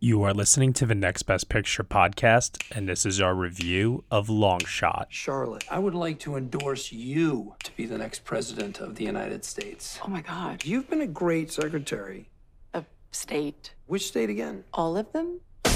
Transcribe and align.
You 0.00 0.22
are 0.22 0.32
listening 0.32 0.74
to 0.74 0.86
the 0.86 0.94
Next 0.94 1.24
Best 1.24 1.48
Picture 1.48 1.82
podcast, 1.82 2.62
and 2.70 2.88
this 2.88 3.04
is 3.04 3.20
our 3.20 3.34
review 3.34 4.04
of 4.12 4.28
Long 4.28 4.60
Shot. 4.60 5.08
Charlotte, 5.10 5.64
I 5.68 5.80
would 5.80 5.96
like 5.96 6.20
to 6.20 6.36
endorse 6.36 6.92
you 6.92 7.56
to 7.64 7.72
be 7.72 7.84
the 7.84 7.98
next 7.98 8.24
president 8.24 8.78
of 8.78 8.94
the 8.94 9.02
United 9.02 9.44
States. 9.44 9.98
Oh 10.04 10.06
my 10.06 10.20
God. 10.20 10.64
You've 10.64 10.88
been 10.88 11.00
a 11.00 11.06
great 11.08 11.50
secretary. 11.50 12.28
Of 12.74 12.84
state. 13.10 13.74
Which 13.88 14.06
state 14.06 14.30
again? 14.30 14.62
All 14.72 14.96
of 14.96 15.10
them? 15.10 15.40
Is 15.64 15.72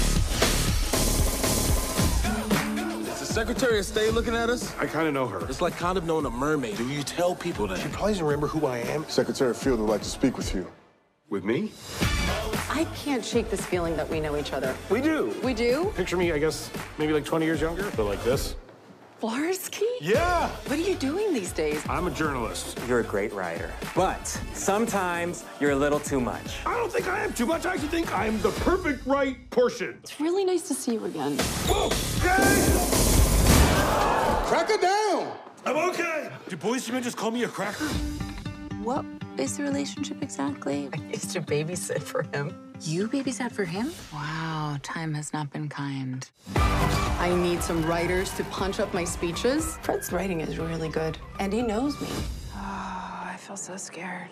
the 3.19 3.25
Secretary 3.25 3.79
of 3.79 3.85
State 3.85 4.13
looking 4.13 4.35
at 4.35 4.49
us? 4.49 4.73
I 4.79 4.85
kind 4.85 5.05
of 5.05 5.13
know 5.13 5.27
her. 5.27 5.45
It's 5.49 5.59
like 5.59 5.75
kind 5.75 5.97
of 5.97 6.05
knowing 6.05 6.25
a 6.25 6.31
mermaid. 6.31 6.77
Do 6.77 6.87
you 6.87 7.03
tell 7.03 7.35
people 7.35 7.67
that? 7.67 7.79
She 7.79 7.89
probably 7.89 8.13
doesn't 8.13 8.25
remember 8.25 8.47
who 8.47 8.67
I 8.67 8.77
am. 8.77 9.03
Secretary 9.09 9.53
Field 9.53 9.81
would 9.81 9.89
like 9.89 10.01
to 10.01 10.09
speak 10.09 10.37
with 10.37 10.55
you. 10.55 10.71
With 11.27 11.43
me? 11.43 11.73
I 12.75 12.85
can't 12.95 13.23
shake 13.23 13.51
this 13.51 13.63
feeling 13.63 13.95
that 13.97 14.09
we 14.09 14.19
know 14.19 14.35
each 14.35 14.51
other. 14.51 14.75
We 14.89 14.99
do. 14.99 15.35
We 15.43 15.53
do? 15.53 15.93
Picture 15.95 16.17
me, 16.17 16.31
I 16.31 16.39
guess, 16.39 16.71
maybe 16.97 17.13
like 17.13 17.23
20 17.23 17.45
years 17.45 17.61
younger, 17.61 17.87
but 17.95 18.05
like 18.05 18.23
this. 18.23 18.55
Flarsky? 19.21 19.83
Yeah! 20.01 20.49
What 20.65 20.79
are 20.79 20.81
you 20.81 20.95
doing 20.95 21.35
these 21.35 21.51
days? 21.51 21.83
I'm 21.87 22.07
a 22.07 22.11
journalist. 22.11 22.79
You're 22.87 23.01
a 23.01 23.03
great 23.03 23.31
writer, 23.31 23.71
but 23.95 24.25
sometimes 24.53 25.45
you're 25.59 25.69
a 25.69 25.75
little 25.75 25.99
too 25.99 26.19
much. 26.19 26.65
I 26.65 26.75
don't 26.75 26.91
think 26.91 27.07
I 27.07 27.23
am 27.23 27.31
too 27.33 27.45
much. 27.45 27.67
I 27.67 27.73
actually 27.73 27.89
think 27.89 28.11
I'm 28.11 28.41
the 28.41 28.51
perfect 28.61 29.05
right 29.05 29.37
portion. 29.51 29.99
It's 30.01 30.19
really 30.19 30.43
nice 30.43 30.67
to 30.67 30.73
see 30.73 30.93
you 30.93 31.05
again. 31.05 31.33
Okay! 31.69 32.63
Crack 34.47 34.71
it 34.71 34.81
down! 34.81 35.31
I'm 35.63 35.77
okay. 35.91 36.31
Do 36.49 36.57
policemen 36.57 37.03
just 37.03 37.17
call 37.17 37.29
me 37.29 37.43
a 37.43 37.47
cracker? 37.47 37.85
What 38.81 39.05
is 39.37 39.57
the 39.57 39.63
relationship 39.63 40.21
exactly? 40.21 40.89
I 40.93 40.97
used 41.09 41.31
to 41.31 41.41
babysit 41.41 42.01
for 42.01 42.23
him. 42.33 42.73
You 42.81 43.07
babysat 43.07 43.51
for 43.51 43.63
him? 43.63 43.91
Wow, 44.13 44.77
time 44.83 45.13
has 45.13 45.33
not 45.33 45.51
been 45.51 45.69
kind. 45.69 46.29
I 46.55 47.33
need 47.41 47.63
some 47.63 47.83
writers 47.85 48.31
to 48.35 48.43
punch 48.45 48.79
up 48.79 48.93
my 48.93 49.03
speeches. 49.03 49.77
Fred's 49.81 50.11
writing 50.11 50.41
is 50.41 50.57
really 50.57 50.89
good, 50.89 51.17
and 51.39 51.53
he 51.53 51.61
knows 51.61 51.99
me. 52.01 52.09
Oh, 52.55 53.23
I 53.25 53.35
feel 53.37 53.55
so 53.57 53.77
scared. 53.77 54.29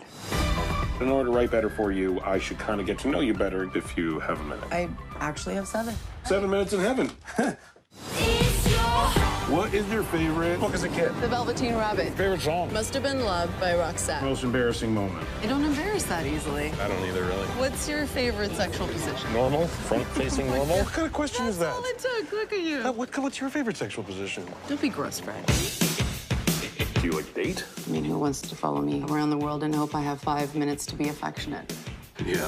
In 1.00 1.10
order 1.10 1.32
to 1.32 1.36
write 1.36 1.50
better 1.50 1.70
for 1.70 1.92
you, 1.92 2.20
I 2.22 2.38
should 2.38 2.60
kind 2.60 2.80
of 2.80 2.86
get 2.86 3.00
to 3.00 3.08
know 3.08 3.22
you 3.22 3.34
better 3.34 3.76
if 3.76 3.98
you 3.98 4.20
have 4.20 4.40
a 4.40 4.44
minute. 4.44 4.64
I 4.72 4.90
actually 5.20 5.56
have 5.56 5.68
seven. 5.68 5.96
Seven 6.26 6.50
minutes 6.50 6.74
in 6.74 6.80
heaven. 6.80 7.10
what 9.52 9.74
is 9.74 9.88
your 9.92 10.04
favorite 10.04 10.60
book 10.60 10.74
as 10.74 10.84
a 10.84 10.90
kid? 10.90 11.10
The 11.20 11.28
Velveteen 11.28 11.76
Rabbit. 11.76 12.14
Favorite 12.14 12.42
song? 12.42 12.72
Must 12.72 12.94
have 12.94 13.04
been 13.04 13.22
loved 13.22 13.60
by 13.60 13.74
Roxette. 13.74 14.22
Most 14.24 14.44
embarrassing 14.44 14.94
moment? 14.94 15.28
I 15.42 15.48
don't 15.48 15.64
embarrass 15.64 16.04
that 16.04 16.26
easily. 16.26 16.72
I 16.82 16.88
don't 16.88 17.04
either, 17.06 17.24
really. 17.24 17.46
What's 17.60 17.90
your 17.90 18.06
favorite 18.06 18.52
sexual 18.52 18.88
position? 18.88 19.34
Normal? 19.34 19.68
Front-facing 19.68 20.48
normal? 20.56 20.78
What 20.78 20.88
kind 20.94 21.06
of 21.06 21.14
question 21.14 21.46
is 21.48 21.60
that? 21.60 21.74
All 21.74 21.84
it 21.84 22.00
took. 22.00 22.32
Look 22.32 22.54
at 22.54 22.62
you. 22.62 22.78
Uh, 22.80 22.92
what, 22.94 23.18
what's 23.18 23.42
your 23.42 23.50
favorite 23.50 23.76
sexual 23.76 24.04
position? 24.04 24.46
Don't 24.70 24.82
be 24.82 24.90
gross, 24.90 25.20
Fred. 25.20 25.46
Do 27.02 27.08
you 27.08 27.12
like 27.14 27.34
date? 27.34 27.66
I 27.86 27.90
mean, 27.90 28.06
who 28.06 28.18
wants 28.18 28.42
to 28.42 28.56
follow 28.56 28.82
me 28.82 29.04
around 29.10 29.32
the 29.32 29.38
world 29.38 29.64
and 29.64 29.76
hope 29.76 29.96
I 29.96 30.02
have 30.02 30.22
five 30.22 30.56
minutes 30.56 30.86
to 30.88 30.96
be 30.96 31.10
affectionate? 31.10 31.74
Yeah. 32.26 32.48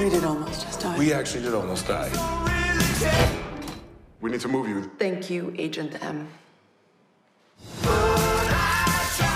We 0.00 0.08
did 0.08 0.24
almost 0.24 0.62
just 0.62 0.80
die. 0.80 0.96
We 0.96 1.12
actually 1.12 1.42
did 1.42 1.52
almost 1.52 1.86
die. 1.86 3.49
We 4.20 4.30
need 4.30 4.40
to 4.40 4.48
move 4.48 4.68
you. 4.68 4.90
Thank 4.98 5.30
you, 5.30 5.54
Agent 5.56 6.02
M. 6.02 6.28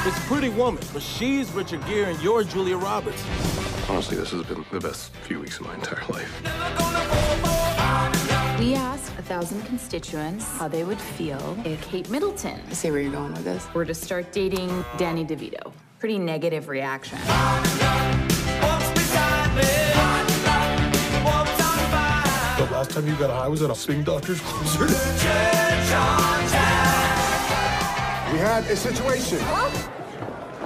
It's 0.07 0.27
Pretty 0.27 0.51
Woman, 0.51 0.83
but 0.93 1.03
she's 1.03 1.51
Richard 1.53 1.85
Gere 1.87 2.11
and 2.11 2.23
you're 2.23 2.45
Julia 2.45 2.77
Roberts. 2.77 3.25
Honestly, 3.89 4.17
this 4.19 4.31
has 4.33 4.43
been 4.43 4.65
the 4.71 4.81
best 4.81 5.12
few 5.12 5.41
weeks 5.41 5.59
of 5.59 5.67
my 5.67 5.75
entire 5.75 6.05
life. 6.09 6.41
We 8.59 8.75
asked 8.75 9.12
a 9.19 9.23
thousand 9.23 9.62
constituents 9.62 10.47
how 10.59 10.69
they 10.69 10.85
would 10.85 11.01
feel 11.01 11.57
if 11.65 11.83
Kate 11.89 12.09
Middleton 12.11 12.61
I 12.69 12.73
see 12.75 12.91
where 12.91 13.00
you're 13.00 13.12
going 13.12 13.33
with 13.33 13.44
this. 13.44 13.67
were 13.75 13.84
to 13.87 13.94
start 13.94 14.33
dating 14.33 14.84
Danny 14.99 15.25
DeVito. 15.25 15.73
Pretty 15.99 16.19
negative 16.19 16.69
reaction. 16.69 17.19
Last 22.84 22.97
time 22.97 23.06
you 23.09 23.17
got 23.17 23.31
high 23.31 23.49
was 23.49 23.62
at 23.62 23.71
a 23.71 23.75
Swing 23.75 24.03
Doctors 24.03 24.39
concert. 24.43 24.91
We 28.31 28.39
had 28.39 28.62
a 28.65 28.77
situation. 28.77 29.39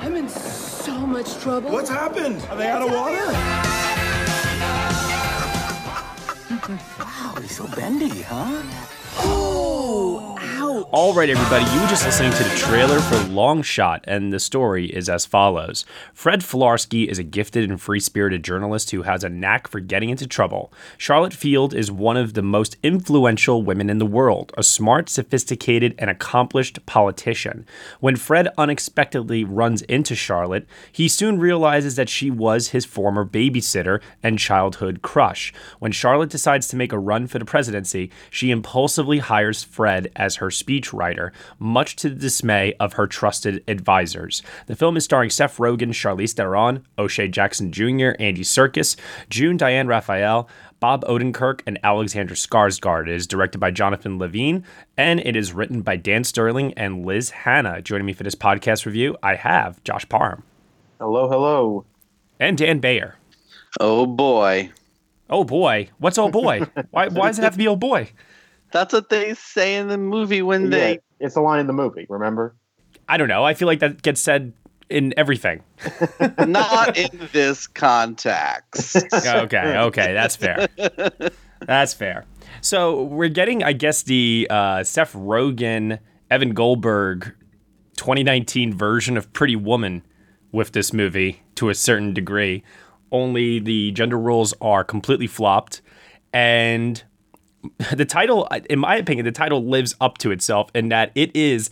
I'm 0.01 0.17
in 0.17 0.29
so 0.29 1.07
much 1.07 1.39
trouble. 1.39 1.71
What's 1.71 1.91
happened? 1.91 2.45
Are 2.51 2.57
they 2.57 2.67
out 2.67 2.83
of 2.83 2.91
water? 2.91 3.25
wow, 6.99 7.41
he's 7.41 7.57
so 7.57 7.69
bendy, 7.69 8.23
huh? 8.23 8.63
Oh, 9.19 9.68
All 10.79 11.13
right, 11.13 11.29
everybody, 11.29 11.65
you 11.73 11.81
were 11.81 11.89
just 11.89 12.05
listening 12.05 12.31
to 12.31 12.45
the 12.45 12.55
trailer 12.55 13.01
for 13.01 13.19
Long 13.29 13.63
Shot, 13.63 14.05
and 14.07 14.33
the 14.33 14.39
story 14.39 14.87
is 14.87 15.09
as 15.09 15.27
follows 15.27 15.85
Fred 16.15 16.41
Flarsky 16.41 17.09
is 17.09 17.19
a 17.19 17.25
gifted 17.25 17.69
and 17.69 17.81
free 17.81 17.99
spirited 17.99 18.45
journalist 18.45 18.93
who 18.93 19.03
has 19.03 19.25
a 19.25 19.29
knack 19.29 19.67
for 19.67 19.81
getting 19.81 20.11
into 20.11 20.29
trouble. 20.29 20.73
Charlotte 20.97 21.33
Field 21.35 21.75
is 21.75 21.91
one 21.91 22.17
of 22.17 22.35
the 22.35 22.43
most 22.43 22.77
influential 22.85 23.63
women 23.63 23.91
in 23.91 23.99
the 23.99 24.07
world, 24.07 24.53
a 24.57 24.63
smart, 24.63 25.09
sophisticated, 25.09 25.97
and 25.99 26.11
accomplished 26.11 26.85
politician. 26.87 27.67
When 27.99 28.15
Fred 28.15 28.49
unexpectedly 28.57 29.43
runs 29.43 29.83
into 29.83 30.15
Charlotte, 30.15 30.67
he 30.93 31.09
soon 31.09 31.41
realizes 31.41 31.97
that 31.97 32.09
she 32.09 32.31
was 32.31 32.69
his 32.69 32.85
former 32.85 33.25
babysitter 33.25 34.01
and 34.23 34.39
childhood 34.39 35.03
crush. 35.03 35.53
When 35.81 35.91
Charlotte 35.91 36.31
decides 36.31 36.69
to 36.69 36.77
make 36.77 36.93
a 36.93 36.99
run 36.99 37.27
for 37.27 37.41
the 37.41 37.45
presidency, 37.45 38.13
she 38.31 38.53
impulsively 38.53 39.19
hires 39.19 39.65
Fred 39.65 40.13
as 40.15 40.37
her 40.37 40.53
speechwriter, 40.69 41.31
much 41.59 41.97
to 41.97 42.09
the 42.09 42.15
dismay 42.15 42.75
of 42.79 42.95
her 42.95 43.07
trusted 43.07 43.63
advisors. 43.69 44.43
The 44.67 44.77
film 44.77 44.97
is 44.97 45.05
starring 45.05 45.31
Seth 45.31 45.57
Rogen, 45.59 45.89
Charlize 45.91 46.33
Theron, 46.33 46.85
O'Shea 46.99 47.29
Jackson 47.29 47.73
Jr., 47.73 48.11
Andy 48.19 48.43
Serkis, 48.43 48.97
June 49.31 49.57
Diane 49.57 49.87
Raphael, 49.87 50.49
Bob 50.81 51.05
Odenkirk, 51.07 51.61
and 51.67 51.79
Alexander 51.83 52.35
Skarsgård. 52.35 53.09
It 53.09 53.15
is 53.15 53.27
directed 53.27 53.59
by 53.59 53.71
Jonathan 53.71 54.19
Levine, 54.19 54.65
and 54.97 55.21
it 55.21 55.35
is 55.37 55.53
written 55.53 55.83
by 55.83 55.97
Dan 55.97 56.25
Sterling 56.25 56.73
and 56.75 57.05
Liz 57.05 57.31
Hanna. 57.31 57.83
Joining 57.83 58.07
me 58.07 58.13
for 58.13 58.23
this 58.23 58.35
podcast 58.37 58.87
review, 58.87 59.17
I 59.23 59.35
have 59.35 59.83
Josh 59.85 60.09
Parham 60.09 60.43
Hello, 61.01 61.29
hello. 61.29 61.85
and 62.39 62.57
Dan 62.57 62.79
Bayer. 62.79 63.17
Oh 63.81 64.07
boy. 64.07 64.71
Oh 65.31 65.45
boy, 65.45 65.91
what's 65.99 66.17
oh 66.17 66.31
boy? 66.31 66.61
why, 66.91 67.09
why 67.09 67.27
does 67.27 67.39
it 67.39 67.43
have 67.43 67.53
to 67.53 67.59
be 67.59 67.69
oh 67.69 67.77
boy? 67.77 68.11
That's 68.73 68.93
what 68.93 69.09
they 69.09 69.35
say 69.35 69.77
in 69.77 69.89
the 69.89 69.99
movie 69.99 70.43
when 70.43 70.65
Yeah, 70.65 70.71
they 70.71 71.01
it's 71.21 71.37
a 71.37 71.41
line 71.41 71.61
in 71.61 71.67
the 71.67 71.73
movie, 71.73 72.07
remember? 72.09 72.55
I 73.09 73.17
don't 73.17 73.29
know. 73.29 73.45
I 73.45 73.55
feel 73.55 73.67
like 73.67 73.81
that 73.81 74.03
gets 74.03 74.21
said 74.21 74.53
in 74.91 75.15
everything. 75.17 75.63
not 76.47 76.97
in 76.97 77.29
this 77.33 77.67
context. 77.67 78.97
okay, 79.13 79.79
okay, 79.79 80.13
that's 80.13 80.37
fair. 80.37 80.69
That's 81.67 81.95
fair. 81.95 82.25
So 82.61 83.05
we're 83.05 83.29
getting, 83.29 83.63
I 83.63 83.73
guess, 83.73 84.03
the 84.03 84.47
uh, 84.51 84.85
Seth 84.85 85.13
Rogen, 85.13 85.99
Evan 86.31 86.55
Goldberg 86.55 87.35
2019 87.97 88.75
version 88.75 89.17
of 89.17 89.33
Pretty 89.33 89.57
Woman 89.57 90.03
with 90.53 90.73
this 90.73 90.93
movie 90.93 91.43
to 91.57 91.69
a 91.69 91.75
certain 91.75 92.15
degree. 92.15 92.63
Only 93.11 93.59
the 93.59 93.91
gender 93.93 94.19
roles 94.19 94.55
are 94.61 94.85
completely 94.85 95.27
flopped. 95.27 95.83
And 96.33 97.03
the 97.95 98.05
title, 98.05 98.49
in 98.69 98.79
my 98.79 98.97
opinion, 98.97 99.25
the 99.25 99.33
title 99.33 99.65
lives 99.65 99.95
up 100.01 100.19
to 100.19 100.31
itself 100.31 100.71
in 100.75 100.89
that 100.89 101.11
it 101.15 101.35
is 101.35 101.71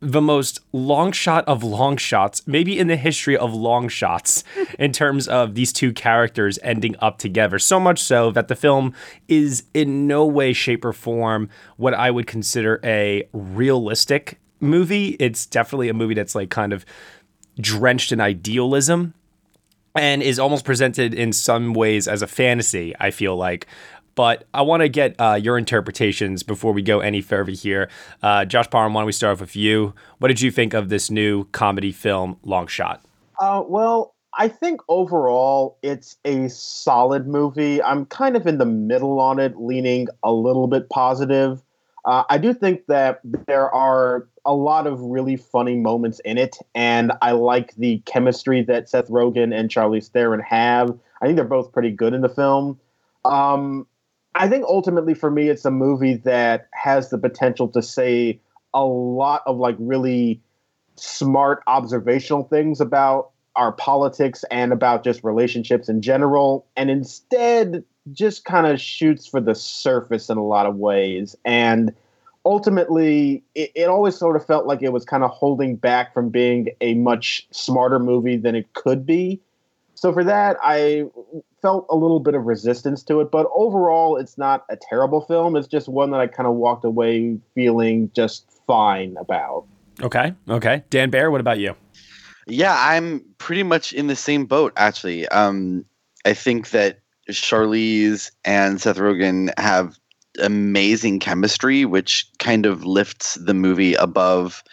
the 0.00 0.20
most 0.20 0.60
long 0.72 1.12
shot 1.12 1.44
of 1.46 1.62
long 1.62 1.96
shots, 1.96 2.46
maybe 2.46 2.78
in 2.78 2.86
the 2.86 2.96
history 2.96 3.36
of 3.36 3.52
long 3.52 3.88
shots, 3.88 4.42
in 4.78 4.92
terms 4.92 5.28
of 5.28 5.54
these 5.54 5.72
two 5.72 5.92
characters 5.92 6.58
ending 6.62 6.96
up 7.00 7.18
together. 7.18 7.58
So 7.58 7.78
much 7.78 8.02
so 8.02 8.30
that 8.30 8.48
the 8.48 8.56
film 8.56 8.94
is 9.28 9.64
in 9.74 10.06
no 10.06 10.24
way, 10.24 10.52
shape, 10.52 10.84
or 10.84 10.92
form 10.92 11.50
what 11.76 11.94
I 11.94 12.10
would 12.10 12.26
consider 12.26 12.80
a 12.82 13.28
realistic 13.32 14.40
movie. 14.58 15.16
It's 15.20 15.46
definitely 15.46 15.90
a 15.90 15.94
movie 15.94 16.14
that's 16.14 16.34
like 16.34 16.50
kind 16.50 16.72
of 16.72 16.86
drenched 17.60 18.10
in 18.10 18.20
idealism 18.20 19.14
and 19.94 20.22
is 20.22 20.38
almost 20.38 20.64
presented 20.64 21.12
in 21.12 21.32
some 21.32 21.74
ways 21.74 22.06
as 22.08 22.22
a 22.22 22.26
fantasy, 22.26 22.94
I 23.00 23.10
feel 23.10 23.36
like. 23.36 23.66
But 24.20 24.44
I 24.52 24.60
want 24.60 24.82
to 24.82 24.90
get 24.90 25.18
uh, 25.18 25.40
your 25.42 25.56
interpretations 25.56 26.42
before 26.42 26.74
we 26.74 26.82
go 26.82 27.00
any 27.00 27.22
further 27.22 27.52
here. 27.52 27.88
Uh, 28.22 28.44
Josh 28.44 28.68
Parham, 28.68 28.92
why 28.92 29.00
don't 29.00 29.06
we 29.06 29.12
start 29.12 29.32
off 29.32 29.40
with 29.40 29.56
you? 29.56 29.94
What 30.18 30.28
did 30.28 30.42
you 30.42 30.50
think 30.50 30.74
of 30.74 30.90
this 30.90 31.10
new 31.10 31.44
comedy 31.52 31.90
film, 31.90 32.38
Long 32.44 32.66
Shot? 32.66 33.02
Uh, 33.40 33.62
well, 33.66 34.14
I 34.34 34.48
think 34.48 34.82
overall 34.90 35.78
it's 35.82 36.18
a 36.26 36.50
solid 36.50 37.26
movie. 37.26 37.82
I'm 37.82 38.04
kind 38.04 38.36
of 38.36 38.46
in 38.46 38.58
the 38.58 38.66
middle 38.66 39.18
on 39.20 39.38
it, 39.38 39.56
leaning 39.56 40.08
a 40.22 40.34
little 40.34 40.66
bit 40.66 40.90
positive. 40.90 41.62
Uh, 42.04 42.24
I 42.28 42.36
do 42.36 42.52
think 42.52 42.88
that 42.88 43.20
there 43.46 43.70
are 43.70 44.28
a 44.44 44.52
lot 44.52 44.86
of 44.86 45.00
really 45.00 45.36
funny 45.36 45.76
moments 45.76 46.20
in 46.26 46.36
it, 46.36 46.58
and 46.74 47.10
I 47.22 47.32
like 47.32 47.74
the 47.76 48.02
chemistry 48.04 48.64
that 48.64 48.90
Seth 48.90 49.08
Rogen 49.08 49.58
and 49.58 49.70
Charlize 49.70 50.10
Theron 50.10 50.40
have. 50.40 50.90
I 51.22 51.24
think 51.24 51.36
they're 51.36 51.46
both 51.46 51.72
pretty 51.72 51.90
good 51.90 52.12
in 52.12 52.20
the 52.20 52.28
film. 52.28 52.78
Um, 53.24 53.86
I 54.34 54.48
think 54.48 54.64
ultimately 54.64 55.14
for 55.14 55.30
me, 55.30 55.48
it's 55.48 55.64
a 55.64 55.70
movie 55.70 56.14
that 56.14 56.68
has 56.72 57.10
the 57.10 57.18
potential 57.18 57.68
to 57.68 57.82
say 57.82 58.40
a 58.72 58.84
lot 58.84 59.42
of 59.46 59.56
like 59.58 59.76
really 59.78 60.40
smart 60.96 61.62
observational 61.66 62.44
things 62.44 62.80
about 62.80 63.30
our 63.56 63.72
politics 63.72 64.44
and 64.50 64.72
about 64.72 65.02
just 65.02 65.24
relationships 65.24 65.88
in 65.88 66.00
general, 66.00 66.66
and 66.76 66.90
instead 66.90 67.84
just 68.12 68.44
kind 68.44 68.66
of 68.66 68.80
shoots 68.80 69.26
for 69.26 69.40
the 69.40 69.54
surface 69.54 70.30
in 70.30 70.38
a 70.38 70.44
lot 70.44 70.66
of 70.66 70.76
ways. 70.76 71.36
And 71.44 71.94
ultimately, 72.44 73.42
it, 73.54 73.72
it 73.74 73.88
always 73.88 74.16
sort 74.16 74.36
of 74.36 74.46
felt 74.46 74.66
like 74.66 74.82
it 74.82 74.92
was 74.92 75.04
kind 75.04 75.24
of 75.24 75.30
holding 75.30 75.76
back 75.76 76.14
from 76.14 76.30
being 76.30 76.68
a 76.80 76.94
much 76.94 77.46
smarter 77.50 77.98
movie 77.98 78.36
than 78.36 78.54
it 78.54 78.72
could 78.74 79.04
be. 79.04 79.40
So 80.00 80.14
for 80.14 80.24
that, 80.24 80.56
I 80.62 81.04
felt 81.60 81.84
a 81.90 81.94
little 81.94 82.20
bit 82.20 82.34
of 82.34 82.46
resistance 82.46 83.02
to 83.02 83.20
it, 83.20 83.30
but 83.30 83.46
overall, 83.54 84.16
it's 84.16 84.38
not 84.38 84.64
a 84.70 84.78
terrible 84.88 85.20
film. 85.20 85.56
It's 85.56 85.68
just 85.68 85.90
one 85.90 86.10
that 86.12 86.20
I 86.20 86.26
kind 86.26 86.46
of 86.46 86.54
walked 86.54 86.86
away 86.86 87.36
feeling 87.54 88.10
just 88.16 88.50
fine 88.66 89.14
about. 89.20 89.66
Okay. 90.02 90.32
Okay. 90.48 90.82
Dan 90.88 91.10
Bayer, 91.10 91.30
what 91.30 91.42
about 91.42 91.58
you? 91.58 91.76
Yeah, 92.46 92.74
I'm 92.78 93.22
pretty 93.36 93.62
much 93.62 93.92
in 93.92 94.06
the 94.06 94.16
same 94.16 94.46
boat, 94.46 94.72
actually. 94.78 95.28
Um, 95.28 95.84
I 96.24 96.32
think 96.32 96.70
that 96.70 97.00
Charlize 97.30 98.30
and 98.42 98.80
Seth 98.80 98.96
Rogen 98.96 99.52
have 99.58 99.98
amazing 100.40 101.20
chemistry, 101.20 101.84
which 101.84 102.26
kind 102.38 102.64
of 102.64 102.86
lifts 102.86 103.34
the 103.34 103.52
movie 103.52 103.92
above 103.96 104.64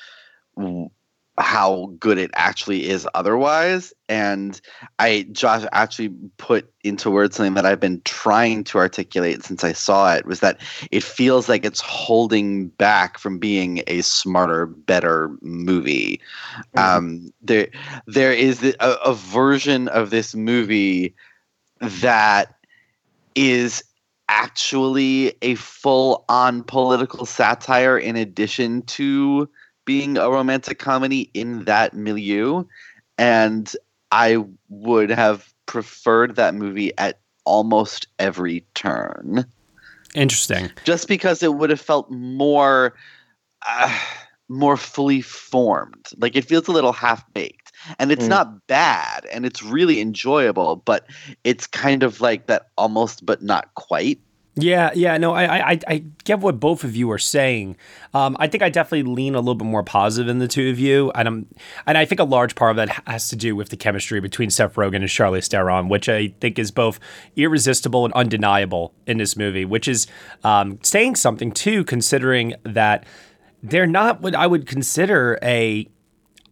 w- 0.56 0.90
how 1.38 1.94
good 2.00 2.18
it 2.18 2.32
actually 2.34 2.90
is 2.90 3.08
otherwise. 3.14 3.94
And 4.10 4.60
I, 4.98 5.28
Josh, 5.32 5.64
actually 5.72 6.10
put 6.38 6.72
into 6.84 7.12
words 7.12 7.36
something 7.36 7.54
that 7.54 7.66
I've 7.66 7.80
been 7.80 8.02
trying 8.06 8.64
to 8.66 8.80
articulate 8.80 9.44
since 9.44 9.64
I 9.64 9.74
saw 9.74 10.14
it 10.16 10.26
was 10.26 10.40
that 10.40 10.60
it 10.90 11.04
feels 11.04 11.48
like 11.48 11.64
it's 11.64 11.82
holding 11.82 12.70
back 12.70 13.20
from 13.20 13.38
being 13.38 13.84
a 13.88 14.02
smarter, 14.02 14.66
better 14.66 15.32
movie. 15.42 16.20
Mm-hmm. 16.76 16.80
Um, 16.80 17.34
there, 17.42 17.68
there 18.08 18.34
is 18.34 18.64
a, 18.64 18.98
a 19.06 19.14
version 19.14 19.90
of 19.90 20.10
this 20.10 20.34
movie 20.34 21.14
that 21.82 22.56
is 23.36 23.84
actually 24.30 25.34
a 25.42 25.56
full 25.56 26.26
on 26.28 26.64
political 26.64 27.26
satire 27.26 27.98
in 27.98 28.16
addition 28.16 28.82
to 28.82 29.48
being 29.88 30.18
a 30.18 30.30
romantic 30.30 30.78
comedy 30.78 31.32
in 31.34 31.64
that 31.64 31.96
milieu. 31.96 32.66
And 33.18 33.74
I 34.12 34.46
would 34.70 35.10
have 35.10 35.52
preferred 35.66 36.36
that 36.36 36.54
movie 36.54 36.96
at 37.00 37.20
almost 37.46 38.08
every 38.20 38.66
turn. 38.76 39.46
Interesting. 40.14 40.70
Just 40.84 41.08
because 41.08 41.42
it 41.42 41.56
would 41.56 41.72
have 41.72 41.82
felt 41.82 42.12
more 42.12 42.94
uh, 43.68 44.00
more 44.50 44.78
fully 44.78 45.22
formed. 45.22 46.10
Like 46.18 46.36
it 46.36 46.46
feels 46.46 46.68
a 46.68 46.72
little 46.72 46.94
half 46.94 47.24
baked. 47.34 47.72
And 48.00 48.12
it's 48.12 48.26
mm. 48.26 48.30
not 48.30 48.68
bad 48.68 49.26
and 49.32 49.46
it's 49.46 49.64
really 49.64 50.02
enjoyable, 50.02 50.78
but 50.78 51.06
it's 51.44 51.66
kind 51.68 52.04
of 52.04 52.22
like 52.22 52.48
that 52.48 52.68
almost 52.78 53.26
but 53.26 53.42
not 53.42 53.74
quite 53.76 54.20
yeah, 54.60 54.92
yeah, 54.96 55.18
no, 55.18 55.34
I, 55.34 55.72
I, 55.72 55.80
I 55.88 56.04
get 56.24 56.40
what 56.40 56.60
both 56.60 56.84
of 56.84 56.96
you 56.96 57.12
are 57.12 57.20
saying. 57.20 57.78
Um, 58.14 58.36
I 58.40 58.48
think 58.48 58.64
I 58.64 58.70
definitely 58.70 59.04
lean 59.04 59.36
a 59.36 59.40
little 59.40 59.56
bit 59.56 59.66
more 59.66 59.84
positive 59.84 60.28
than 60.28 60.40
the 60.40 60.48
two 60.48 60.70
of 60.70 60.80
you, 60.80 61.12
and 61.12 61.28
I'm, 61.28 61.48
and 61.86 61.98
I 61.98 62.06
think 62.06 62.20
a 62.20 62.24
large 62.24 62.56
part 62.56 62.72
of 62.72 62.78
that 62.78 63.04
has 63.08 63.30
to 63.30 63.36
do 63.36 63.56
with 63.56 63.70
the 63.70 63.78
chemistry 63.78 64.20
between 64.20 64.50
Seth 64.50 64.74
Rogen 64.74 64.96
and 64.98 65.06
Charlize 65.06 65.48
Theron, 65.48 65.90
which 65.90 66.10
I 66.10 66.30
think 66.40 66.58
is 66.58 66.72
both 66.72 67.00
irresistible 67.36 68.06
and 68.06 68.14
undeniable 68.16 68.94
in 69.06 69.18
this 69.18 69.38
movie, 69.38 69.66
which 69.66 69.88
is 69.88 70.08
um, 70.44 70.80
saying 70.82 71.18
something 71.18 71.52
too, 71.52 71.84
considering 71.84 72.56
that 72.64 73.06
they're 73.62 73.86
not 73.86 74.22
what 74.22 74.34
I 74.34 74.48
would 74.48 74.66
consider 74.66 75.38
a 75.44 75.88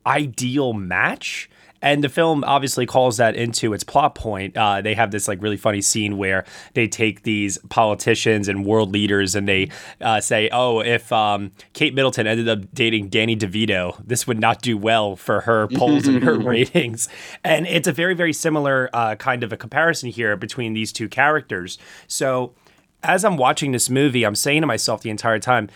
ideal 0.05 0.73
match 0.73 1.49
and 1.85 2.03
the 2.03 2.09
film 2.09 2.43
obviously 2.45 2.87
calls 2.87 3.17
that 3.17 3.35
into 3.35 3.71
its 3.71 3.83
plot 3.83 4.15
point. 4.15 4.57
Uh, 4.57 4.81
they 4.81 4.95
have 4.95 5.11
this 5.11 5.27
like 5.27 5.39
really 5.39 5.55
funny 5.55 5.81
scene 5.81 6.17
where 6.17 6.43
they 6.73 6.87
take 6.87 7.21
these 7.21 7.59
politicians 7.69 8.47
and 8.47 8.65
world 8.65 8.91
leaders 8.91 9.35
and 9.35 9.47
they 9.47 9.69
uh, 10.01 10.19
say, 10.19 10.49
"Oh, 10.51 10.79
if 10.79 11.11
um, 11.13 11.51
Kate 11.73 11.93
Middleton 11.93 12.25
ended 12.25 12.49
up 12.49 12.73
dating 12.73 13.09
Danny 13.09 13.37
DeVito, 13.37 14.01
this 14.03 14.25
would 14.25 14.39
not 14.39 14.63
do 14.63 14.75
well 14.79 15.15
for 15.15 15.41
her 15.41 15.67
polls 15.75 16.07
and 16.07 16.23
her 16.23 16.39
ratings." 16.39 17.07
And 17.43 17.67
it's 17.67 17.87
a 17.87 17.93
very 17.93 18.15
very 18.15 18.33
similar 18.33 18.89
uh, 18.91 19.15
kind 19.15 19.43
of 19.43 19.53
a 19.53 19.57
comparison 19.57 20.09
here 20.09 20.35
between 20.35 20.73
these 20.73 20.91
two 20.91 21.07
characters. 21.07 21.77
So 22.07 22.55
as 23.03 23.23
I'm 23.23 23.37
watching 23.37 23.73
this 23.73 23.91
movie, 23.91 24.25
I'm 24.25 24.33
saying 24.33 24.61
to 24.61 24.67
myself 24.67 25.03
the 25.03 25.11
entire 25.11 25.37
time. 25.37 25.69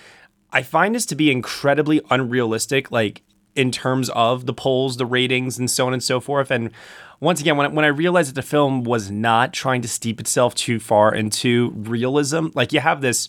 I 0.52 0.64
find 0.64 0.96
this 0.96 1.06
to 1.06 1.16
be 1.16 1.30
incredibly 1.30 2.02
unrealistic. 2.10 2.92
Like 2.92 3.22
in 3.60 3.72
terms 3.72 4.10
of 4.12 4.46
the 4.46 4.54
polls, 4.54 4.96
the 4.96 5.06
ratings, 5.06 5.60
and 5.60 5.70
so 5.70 5.86
on 5.86 5.92
and 5.92 6.02
so 6.02 6.22
forth. 6.22 6.50
And 6.50 6.72
once 7.20 7.42
again, 7.42 7.58
when 7.58 7.68
I, 7.68 7.70
when 7.70 7.84
I 7.84 7.90
realized 7.90 8.30
that 8.30 8.36
the 8.36 8.42
film 8.42 8.86
was 8.86 9.12
not 9.12 9.52
trying 9.52 9.82
to 9.82 9.88
steep 9.90 10.22
itself 10.22 10.56
too 10.56 10.80
far 10.80 11.14
into 11.14 11.72
realism, 11.76 12.48
like 12.54 12.72
you 12.72 12.80
have 12.80 13.02
this 13.02 13.28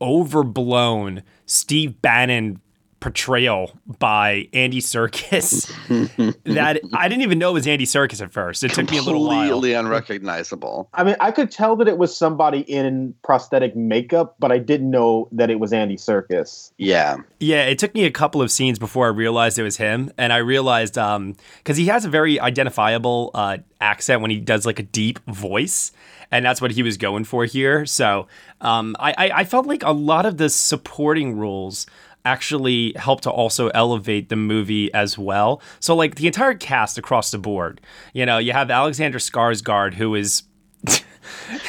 overblown 0.00 1.24
Steve 1.46 2.00
Bannon 2.00 2.60
portrayal 3.00 3.72
by 3.98 4.48
Andy 4.52 4.80
Serkis 4.80 5.66
that 6.44 6.80
I 6.92 7.08
didn't 7.08 7.22
even 7.22 7.38
know 7.38 7.50
it 7.50 7.54
was 7.54 7.66
Andy 7.66 7.86
Serkis 7.86 8.22
at 8.22 8.30
first. 8.30 8.62
It 8.62 8.72
took 8.72 8.90
me 8.90 8.98
a 8.98 9.02
little 9.02 9.26
while. 9.26 9.48
Completely 9.48 9.72
unrecognizable. 9.72 10.88
I 10.94 11.04
mean, 11.04 11.16
I 11.18 11.32
could 11.32 11.50
tell 11.50 11.76
that 11.76 11.88
it 11.88 11.98
was 11.98 12.14
somebody 12.16 12.60
in 12.60 13.14
prosthetic 13.24 13.74
makeup, 13.74 14.36
but 14.38 14.52
I 14.52 14.58
didn't 14.58 14.90
know 14.90 15.28
that 15.32 15.50
it 15.50 15.58
was 15.58 15.72
Andy 15.72 15.96
Serkis. 15.96 16.72
Yeah. 16.76 17.16
Yeah, 17.38 17.64
it 17.64 17.78
took 17.78 17.94
me 17.94 18.04
a 18.04 18.10
couple 18.10 18.42
of 18.42 18.50
scenes 18.50 18.78
before 18.78 19.06
I 19.06 19.10
realized 19.10 19.58
it 19.58 19.62
was 19.62 19.78
him. 19.78 20.12
And 20.18 20.32
I 20.32 20.38
realized, 20.38 20.98
um, 20.98 21.36
because 21.58 21.78
he 21.78 21.86
has 21.86 22.04
a 22.04 22.10
very 22.10 22.38
identifiable 22.38 23.30
uh, 23.34 23.58
accent 23.80 24.20
when 24.20 24.30
he 24.30 24.38
does 24.38 24.66
like 24.66 24.78
a 24.78 24.84
deep 24.84 25.18
voice 25.26 25.92
and 26.30 26.44
that's 26.44 26.60
what 26.60 26.70
he 26.70 26.82
was 26.82 26.96
going 26.96 27.24
for 27.24 27.44
here. 27.44 27.84
So 27.86 28.28
um, 28.60 28.96
I, 29.00 29.32
I, 29.34 29.44
felt 29.44 29.66
like 29.66 29.82
a 29.82 29.90
lot 29.90 30.26
of 30.26 30.36
the 30.36 30.48
supporting 30.48 31.36
roles 31.36 31.86
actually 32.24 32.92
help 32.96 33.20
to 33.22 33.30
also 33.30 33.68
elevate 33.68 34.28
the 34.28 34.36
movie 34.36 34.92
as 34.92 35.16
well. 35.16 35.62
So 35.80 35.94
like 35.94 36.16
the 36.16 36.26
entire 36.26 36.54
cast 36.54 36.98
across 36.98 37.30
the 37.30 37.38
board, 37.38 37.80
you 38.12 38.26
know, 38.26 38.38
you 38.38 38.52
have 38.52 38.70
Alexander 38.70 39.18
Skarsgård 39.18 39.94
who 39.94 40.14
is 40.14 40.42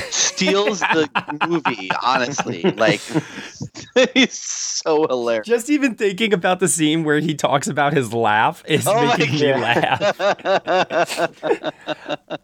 steals 0.09 0.79
the 0.79 1.09
movie 1.47 1.89
honestly. 2.03 2.63
Like 2.63 3.01
he's 4.13 4.33
so 4.33 5.07
hilarious. 5.07 5.47
Just 5.47 5.69
even 5.69 5.95
thinking 5.95 6.33
about 6.33 6.59
the 6.59 6.67
scene 6.67 7.03
where 7.03 7.19
he 7.19 7.35
talks 7.35 7.67
about 7.67 7.93
his 7.93 8.13
laugh 8.13 8.63
is 8.65 8.87
oh 8.87 9.17
making 9.17 9.39
me 9.39 9.53
laugh. 9.53 10.01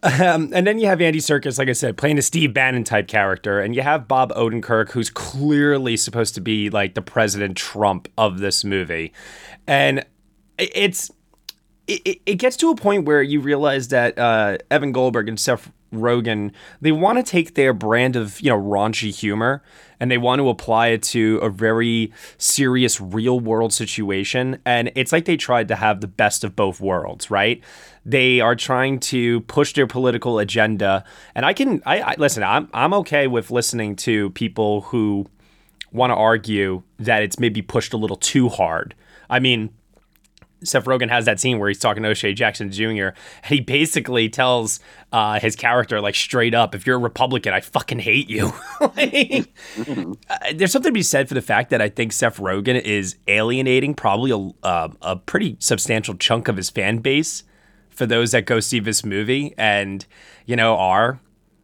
Um, 0.04 0.52
and 0.54 0.66
then 0.66 0.80
you 0.80 0.88
have 0.88 1.02
andy 1.02 1.20
serkis 1.20 1.58
like 1.58 1.70
i 1.70 1.74
said 1.74 1.98
playing 1.98 2.18
a 2.18 2.22
steve 2.22 2.54
bannon 2.54 2.84
type 2.84 3.08
character. 3.08 3.60
And 3.60 3.76
you 3.76 3.82
have 3.82 4.08
bob 4.08 4.32
odenkirk 4.34 4.92
who's 4.92 5.10
clearly 5.10 5.98
supposed 5.98 6.36
to 6.36 6.42
be 6.42 6.70
like 6.70 6.96
the 6.96 7.02
president 7.02 7.58
trump 7.58 8.08
of 8.18 8.40
this 8.40 8.64
movie. 8.64 9.14
And 9.68 10.06
it's 10.58 11.12
it, 11.88 12.20
it 12.26 12.36
gets 12.36 12.58
to 12.58 12.70
a 12.70 12.76
point 12.76 13.06
where 13.06 13.22
you 13.22 13.40
realize 13.40 13.88
that 13.90 14.18
uh, 14.20 14.58
Evan 14.70 14.92
Goldberg 14.92 15.30
and 15.30 15.40
Seth 15.40 15.72
Rogen, 15.94 16.52
they 16.82 16.92
want 16.92 17.18
to 17.18 17.24
take 17.24 17.56
their 17.56 17.74
brand 17.74 18.16
of, 18.16 18.40
you 18.42 18.50
know, 18.50 18.60
raunchy 18.60 19.14
humor 19.14 19.64
and 20.00 20.12
they 20.12 20.18
want 20.18 20.40
to 20.40 20.50
apply 20.50 20.88
it 20.88 21.04
to 21.04 21.38
a 21.38 21.50
very 21.50 22.12
serious 22.38 23.00
real 23.02 23.40
world 23.40 23.74
situation. 23.74 24.60
And 24.66 24.92
it's 24.96 25.12
like 25.12 25.26
they 25.26 25.38
tried 25.38 25.68
to 25.70 25.76
have 25.76 26.02
the 26.02 26.08
best 26.08 26.44
of 26.44 26.56
both 26.56 26.80
worlds, 26.80 27.32
right? 27.32 27.64
They 28.06 28.40
are 28.40 28.56
trying 28.56 29.00
to 29.02 29.42
push 29.42 29.74
their 29.74 29.88
political 29.88 30.40
agenda. 30.40 31.04
And 31.36 31.46
I 31.46 31.54
can, 31.54 31.82
I, 31.86 32.02
I 32.02 32.16
listen, 32.18 32.44
I'm, 32.44 32.70
I'm 32.74 32.94
okay 32.96 33.28
with 33.28 33.52
listening 33.52 33.96
to 33.98 34.30
people 34.32 34.82
who 34.82 35.28
want 35.92 36.12
to 36.12 36.16
argue 36.16 36.84
that 37.00 37.24
it's 37.24 37.40
maybe 37.40 37.62
pushed 37.62 37.94
a 37.94 37.98
little 37.98 38.18
too 38.18 38.50
hard. 38.50 38.94
I 39.30 39.40
mean, 39.40 39.72
Seth 40.64 40.86
Rogen 40.86 41.10
has 41.10 41.26
that 41.26 41.40
scene 41.40 41.60
where 41.60 41.68
he's 41.68 41.80
talking 41.80 42.04
to 42.04 42.10
O'Shea 42.10 42.34
Jackson 42.34 42.72
Jr. 42.72 42.84
and 42.84 43.16
he 43.46 43.60
basically 43.60 44.30
tells 44.30 44.80
uh, 45.12 45.40
his 45.40 45.56
character 45.56 46.02
like 46.02 46.16
straight 46.16 46.54
up, 46.54 46.74
"If 46.74 46.88
you're 46.88 46.98
a 46.98 47.00
Republican, 47.00 47.54
I 47.54 47.60
fucking 47.60 48.00
hate 48.00 48.30
you." 48.30 48.54
like, 48.82 49.54
uh, 50.30 50.38
there's 50.56 50.72
something 50.72 50.90
to 50.90 50.94
be 50.94 51.04
said 51.04 51.28
for 51.28 51.34
the 51.34 51.42
fact 51.42 51.70
that 51.70 51.82
I 51.82 51.90
think 51.90 52.12
Seth 52.12 52.38
Rogen 52.38 52.80
is 52.80 53.18
alienating 53.28 53.94
probably 53.94 54.32
a 54.32 54.66
uh, 54.66 54.90
a 55.02 55.16
pretty 55.16 55.58
substantial 55.60 56.16
chunk 56.16 56.48
of 56.48 56.58
his 56.58 56.70
fan 56.70 57.00
base 57.00 57.44
for 57.90 58.06
those 58.06 58.32
that 58.32 58.46
go 58.46 58.60
see 58.60 58.80
this 58.80 59.04
movie 59.04 59.54
and 59.58 60.06
you 60.46 60.56
know 60.56 60.78
are 60.78 61.20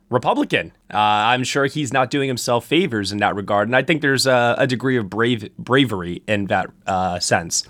Republican. 0.10 0.72
Uh, 0.94 0.98
I'm 0.98 1.44
sure 1.44 1.66
he's 1.66 1.92
not 1.92 2.12
doing 2.12 2.28
himself 2.28 2.66
favors 2.66 3.12
in 3.12 3.18
that 3.18 3.36
regard, 3.36 3.68
and 3.68 3.76
I 3.76 3.82
think 3.82 4.02
there's 4.02 4.28
a, 4.28 4.56
a 4.58 4.68
degree 4.68 4.98
of 4.98 5.10
brave 5.10 5.50
bravery 5.58 6.22
in 6.28 6.46
that 6.46 6.70
uh, 6.86 7.20
sense. 7.20 7.68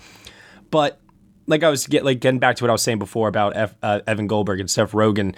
But 0.70 1.00
like 1.46 1.62
I 1.62 1.68
was 1.68 1.86
get 1.86 2.04
like 2.04 2.20
getting 2.20 2.38
back 2.38 2.56
to 2.56 2.64
what 2.64 2.70
I 2.70 2.72
was 2.72 2.82
saying 2.82 2.98
before 2.98 3.28
about 3.28 3.56
F, 3.56 3.74
uh, 3.82 4.00
Evan 4.06 4.26
Goldberg 4.26 4.60
and 4.60 4.70
Seth 4.70 4.92
Rogen, 4.92 5.34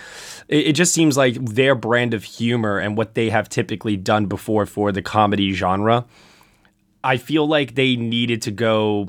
it, 0.49 0.69
it, 0.69 0.73
just 0.73 0.93
seems 0.93 1.17
like 1.17 1.35
their 1.45 1.75
brand 1.75 2.15
of 2.15 2.25
humor 2.25 2.79
and 2.79 2.97
what 2.97 3.15
they 3.15 3.31
have 3.31 3.49
typically 3.49 3.97
done 3.97 4.27
before 4.27 4.67
for 4.67 4.93
the 4.93 5.03
comedy 5.03 5.53
genre. 5.53 6.05
I 7.03 7.17
feel 7.17 7.47
like 7.47 7.75
they 7.75 7.97
needed 7.97 8.43
to 8.43 8.51
go 8.51 9.09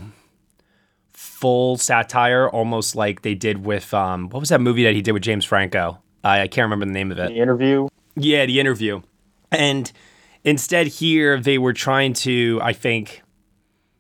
full 1.14 1.78
satire, 1.78 2.50
almost 2.50 2.96
like 2.96 3.22
they 3.22 3.36
did 3.36 3.66
with 3.66 3.94
um, 3.94 4.30
what 4.30 4.40
was 4.40 4.50
that 4.50 4.62
movie 4.62 4.84
that 4.84 4.94
he 4.94 5.02
did 5.02 5.12
with 5.12 5.24
James 5.24 5.46
Franco? 5.46 6.00
I, 6.24 6.42
I 6.42 6.48
can't 6.48 6.66
remember 6.66 6.86
the 6.86 6.92
name 6.92 7.12
of 7.12 7.20
it. 7.20 7.30
The 7.30 7.38
interview. 7.38 7.88
Yeah, 8.16 8.46
the 8.48 8.60
interview, 8.60 9.02
and 9.52 9.92
instead 10.44 10.88
here 10.88 11.40
they 11.40 11.60
were 11.60 11.74
trying 11.74 12.14
to, 12.14 12.60
I 12.64 12.74
think, 12.74 13.22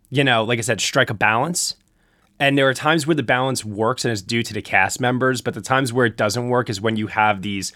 you 0.09 0.23
know, 0.23 0.43
like 0.43 0.57
I 0.57 0.63
said, 0.63 0.81
strike 0.81 1.11
a 1.11 1.13
balance 1.13 1.75
and 2.39 2.57
there 2.57 2.67
are 2.67 2.73
times 2.73 3.07
where 3.07 3.15
the 3.15 3.23
balance 3.23 3.65
works 3.65 4.05
and 4.05 4.11
it's 4.11 4.21
due 4.21 4.43
to 4.43 4.53
the 4.53 4.61
cast 4.61 5.01
members, 5.01 5.41
but 5.41 5.53
the 5.53 5.61
times 5.61 5.91
where 5.91 6.05
it 6.05 6.17
doesn't 6.17 6.49
work 6.49 6.69
is 6.69 6.79
when 6.79 6.95
you 6.95 7.07
have 7.07 7.41
these 7.41 7.73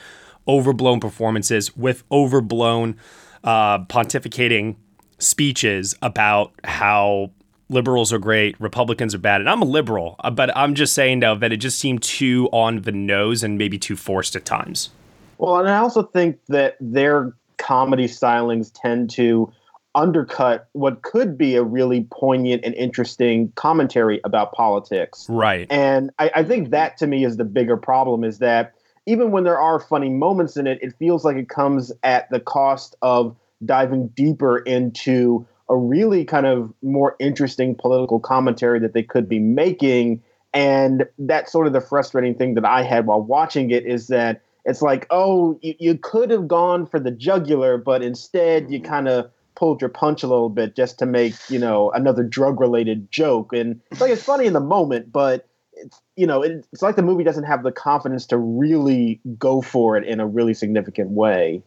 overblown 0.48 1.00
performances 1.00 1.76
with 1.76 2.04
overblown 2.12 2.98
uh, 3.44 3.80
pontificating 3.86 4.76
speeches 5.20 5.96
about 6.02 6.52
how 6.64 7.32
liberals 7.70 8.12
are 8.12 8.20
great, 8.20 8.60
Republicans 8.60 9.16
are 9.16 9.20
bad. 9.20 9.42
And 9.42 9.50
I'm 9.50 9.62
a 9.62 9.66
liberal, 9.66 10.16
uh, 10.20 10.30
but 10.30 10.56
I'm 10.56 10.76
just 10.76 10.94
saying 10.94 11.22
though 11.22 11.36
that 11.36 11.52
it 11.52 11.58
just 11.58 11.80
seemed 11.80 12.04
too 12.04 12.50
on 12.52 12.82
the 12.82 12.92
nose 12.92 13.44
and 13.44 13.58
maybe 13.58 13.80
too 13.80 13.96
forced 13.96 14.36
at 14.36 14.46
times. 14.46 14.90
Well, 15.38 15.58
and 15.58 15.70
I 15.70 15.78
also 15.78 16.04
think 16.04 16.40
that 16.50 16.76
their 16.80 17.34
comedy 17.58 18.08
stylings 18.08 18.72
tend 18.74 19.10
to 19.12 19.52
undercut 19.96 20.70
what 20.74 21.02
could 21.02 21.38
be 21.38 21.56
a 21.56 21.64
really 21.64 22.08
poignant 22.12 22.64
and 22.64 22.74
interesting 22.76 23.52
commentary 23.56 24.22
about 24.24 24.54
politics. 24.54 25.28
Right. 25.30 25.68
And 25.70 26.12
I, 26.20 26.32
I, 26.36 26.44
think 26.44 26.70
that 26.70 26.98
to 26.98 27.08
me 27.08 27.26
is 27.26 27.38
the 27.38 27.44
bigger 27.44 27.76
problem 27.76 28.24
is 28.24 28.40
that 28.40 28.74
even 29.06 29.32
when 29.32 29.44
there 29.44 29.60
are 29.60 29.80
funny 29.80 30.10
moments 30.10 30.56
in 30.56 30.68
it, 30.68 30.80
it 30.82 30.94
feels 30.98 31.26
like 31.26 31.36
it 31.36 31.50
comes 31.50 31.92
at 32.04 32.30
the 32.30 32.40
cost 32.40 32.96
of 33.02 33.36
diving 33.66 34.08
deeper 34.10 34.60
into 34.60 35.46
a 35.70 35.76
really 35.76 36.26
kind 36.26 36.46
of 36.46 36.74
more 36.82 37.16
interesting 37.20 37.76
political 37.76 38.20
commentary 38.20 38.80
that 38.80 38.94
they 38.94 39.04
could 39.04 39.28
be 39.28 39.40
making. 39.40 40.22
And 40.54 41.06
that's 41.18 41.52
sort 41.52 41.68
of 41.68 41.74
the 41.74 41.82
frustrating 41.82 42.36
thing 42.36 42.56
that 42.56 42.66
I 42.66 42.84
had 42.84 43.06
while 43.06 43.22
watching 43.22 43.72
it 43.72 43.86
is 43.86 44.08
that 44.08 44.42
it's 44.66 44.82
like, 44.82 45.08
oh, 45.10 45.58
you, 45.62 45.74
you 45.80 45.98
could 45.98 46.30
have 46.30 46.48
gone 46.48 46.86
for 46.86 47.00
the 47.00 47.12
jugular, 47.12 47.78
but 47.78 48.04
instead 48.04 48.70
you 48.70 48.80
mm-hmm. 48.80 48.90
kind 48.90 49.08
of 49.08 49.32
pulled 49.56 49.82
your 49.82 49.90
punch 49.90 50.24
a 50.24 50.28
little 50.28 50.50
bit 50.50 50.76
just 50.76 51.00
to 51.00 51.06
make 51.06 51.34
you 51.50 51.60
know 51.60 51.92
another 51.92 52.24
drug 52.24 52.60
related 52.60 53.12
joke. 53.12 53.54
And 53.54 53.80
it's 53.92 54.02
like 54.02 54.12
it's 54.12 54.24
funny 54.24 54.46
in 54.46 54.54
the 54.54 54.60
moment 54.60 55.12
but 55.12 55.48
it's 55.74 56.02
you 56.16 56.28
know 56.28 56.42
it, 56.42 56.66
it's 56.72 56.82
like 56.82 56.96
the 56.96 57.02
movie 57.02 57.24
doesn't 57.24 57.44
have 57.44 57.64
the 57.64 57.72
confidence 57.72 58.26
to 58.28 58.38
really 58.38 59.20
go 59.38 59.62
for 59.62 59.98
it 59.98 60.06
in 60.06 60.20
a 60.20 60.28
really 60.28 60.54
significant 60.54 61.12
way. 61.12 61.62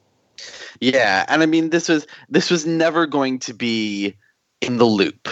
Yeah 0.80 1.24
and 1.28 1.42
i 1.42 1.46
mean 1.46 1.70
this 1.70 1.88
was 1.88 2.06
this 2.28 2.50
was 2.50 2.66
never 2.66 3.06
going 3.06 3.38
to 3.40 3.54
be 3.54 4.16
in 4.60 4.78
the 4.78 4.84
loop 4.84 5.28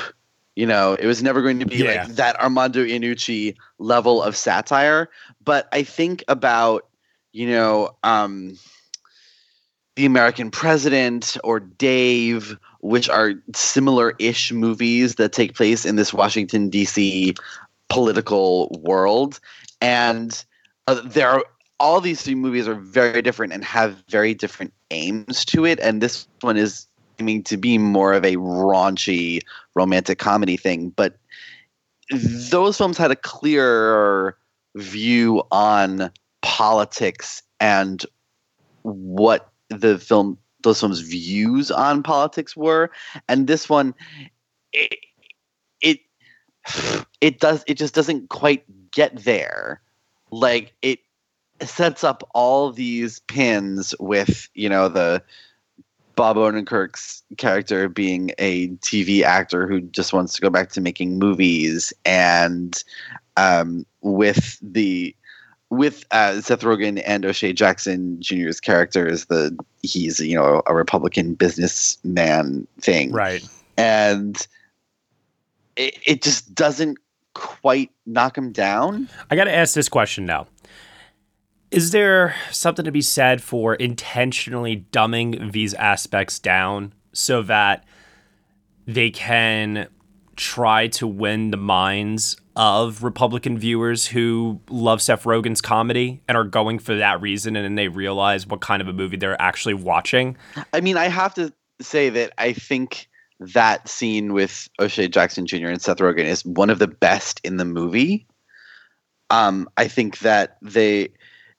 you 0.55 0.67
know? 0.67 0.93
It 0.95 1.07
was 1.07 1.23
never 1.23 1.41
going 1.41 1.61
to 1.61 1.67
be 1.67 1.77
yeah. 1.77 2.03
like 2.03 2.09
that 2.17 2.39
armando 2.39 2.85
iannucci 2.85 3.57
level 3.79 4.23
of 4.23 4.37
satire. 4.37 5.09
But 5.43 5.67
i 5.73 5.83
think 5.83 6.23
about 6.29 6.89
you 7.33 7.49
know 7.49 7.97
um 8.03 8.59
the 9.97 10.07
American 10.07 10.51
President 10.51 11.37
or 11.45 11.61
Dave, 11.61 12.57
which 12.81 13.09
are 13.09 13.35
similar 13.55 14.15
ish 14.19 14.53
movies 14.53 15.17
that 15.17 15.33
take 15.33 15.55
place 15.55 15.85
in 15.85 15.97
this 15.97 16.13
Washington, 16.13 16.71
D.C. 16.71 17.35
political 17.89 18.69
world. 18.83 19.39
And 19.81 20.43
uh, 20.87 21.03
there 21.05 21.29
are 21.29 21.45
all 21.79 22.01
these 22.01 22.23
three 22.23 22.35
movies 22.35 22.69
are 22.69 22.75
very 22.75 23.21
different 23.23 23.53
and 23.53 23.65
have 23.65 24.03
very 24.09 24.35
different 24.35 24.73
aims 24.91 25.45
to 25.47 25.67
it. 25.67 25.81
And 25.81 26.01
this 26.01 26.27
one 26.41 26.57
is 26.57 26.87
aiming 27.19 27.43
to 27.45 27.57
be 27.57 27.77
more 27.77 28.13
of 28.13 28.25
a 28.25 28.37
raunchy 28.37 29.41
romantic 29.75 30.19
comedy 30.19 30.57
thing. 30.57 30.91
But 30.91 31.17
those 32.11 32.79
films 32.79 32.97
had 32.97 33.11
a 33.11 33.17
clearer 33.17 34.39
view 34.77 35.43
on 35.51 36.11
politics 36.41 37.43
and 37.61 38.05
what 38.83 39.52
the 39.73 39.99
film 39.99 40.39
those 40.63 40.81
films 40.81 41.01
views 41.01 41.71
on 41.71 42.03
politics 42.03 42.57
were. 42.57 42.91
And 43.29 43.47
this 43.47 43.69
one 43.69 43.95
it, 44.73 44.99
it 45.81 46.01
it 47.21 47.41
does 47.41 47.65
it 47.67 47.75
just 47.75 47.95
doesn't 47.95 48.29
quite 48.29 48.65
get 48.91 49.25
there. 49.25 49.81
Like 50.31 50.75
it 50.83 51.01
sets 51.61 52.05
up 52.05 52.29
all 52.35 52.73
these 52.73 53.21
pins 53.21 53.95
with 54.01 54.49
you 54.55 54.69
know 54.69 54.89
the 54.89 55.23
Bob 56.15 56.37
Odenkirk's 56.37 57.23
character 57.39 57.89
being 57.89 58.33
a 58.39 58.69
TV 58.69 59.23
actor 59.23 59.67
who 59.67 59.81
just 59.81 60.13
wants 60.13 60.35
to 60.35 60.43
go 60.43 60.51
back 60.51 60.71
to 60.71 60.81
making 60.81 61.19
movies, 61.19 61.93
and 62.05 62.83
um, 63.37 63.87
with 64.03 64.59
the 64.61 65.15
with 65.73 66.05
uh, 66.11 66.39
Seth 66.43 66.61
Rogen 66.61 67.03
and 67.07 67.25
O'Shea 67.25 67.55
Jackson 67.55 68.21
Jr.'s 68.21 68.61
character 68.61 69.09
is 69.09 69.25
the 69.25 69.57
he's 69.81 70.21
you 70.21 70.37
know 70.37 70.63
a 70.67 70.75
Republican 70.75 71.33
businessman 71.33 72.69
thing, 72.79 73.11
right? 73.11 73.43
And 73.79 74.47
it, 75.77 75.99
it 76.05 76.23
just 76.23 76.55
doesn't 76.55 76.99
quite 77.33 77.91
knock 78.05 78.37
him 78.37 78.53
down. 78.53 79.09
I 79.31 79.37
got 79.37 79.45
to 79.45 79.55
ask 79.55 79.75
this 79.75 79.89
question 79.89 80.27
now. 80.27 80.47
Is 81.71 81.91
there 81.91 82.35
something 82.51 82.85
to 82.85 82.93
be 82.93 83.01
said 83.01 83.43
for 83.43 83.75
intentionally 83.75 84.85
dumbing 84.93 85.53
these 85.53 85.73
aspects 85.73 86.39
down 86.39 86.93
so 87.15 87.41
that 87.45 87.87
they 88.87 89.11
can 89.11 89.89
try 90.37 90.89
to 90.89 91.07
win 91.07 91.51
the 91.51 91.57
minds 91.57 92.37
of 92.55 93.03
Republican 93.03 93.59
viewers 93.59 94.07
who 94.07 94.61
love 94.69 95.01
Seth 95.01 95.25
Rogen's 95.25 95.61
comedy 95.61 96.23
and 96.29 96.37
are 96.37 96.45
going 96.45 96.79
for 96.79 96.95
that 96.97 97.21
reason, 97.21 97.57
and 97.57 97.65
then 97.65 97.75
they 97.75 97.89
realize 97.89 98.47
what 98.47 98.61
kind 98.61 98.83
of 98.83 98.89
a 98.89 98.93
movie 98.93 99.17
they're 99.17 99.41
actually 99.41 99.75
watching. 99.75 100.37
I 100.73 100.81
mean, 100.81 100.97
I 100.97 101.09
have 101.09 101.35
to 101.35 101.53
say 101.81 102.11
that 102.11 102.33
I 102.39 102.53
think 102.53 103.09
that 103.41 103.89
scene 103.89 104.33
with 104.33 104.69
O'Shea 104.79 105.09
Jackson 105.09 105.47
Jr. 105.47 105.69
and 105.69 105.83
Seth 105.83 105.99
Rogen 105.99 106.25
is 106.25 106.45
one 106.45 106.71
of 106.71 106.79
the 106.79 106.89
best 106.89 107.41
in 107.45 107.57
the 107.57 107.65
movie. 107.65 108.27
Um, 109.31 109.69
I 109.77 109.89
think 109.89 110.19
that 110.19 110.59
they 110.63 111.09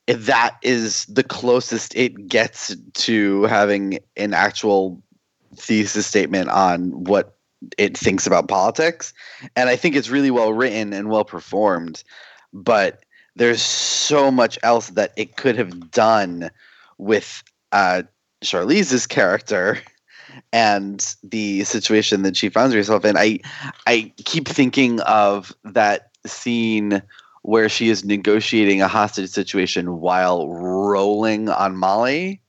that 0.07 0.57
is 0.61 1.05
the 1.05 1.23
closest 1.23 1.95
it 1.95 2.27
gets 2.27 2.75
to 2.93 3.43
having 3.43 3.99
an 4.17 4.33
actual 4.33 5.01
thesis 5.55 6.05
statement 6.05 6.49
on 6.49 6.91
what 7.05 7.37
it 7.77 7.97
thinks 7.97 8.27
about 8.27 8.47
politics 8.47 9.13
and 9.55 9.69
i 9.69 9.75
think 9.75 9.95
it's 9.95 10.09
really 10.09 10.31
well 10.31 10.53
written 10.53 10.93
and 10.93 11.09
well 11.09 11.25
performed 11.25 12.03
but 12.53 13.03
there's 13.35 13.61
so 13.61 14.29
much 14.29 14.59
else 14.63 14.89
that 14.91 15.11
it 15.15 15.37
could 15.37 15.57
have 15.57 15.91
done 15.91 16.51
with 16.97 17.43
uh, 17.71 18.03
Charlize's 18.43 19.07
character 19.07 19.79
and 20.53 21.15
the 21.23 21.63
situation 21.63 22.23
that 22.23 22.37
she 22.37 22.49
finds 22.49 22.73
herself 22.73 23.05
in. 23.05 23.17
I 23.17 23.39
I 23.87 24.13
keep 24.23 24.47
thinking 24.47 24.99
of 25.01 25.53
that 25.63 26.11
scene 26.25 27.01
where 27.41 27.67
she 27.67 27.89
is 27.89 28.05
negotiating 28.05 28.81
a 28.81 28.87
hostage 28.87 29.29
situation 29.29 29.99
while 29.99 30.47
rolling 30.47 31.49
on 31.49 31.75
Molly. 31.75 32.39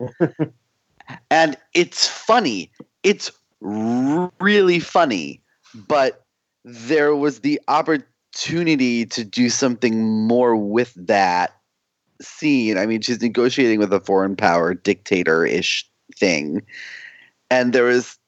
and 1.31 1.57
it's 1.75 2.07
funny. 2.07 2.71
It's 3.03 3.33
really 3.65 4.79
funny, 4.79 5.43
but 5.89 6.25
there 6.65 7.17
was 7.17 7.41
the 7.41 7.61
opportunity 7.69 9.07
to 9.07 9.25
do 9.25 9.49
something 9.49 10.27
more 10.27 10.57
with 10.57 10.95
that 10.95 11.57
scene. 12.21 12.79
I 12.79 12.87
mean, 12.87 13.01
she's 13.01 13.21
negotiating 13.21 13.79
with 13.79 13.93
a 13.93 14.01
foreign 14.01 14.37
power 14.37 14.75
dictator 14.75 15.45
ish 15.45 15.89
thing. 16.17 16.63
And 17.51 17.73
there 17.73 17.85
was 17.85 18.19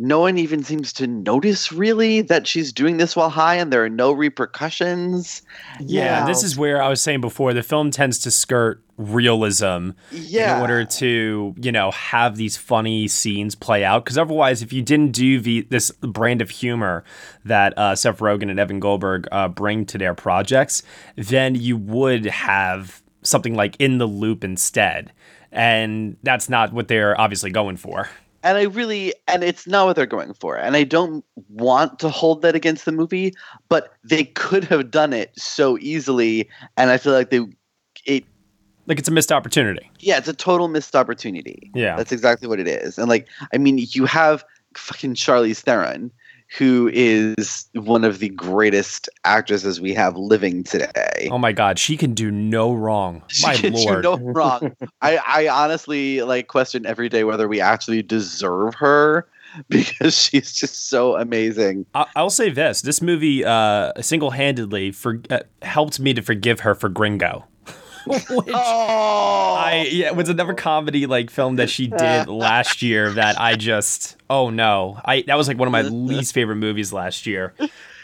no 0.00 0.18
one 0.18 0.38
even 0.38 0.64
seems 0.64 0.94
to 0.94 1.06
notice 1.06 1.70
really 1.70 2.22
that 2.22 2.46
she's 2.46 2.72
doing 2.72 2.96
this 2.96 3.14
while 3.14 3.28
high 3.28 3.56
and 3.56 3.70
there 3.70 3.84
are 3.84 3.90
no 3.90 4.12
repercussions. 4.12 5.42
Yeah, 5.78 6.20
yeah. 6.20 6.26
this 6.26 6.42
is 6.42 6.56
where 6.56 6.82
I 6.82 6.88
was 6.88 7.02
saying 7.02 7.20
before 7.20 7.52
the 7.52 7.62
film 7.62 7.90
tends 7.90 8.18
to 8.20 8.30
skirt 8.30 8.82
realism 8.96 9.90
yeah. 10.10 10.56
in 10.56 10.62
order 10.62 10.86
to, 10.86 11.54
you 11.60 11.70
know, 11.70 11.90
have 11.90 12.36
these 12.36 12.56
funny 12.56 13.08
scenes 13.08 13.54
play 13.54 13.84
out 13.84 14.06
because 14.06 14.16
otherwise 14.16 14.62
if 14.62 14.72
you 14.72 14.80
didn't 14.80 15.12
do 15.12 15.38
the 15.38 15.66
this 15.68 15.90
brand 16.00 16.40
of 16.40 16.48
humor 16.48 17.04
that 17.44 17.76
uh, 17.76 17.94
Seth 17.94 18.20
Rogen 18.20 18.50
and 18.50 18.58
Evan 18.58 18.80
Goldberg 18.80 19.28
uh, 19.30 19.48
bring 19.48 19.84
to 19.84 19.98
their 19.98 20.14
projects, 20.14 20.82
then 21.16 21.54
you 21.54 21.76
would 21.76 22.24
have 22.24 23.02
something 23.20 23.54
like 23.54 23.76
in 23.78 23.98
the 23.98 24.06
loop 24.06 24.44
instead. 24.44 25.12
And 25.52 26.16
that's 26.22 26.48
not 26.48 26.72
what 26.72 26.88
they're 26.88 27.20
obviously 27.20 27.50
going 27.50 27.76
for. 27.76 28.08
And 28.42 28.58
I 28.58 28.62
really 28.62 29.14
and 29.28 29.44
it's 29.44 29.66
not 29.66 29.86
what 29.86 29.96
they're 29.96 30.06
going 30.06 30.34
for. 30.34 30.56
And 30.56 30.76
I 30.76 30.84
don't 30.84 31.24
want 31.48 31.98
to 32.00 32.08
hold 32.08 32.42
that 32.42 32.54
against 32.54 32.84
the 32.84 32.92
movie, 32.92 33.34
but 33.68 33.94
they 34.04 34.24
could 34.24 34.64
have 34.64 34.90
done 34.90 35.12
it 35.12 35.32
so 35.36 35.78
easily 35.78 36.48
and 36.76 36.90
I 36.90 36.98
feel 36.98 37.12
like 37.12 37.30
they 37.30 37.46
it 38.06 38.24
like 38.86 38.98
it's 38.98 39.08
a 39.08 39.12
missed 39.12 39.30
opportunity. 39.30 39.90
Yeah, 40.00 40.18
it's 40.18 40.28
a 40.28 40.32
total 40.32 40.68
missed 40.68 40.96
opportunity. 40.96 41.70
Yeah. 41.74 41.96
That's 41.96 42.12
exactly 42.12 42.48
what 42.48 42.58
it 42.58 42.68
is. 42.68 42.98
And 42.98 43.08
like 43.08 43.28
I 43.52 43.58
mean, 43.58 43.78
you 43.78 44.06
have 44.06 44.44
fucking 44.76 45.14
Charlize 45.14 45.60
Theron 45.60 46.10
who 46.58 46.90
is 46.92 47.68
one 47.74 48.04
of 48.04 48.18
the 48.18 48.28
greatest 48.30 49.08
actresses 49.24 49.80
we 49.80 49.94
have 49.94 50.16
living 50.16 50.64
today. 50.64 51.28
Oh 51.30 51.38
my 51.38 51.52
god, 51.52 51.78
she 51.78 51.96
can 51.96 52.12
do 52.14 52.30
no 52.30 52.72
wrong. 52.72 53.22
My 53.42 53.54
she 53.54 53.62
can 53.70 53.72
lord. 53.74 54.02
do 54.02 54.16
no 54.16 54.16
wrong. 54.18 54.76
I, 55.00 55.18
I 55.26 55.48
honestly 55.48 56.22
like 56.22 56.48
question 56.48 56.86
every 56.86 57.08
day 57.08 57.24
whether 57.24 57.46
we 57.48 57.60
actually 57.60 58.02
deserve 58.02 58.74
her 58.74 59.28
because 59.68 60.16
she's 60.16 60.52
just 60.52 60.88
so 60.88 61.16
amazing. 61.16 61.86
I- 61.94 62.06
I'll 62.16 62.30
say 62.30 62.50
this: 62.50 62.82
this 62.82 63.00
movie 63.00 63.44
uh, 63.44 63.92
single-handedly 64.00 64.92
for 64.92 65.20
uh, 65.30 65.40
helped 65.62 66.00
me 66.00 66.14
to 66.14 66.22
forgive 66.22 66.60
her 66.60 66.74
for 66.74 66.88
Gringo. 66.88 67.44
Which 68.06 68.24
oh, 68.54 69.54
I 69.58 69.88
yeah, 69.90 70.06
it 70.06 70.16
was 70.16 70.28
another 70.28 70.54
comedy 70.54 71.06
like 71.06 71.30
film 71.30 71.56
that 71.56 71.68
she 71.68 71.86
did 71.86 72.28
last 72.28 72.82
year 72.82 73.10
that 73.12 73.40
I 73.40 73.56
just 73.56 74.16
oh 74.30 74.50
no 74.50 75.00
I 75.04 75.22
that 75.26 75.36
was 75.36 75.48
like 75.48 75.58
one 75.58 75.68
of 75.68 75.72
my 75.72 75.82
least 75.90 76.32
favorite 76.32 76.56
movies 76.56 76.92
last 76.92 77.26
year. 77.26 77.54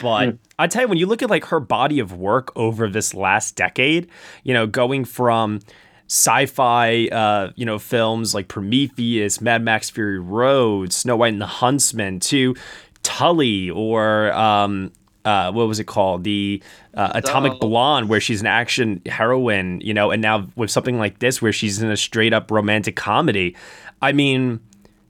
But 0.00 0.36
I 0.58 0.66
tell 0.66 0.82
you, 0.82 0.88
when 0.88 0.98
you 0.98 1.06
look 1.06 1.22
at 1.22 1.30
like 1.30 1.46
her 1.46 1.60
body 1.60 1.98
of 2.00 2.12
work 2.12 2.52
over 2.56 2.88
this 2.88 3.14
last 3.14 3.56
decade, 3.56 4.08
you 4.44 4.52
know, 4.52 4.66
going 4.66 5.04
from 5.04 5.60
sci-fi 6.08 7.08
uh, 7.08 7.50
you 7.56 7.64
know 7.66 7.78
films 7.78 8.34
like 8.34 8.48
Prometheus, 8.48 9.40
Mad 9.40 9.62
Max 9.62 9.90
Fury 9.90 10.18
Road, 10.18 10.92
Snow 10.92 11.16
White 11.16 11.32
and 11.32 11.40
the 11.40 11.46
Huntsman 11.46 12.20
to 12.20 12.54
Tully 13.02 13.70
or 13.70 14.32
um, 14.32 14.92
uh, 15.26 15.52
what 15.52 15.68
was 15.68 15.78
it 15.78 15.84
called? 15.84 16.24
The 16.24 16.62
uh, 16.94 17.10
Atomic 17.14 17.60
Blonde, 17.60 18.08
where 18.08 18.20
she's 18.20 18.40
an 18.40 18.46
action 18.46 19.02
heroine, 19.06 19.80
you 19.80 19.92
know, 19.92 20.10
and 20.10 20.22
now 20.22 20.46
with 20.56 20.70
something 20.70 20.98
like 20.98 21.18
this, 21.18 21.42
where 21.42 21.52
she's 21.52 21.82
in 21.82 21.90
a 21.90 21.96
straight 21.96 22.32
up 22.32 22.50
romantic 22.50 22.96
comedy. 22.96 23.56
I 24.00 24.12
mean, 24.12 24.60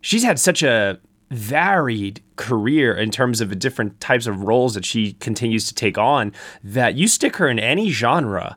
she's 0.01 0.25
had 0.25 0.39
such 0.39 0.63
a 0.63 0.99
varied 1.31 2.23
career 2.37 2.95
in 2.97 3.11
terms 3.11 3.41
of 3.41 3.51
the 3.51 3.57
different 3.57 4.01
types 4.01 4.27
of 4.27 4.43
roles 4.43 4.75
that 4.75 4.85
she 4.85 5.13
continues 5.15 5.67
to 5.67 5.75
take 5.75 5.99
on 5.99 6.33
that 6.63 6.95
you 6.95 7.09
stick 7.09 7.37
her 7.37 7.49
in 7.49 7.59
any 7.59 7.91
genre 7.91 8.57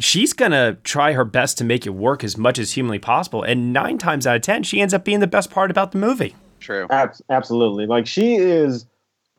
she's 0.00 0.32
gonna 0.32 0.74
try 0.82 1.12
her 1.12 1.24
best 1.24 1.56
to 1.56 1.62
make 1.62 1.86
it 1.86 1.90
work 1.90 2.24
as 2.24 2.36
much 2.36 2.58
as 2.58 2.72
humanly 2.72 2.98
possible 2.98 3.44
and 3.44 3.72
nine 3.72 3.96
times 3.96 4.26
out 4.26 4.34
of 4.34 4.42
ten 4.42 4.64
she 4.64 4.80
ends 4.80 4.92
up 4.92 5.04
being 5.04 5.20
the 5.20 5.26
best 5.28 5.52
part 5.52 5.70
about 5.70 5.92
the 5.92 5.98
movie 5.98 6.34
True. 6.60 6.86
Ab- 6.90 7.14
absolutely. 7.28 7.86
Like 7.86 8.06
she 8.06 8.36
is 8.36 8.86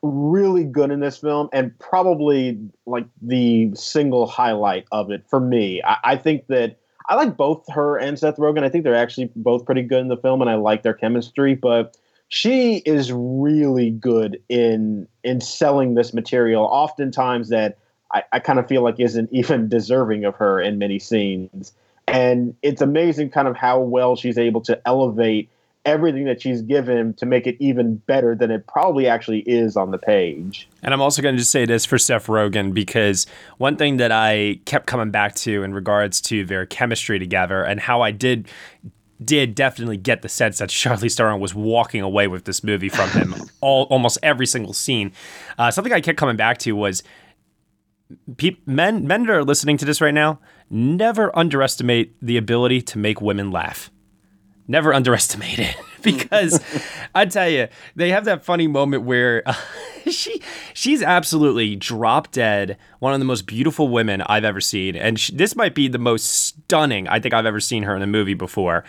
really 0.02 0.64
good 0.64 0.90
in 0.90 1.00
this 1.00 1.18
film 1.18 1.48
and 1.52 1.76
probably 1.78 2.58
like 2.86 3.06
the 3.20 3.70
single 3.74 4.26
highlight 4.26 4.84
of 4.90 5.10
it 5.10 5.24
for 5.28 5.40
me. 5.40 5.80
I, 5.84 5.96
I 6.04 6.16
think 6.16 6.48
that 6.48 6.78
I 7.08 7.14
like 7.14 7.36
both 7.36 7.64
her 7.72 7.96
and 7.96 8.18
Seth 8.18 8.36
Rogen. 8.36 8.64
I 8.64 8.68
think 8.68 8.84
they're 8.84 8.94
actually 8.94 9.30
both 9.36 9.64
pretty 9.64 9.82
good 9.82 10.00
in 10.00 10.08
the 10.08 10.16
film 10.16 10.40
and 10.40 10.50
I 10.50 10.56
like 10.56 10.82
their 10.82 10.94
chemistry, 10.94 11.54
but 11.54 11.96
she 12.28 12.78
is 12.78 13.12
really 13.12 13.90
good 13.90 14.42
in 14.48 15.06
in 15.22 15.40
selling 15.40 15.94
this 15.94 16.14
material, 16.14 16.64
oftentimes 16.64 17.50
that 17.50 17.78
I, 18.12 18.24
I 18.32 18.38
kind 18.38 18.58
of 18.58 18.66
feel 18.66 18.82
like 18.82 18.98
isn't 18.98 19.28
even 19.32 19.68
deserving 19.68 20.24
of 20.24 20.34
her 20.36 20.60
in 20.60 20.78
many 20.78 20.98
scenes. 20.98 21.72
And 22.08 22.54
it's 22.62 22.82
amazing 22.82 23.30
kind 23.30 23.46
of 23.46 23.56
how 23.56 23.78
well 23.80 24.16
she's 24.16 24.36
able 24.36 24.60
to 24.62 24.80
elevate 24.86 25.50
everything 25.84 26.24
that 26.24 26.40
she's 26.40 26.62
given 26.62 27.14
to 27.14 27.26
make 27.26 27.46
it 27.46 27.56
even 27.58 27.96
better 27.96 28.34
than 28.34 28.50
it 28.50 28.66
probably 28.66 29.06
actually 29.06 29.40
is 29.40 29.76
on 29.76 29.90
the 29.90 29.98
page. 29.98 30.68
And 30.82 30.94
I'm 30.94 31.00
also 31.00 31.22
going 31.22 31.34
to 31.34 31.38
just 31.38 31.50
say 31.50 31.66
this 31.66 31.84
for 31.84 31.98
Seth 31.98 32.26
Rogen 32.28 32.72
because 32.72 33.26
one 33.58 33.76
thing 33.76 33.96
that 33.96 34.12
I 34.12 34.60
kept 34.64 34.86
coming 34.86 35.10
back 35.10 35.34
to 35.36 35.62
in 35.62 35.74
regards 35.74 36.20
to 36.22 36.44
their 36.44 36.66
chemistry 36.66 37.18
together 37.18 37.64
and 37.64 37.80
how 37.80 38.00
I 38.00 38.12
did 38.12 38.48
did 39.24 39.54
definitely 39.54 39.96
get 39.96 40.22
the 40.22 40.28
sense 40.28 40.58
that 40.58 40.68
Charlize 40.68 41.16
Theron 41.16 41.40
was 41.40 41.54
walking 41.54 42.00
away 42.00 42.26
with 42.26 42.44
this 42.44 42.64
movie 42.64 42.88
from 42.88 43.08
him 43.10 43.34
all 43.60 43.84
almost 43.84 44.18
every 44.22 44.46
single 44.46 44.72
scene. 44.72 45.12
Uh, 45.58 45.70
something 45.70 45.92
I 45.92 46.00
kept 46.00 46.18
coming 46.18 46.36
back 46.36 46.58
to 46.58 46.72
was 46.72 47.02
pe- 48.36 48.56
men 48.66 49.06
men 49.06 49.26
that 49.26 49.32
are 49.32 49.44
listening 49.44 49.76
to 49.78 49.84
this 49.84 50.00
right 50.00 50.14
now 50.14 50.40
never 50.70 51.36
underestimate 51.36 52.14
the 52.20 52.36
ability 52.36 52.82
to 52.82 52.98
make 52.98 53.20
women 53.20 53.50
laugh. 53.50 53.90
Never 54.68 54.94
underestimate 54.94 55.58
it 55.58 55.76
because 56.02 56.60
I 57.14 57.26
tell 57.26 57.48
you, 57.48 57.68
they 57.96 58.10
have 58.10 58.24
that 58.26 58.44
funny 58.44 58.66
moment 58.66 59.04
where 59.04 59.42
uh, 59.46 59.54
she 60.10 60.40
she's 60.72 61.02
absolutely 61.02 61.76
drop 61.76 62.30
dead, 62.30 62.78
one 62.98 63.12
of 63.12 63.18
the 63.18 63.24
most 63.24 63.46
beautiful 63.46 63.88
women 63.88 64.22
I've 64.22 64.44
ever 64.44 64.60
seen, 64.60 64.96
and 64.96 65.18
she, 65.18 65.34
this 65.34 65.56
might 65.56 65.74
be 65.74 65.88
the 65.88 65.98
most 65.98 66.24
stunning 66.24 67.08
I 67.08 67.20
think 67.20 67.34
I've 67.34 67.46
ever 67.46 67.60
seen 67.60 67.82
her 67.84 67.96
in 67.96 68.02
a 68.02 68.06
movie 68.06 68.34
before. 68.34 68.84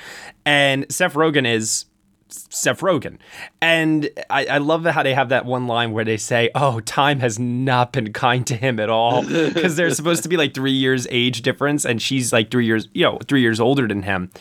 And 0.46 0.86
Seth 0.90 1.14
Rogen 1.14 1.52
is 1.52 1.86
Seth 2.30 2.82
Rogen. 2.82 3.18
And 3.62 4.10
I, 4.30 4.46
I 4.46 4.58
love 4.58 4.86
how 4.86 5.04
they 5.04 5.14
have 5.14 5.30
that 5.30 5.46
one 5.46 5.68
line 5.68 5.92
where 5.92 6.06
they 6.06 6.18
say, 6.18 6.50
Oh, 6.56 6.80
time 6.82 7.20
has 7.20 7.38
not 7.38 7.94
been 7.94 8.12
kind 8.14 8.46
to 8.48 8.56
him 8.56 8.80
at 8.80 8.90
all. 8.90 9.24
Because 9.24 9.76
they're 9.76 9.92
supposed 9.92 10.24
to 10.24 10.30
be 10.30 10.38
like 10.38 10.54
three 10.54 10.72
years 10.72 11.08
age 11.10 11.42
difference, 11.42 11.86
and 11.86 12.02
she's 12.02 12.34
like 12.34 12.52
three 12.52 12.66
years, 12.66 12.88
you 12.94 13.04
know, 13.04 13.20
three 13.28 13.42
years 13.42 13.60
older 13.60 13.88
than 13.88 14.04
him. 14.04 14.32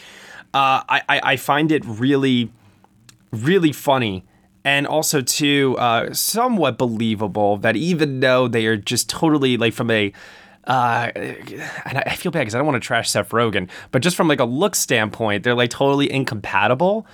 Uh, 0.54 0.82
I, 0.88 1.20
I, 1.22 1.36
find 1.36 1.72
it 1.72 1.82
really, 1.86 2.50
really 3.30 3.72
funny. 3.72 4.24
And 4.64 4.86
also, 4.86 5.22
too, 5.22 5.76
uh, 5.78 6.12
somewhat 6.12 6.76
believable 6.76 7.56
that 7.58 7.74
even 7.74 8.20
though 8.20 8.48
they 8.48 8.66
are 8.66 8.76
just 8.76 9.08
totally 9.08 9.56
like 9.56 9.72
from 9.72 9.90
a 9.90 10.12
uh, 10.64 11.10
and 11.14 11.98
I 12.06 12.14
feel 12.14 12.30
bad 12.30 12.40
because 12.40 12.54
I 12.54 12.58
don't 12.58 12.66
want 12.66 12.80
to 12.80 12.86
trash 12.86 13.10
Seth 13.10 13.30
Rogen, 13.30 13.68
but 13.90 14.02
just 14.02 14.16
from 14.16 14.28
like 14.28 14.40
a 14.40 14.44
look 14.44 14.74
standpoint, 14.76 15.42
they're 15.42 15.56
like 15.56 15.70
totally 15.70 16.10
incompatible. 16.12 17.06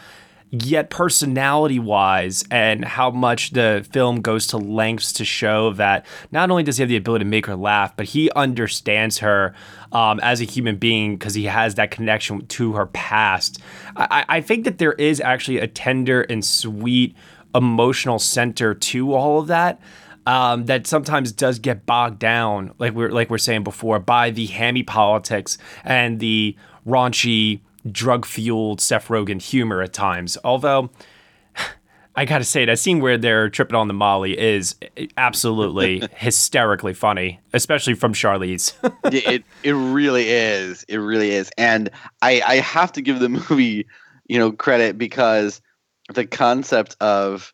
Yet 0.51 0.89
personality 0.89 1.79
wise, 1.79 2.43
and 2.51 2.85
how 2.85 3.11
much 3.11 3.51
the 3.51 3.87
film 3.93 4.23
goes 4.23 4.47
to 4.49 4.57
lengths 4.57 5.13
to 5.15 5.25
show 5.25 5.75
that 5.75 6.07
not 6.33 6.51
only 6.51 6.63
does 6.63 6.79
he 6.79 6.83
have 6.83 6.89
the 6.89 6.97
ability 6.97 7.25
to 7.25 7.29
make 7.29 7.45
her 7.47 7.57
laugh, 7.57 7.95
but 7.97 8.07
he 8.07 8.31
understands 8.31 9.19
her 9.19 9.55
um, 9.93 10.21
as 10.21 10.41
a 10.41 10.45
human 10.45 10.77
being 10.77 11.17
because 11.17 11.35
he 11.35 11.45
has 11.45 11.75
that 11.75 11.91
connection 11.91 12.47
to 12.47 12.73
her 12.73 12.87
past. 12.87 13.61
I, 13.97 14.25
I 14.29 14.41
think 14.41 14.65
that 14.65 14.79
there 14.79 14.95
is 14.95 15.21
actually 15.21 15.59
a 15.59 15.67
tender 15.67 16.23
and 16.23 16.43
sweet 16.45 17.15
emotional 17.55 18.19
center 18.19 18.75
to 18.75 19.15
all 19.15 19.41
of 19.41 19.49
that 19.49 19.81
um, 20.29 20.67
that 20.67 20.87
sometimes 20.87 21.33
does 21.33 21.59
get 21.59 21.87
bogged 21.87 22.19
down, 22.19 22.75
like 22.79 22.93
we're 22.93 23.11
like 23.11 23.31
we're 23.31 23.39
saying 23.39 23.65
before, 23.65 23.99
by 23.99 24.31
the 24.31 24.45
hammy 24.47 24.83
politics 24.83 25.57
and 25.85 26.21
the 26.21 26.55
raunchy, 26.87 27.61
drug 27.92 28.27
fueled 28.27 28.81
Seth 28.81 29.09
Rogen 29.09 29.40
humor 29.40 29.83
at 29.83 29.92
times. 29.92 30.38
Although 30.44 30.90
I 32.16 32.24
gotta 32.24 32.44
say 32.44 32.64
that 32.64 32.79
scene 32.79 33.01
where 33.01 33.18
they're 33.18 33.48
tripping 33.48 33.77
on 33.77 33.88
the 33.88 33.94
Molly 33.94 34.38
is 34.38 34.77
absolutely 35.16 36.03
hysterically 36.16 36.94
funny, 36.94 37.40
especially 37.53 37.94
from 37.94 38.12
Charlize. 38.12 38.72
It 39.12 39.44
it 39.62 39.72
really 39.72 40.29
is. 40.29 40.85
It 40.88 40.96
really 40.98 41.31
is. 41.31 41.51
And 41.57 41.90
I 42.22 42.42
I 42.46 42.57
have 42.57 42.92
to 42.92 43.03
give 43.03 43.20
the 43.20 43.29
movie, 43.29 43.87
you 44.27 44.38
know, 44.38 44.53
credit 44.53 44.98
because 44.98 45.61
the 46.12 46.27
concept 46.27 46.96
of 47.01 47.53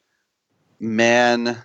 man 0.81 1.63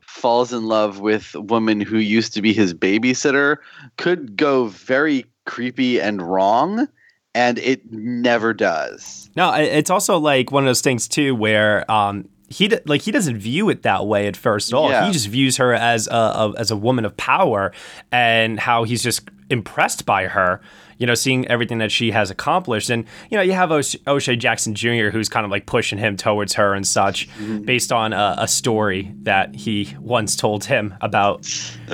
falls 0.00 0.52
in 0.52 0.66
love 0.66 1.00
with 1.00 1.34
woman 1.34 1.80
who 1.80 1.98
used 1.98 2.34
to 2.34 2.42
be 2.42 2.52
his 2.52 2.74
babysitter 2.74 3.56
could 3.96 4.36
go 4.36 4.66
very 4.66 5.24
creepy 5.46 6.00
and 6.00 6.20
wrong 6.20 6.86
and 7.34 7.58
it 7.58 7.90
never 7.92 8.52
does. 8.52 9.30
No, 9.36 9.52
it's 9.54 9.90
also 9.90 10.18
like 10.18 10.50
one 10.50 10.64
of 10.64 10.68
those 10.68 10.80
things 10.80 11.08
too 11.08 11.34
where 11.34 11.90
um 11.90 12.28
he 12.48 12.68
like 12.84 13.02
he 13.02 13.12
doesn't 13.12 13.38
view 13.38 13.70
it 13.70 13.82
that 13.82 14.06
way 14.06 14.26
at 14.26 14.36
first 14.36 14.72
at 14.72 14.76
all. 14.76 14.90
Yeah. 14.90 15.06
He 15.06 15.12
just 15.12 15.28
views 15.28 15.56
her 15.58 15.72
as 15.72 16.08
a, 16.08 16.12
a 16.12 16.54
as 16.58 16.70
a 16.70 16.76
woman 16.76 17.04
of 17.04 17.16
power 17.16 17.72
and 18.10 18.58
how 18.58 18.82
he's 18.84 19.02
just 19.02 19.28
impressed 19.48 20.04
by 20.04 20.26
her. 20.26 20.60
You 20.98 21.06
know, 21.06 21.14
seeing 21.14 21.48
everything 21.48 21.78
that 21.78 21.90
she 21.90 22.10
has 22.10 22.30
accomplished, 22.30 22.90
and 22.90 23.06
you 23.30 23.38
know, 23.38 23.42
you 23.42 23.52
have 23.52 23.70
O'Sh- 23.72 23.96
O'Shea 24.06 24.36
Jackson 24.36 24.74
Jr., 24.74 25.08
who's 25.08 25.30
kind 25.30 25.46
of 25.46 25.50
like 25.50 25.64
pushing 25.64 25.96
him 25.98 26.14
towards 26.14 26.52
her 26.54 26.74
and 26.74 26.86
such, 26.86 27.26
based 27.64 27.90
on 27.90 28.12
a, 28.12 28.34
a 28.36 28.46
story 28.46 29.10
that 29.22 29.54
he 29.54 29.96
once 29.98 30.36
told 30.36 30.66
him 30.66 30.94
about, 31.00 31.48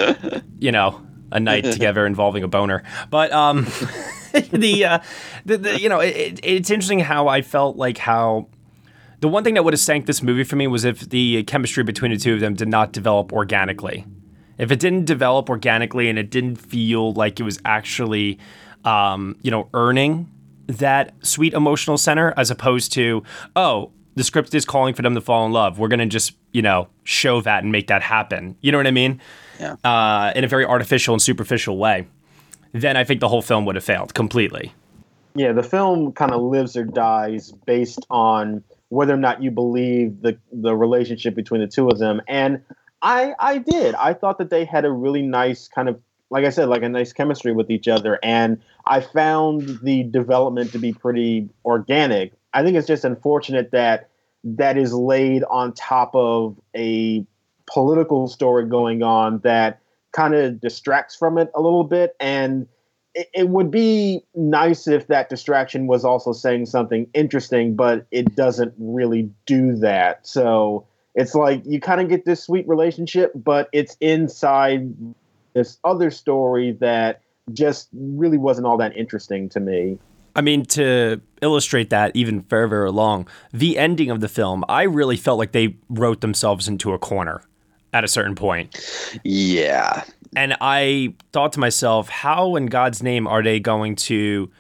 you 0.59 0.73
know, 0.73 1.01
a 1.31 1.39
night 1.39 1.65
together 1.73 2.05
involving 2.05 2.43
a 2.43 2.49
boner. 2.49 2.83
But 3.09 3.31
um, 3.31 3.69
the, 4.53 4.85
uh, 4.85 4.99
the 5.45 5.59
the 5.59 5.81
you 5.81 5.89
know, 5.89 6.01
it, 6.01 6.17
it- 6.17 6.41
it's 6.43 6.71
interesting 6.71 7.01
how 7.01 7.29
I 7.29 7.43
felt 7.43 7.77
like 7.77 7.99
how 7.99 8.49
the 9.21 9.29
one 9.29 9.45
thing 9.45 9.55
that 9.55 9.65
would 9.65 9.73
have 9.73 9.81
sank 9.81 10.07
this 10.07 10.23
movie 10.23 10.45
for 10.45 10.57
me 10.57 10.67
was 10.67 10.85
if 10.85 11.01
the 11.09 11.43
chemistry 11.45 11.83
between 11.85 12.11
the 12.13 12.19
two 12.19 12.35
of 12.35 12.41
them 12.41 12.55
did 12.55 12.69
not 12.69 12.93
develop 12.93 13.33
organically. 13.33 14.05
If 14.59 14.71
it 14.71 14.79
didn't 14.81 15.05
develop 15.05 15.51
organically 15.51 16.09
and 16.09 16.19
it 16.19 16.31
didn't 16.31 16.57
feel 16.57 17.13
like 17.13 17.39
it 17.41 17.43
was 17.43 17.59
actually, 17.65 18.39
um, 18.85 19.37
you 19.43 19.51
know, 19.51 19.69
earning 19.75 20.31
that 20.67 21.15
sweet 21.23 21.53
emotional 21.55 21.97
center, 21.99 22.33
as 22.37 22.51
opposed 22.51 22.93
to, 22.95 23.23
oh, 23.55 23.93
the 24.15 24.25
script 24.25 24.55
is 24.55 24.65
calling 24.65 24.95
for 24.95 25.03
them 25.03 25.15
to 25.15 25.21
fall 25.21 25.45
in 25.47 25.53
love. 25.53 25.79
We're 25.79 25.89
gonna 25.89 26.07
just 26.07 26.33
you 26.53 26.63
know 26.63 26.89
show 27.05 27.41
that 27.43 27.63
and 27.63 27.71
make 27.71 27.89
that 27.89 28.01
happen. 28.03 28.57
You 28.63 28.73
know 28.73 28.79
what 28.79 28.87
I 28.87 28.91
mean? 28.91 29.21
Yeah. 29.61 29.77
Uh, 29.85 30.33
in 30.35 30.43
a 30.45 30.49
very 30.49 30.65
artificial 30.65 31.15
and 31.15 31.21
superficial 31.21 31.77
way. 31.79 32.07
Then 32.81 32.97
I 32.97 33.05
think 33.05 33.21
the 33.21 33.29
whole 33.29 33.43
film 33.43 33.65
would 33.67 33.75
have 33.75 33.85
failed 33.85 34.15
completely. 34.15 34.73
Yeah, 35.35 35.53
the 35.53 35.63
film 35.63 36.13
kind 36.13 36.33
of 36.33 36.41
lives 36.43 36.77
or 36.77 36.85
dies 36.85 37.53
based 37.67 38.07
on 38.11 38.65
whether 38.89 39.13
or 39.13 39.19
not 39.19 39.43
you 39.43 39.51
believe 39.51 40.23
the 40.23 40.39
the 40.53 40.75
relationship 40.75 41.35
between 41.35 41.61
the 41.61 41.67
two 41.67 41.89
of 41.89 41.99
them. 41.99 42.23
And 42.29 42.63
I 43.03 43.35
I 43.39 43.59
did. 43.59 43.95
I 43.95 44.15
thought 44.15 44.39
that 44.39 44.51
they 44.51 44.65
had 44.65 44.85
a 44.85 44.91
really 44.91 45.23
nice 45.23 45.69
kind 45.69 45.89
of 45.89 46.01
like 46.31 46.45
I 46.45 46.51
said, 46.51 46.69
like 46.69 46.83
a 46.83 46.89
nice 46.89 47.13
chemistry 47.13 47.53
with 47.53 47.71
each 47.71 47.87
other. 47.87 48.19
And 48.23 48.61
I 48.87 49.01
found 49.01 49.79
the 49.83 50.03
development 50.03 50.73
to 50.73 50.79
be 50.79 50.93
pretty 50.93 51.49
organic. 51.65 52.33
I 52.53 52.63
think 52.65 52.77
it's 52.77 52.87
just 52.87 53.05
unfortunate 53.05 53.71
that 53.73 54.09
that 54.45 54.77
is 54.77 54.93
laid 54.93 55.45
on 55.45 55.73
top 55.73 56.15
of 56.15 56.59
a 56.75 57.25
political 57.67 58.29
story 58.29 58.67
going 58.67 59.03
on 59.03 59.41
that 59.41 59.81
kind 60.17 60.35
of 60.35 60.61
distracts 60.61 61.15
from 61.15 61.37
it 61.37 61.51
a 61.55 61.61
little 61.61 61.85
bit. 61.85 62.17
And 62.19 62.67
it, 63.15 63.29
it 63.35 63.49
would 63.51 63.71
be 63.71 64.23
nice 64.35 64.89
if 64.89 65.09
that 65.09 65.29
distraction 65.29 65.87
was 65.87 66.05
also 66.05 66.33
saying 66.33 66.67
something 66.67 67.07
interesting, 67.13 67.77
but 67.77 68.07
it 68.11 68.35
doesn't 68.35 68.73
really 68.79 69.31
do 69.45 69.77
that. 69.77 70.27
So 70.27 70.87
it's 71.15 71.35
like 71.35 71.63
you 71.67 71.81
kind 71.81 72.01
of 72.01 72.09
get 72.09 72.25
this 72.25 72.43
sweet 72.43 72.67
relationship, 72.67 73.33
but 73.35 73.69
it's 73.73 73.97
inside 74.01 74.95
this 75.53 75.79
other 75.85 76.11
story 76.11 76.73
that 76.81 77.21
just 77.53 77.89
really 77.93 78.39
wasn't 78.39 78.67
all 78.67 78.79
that 78.79 78.97
interesting 78.97 79.51
to 79.51 79.61
me. 79.61 79.99
I 80.35 80.41
mean, 80.41 80.65
to 80.67 81.21
illustrate 81.41 81.91
that 81.91 82.15
even 82.15 82.43
further 82.43 82.85
along, 82.85 83.29
the 83.53 83.79
ending 83.79 84.11
of 84.11 84.21
the 84.21 84.29
film, 84.29 84.65
I 84.69 84.83
really 84.83 85.17
felt 85.17 85.39
like 85.39 85.53
they 85.53 85.77
wrote 85.89 86.21
themselves 86.21 86.69
into 86.69 86.93
a 86.93 86.99
corner 86.99 87.43
at 87.97 88.05
a 88.05 88.09
certain 88.09 88.35
point. 88.35 88.79
Yeah. 89.25 90.05
And 90.35 90.57
I 90.61 91.15
thought 91.33 91.53
to 91.55 91.61
myself, 91.61 92.09
how 92.09 92.57
in 92.57 92.67
God's 92.67 93.03
name 93.03 93.27
are 93.27 93.43
they 93.43 93.59
going 93.59 93.97
to 93.97 94.51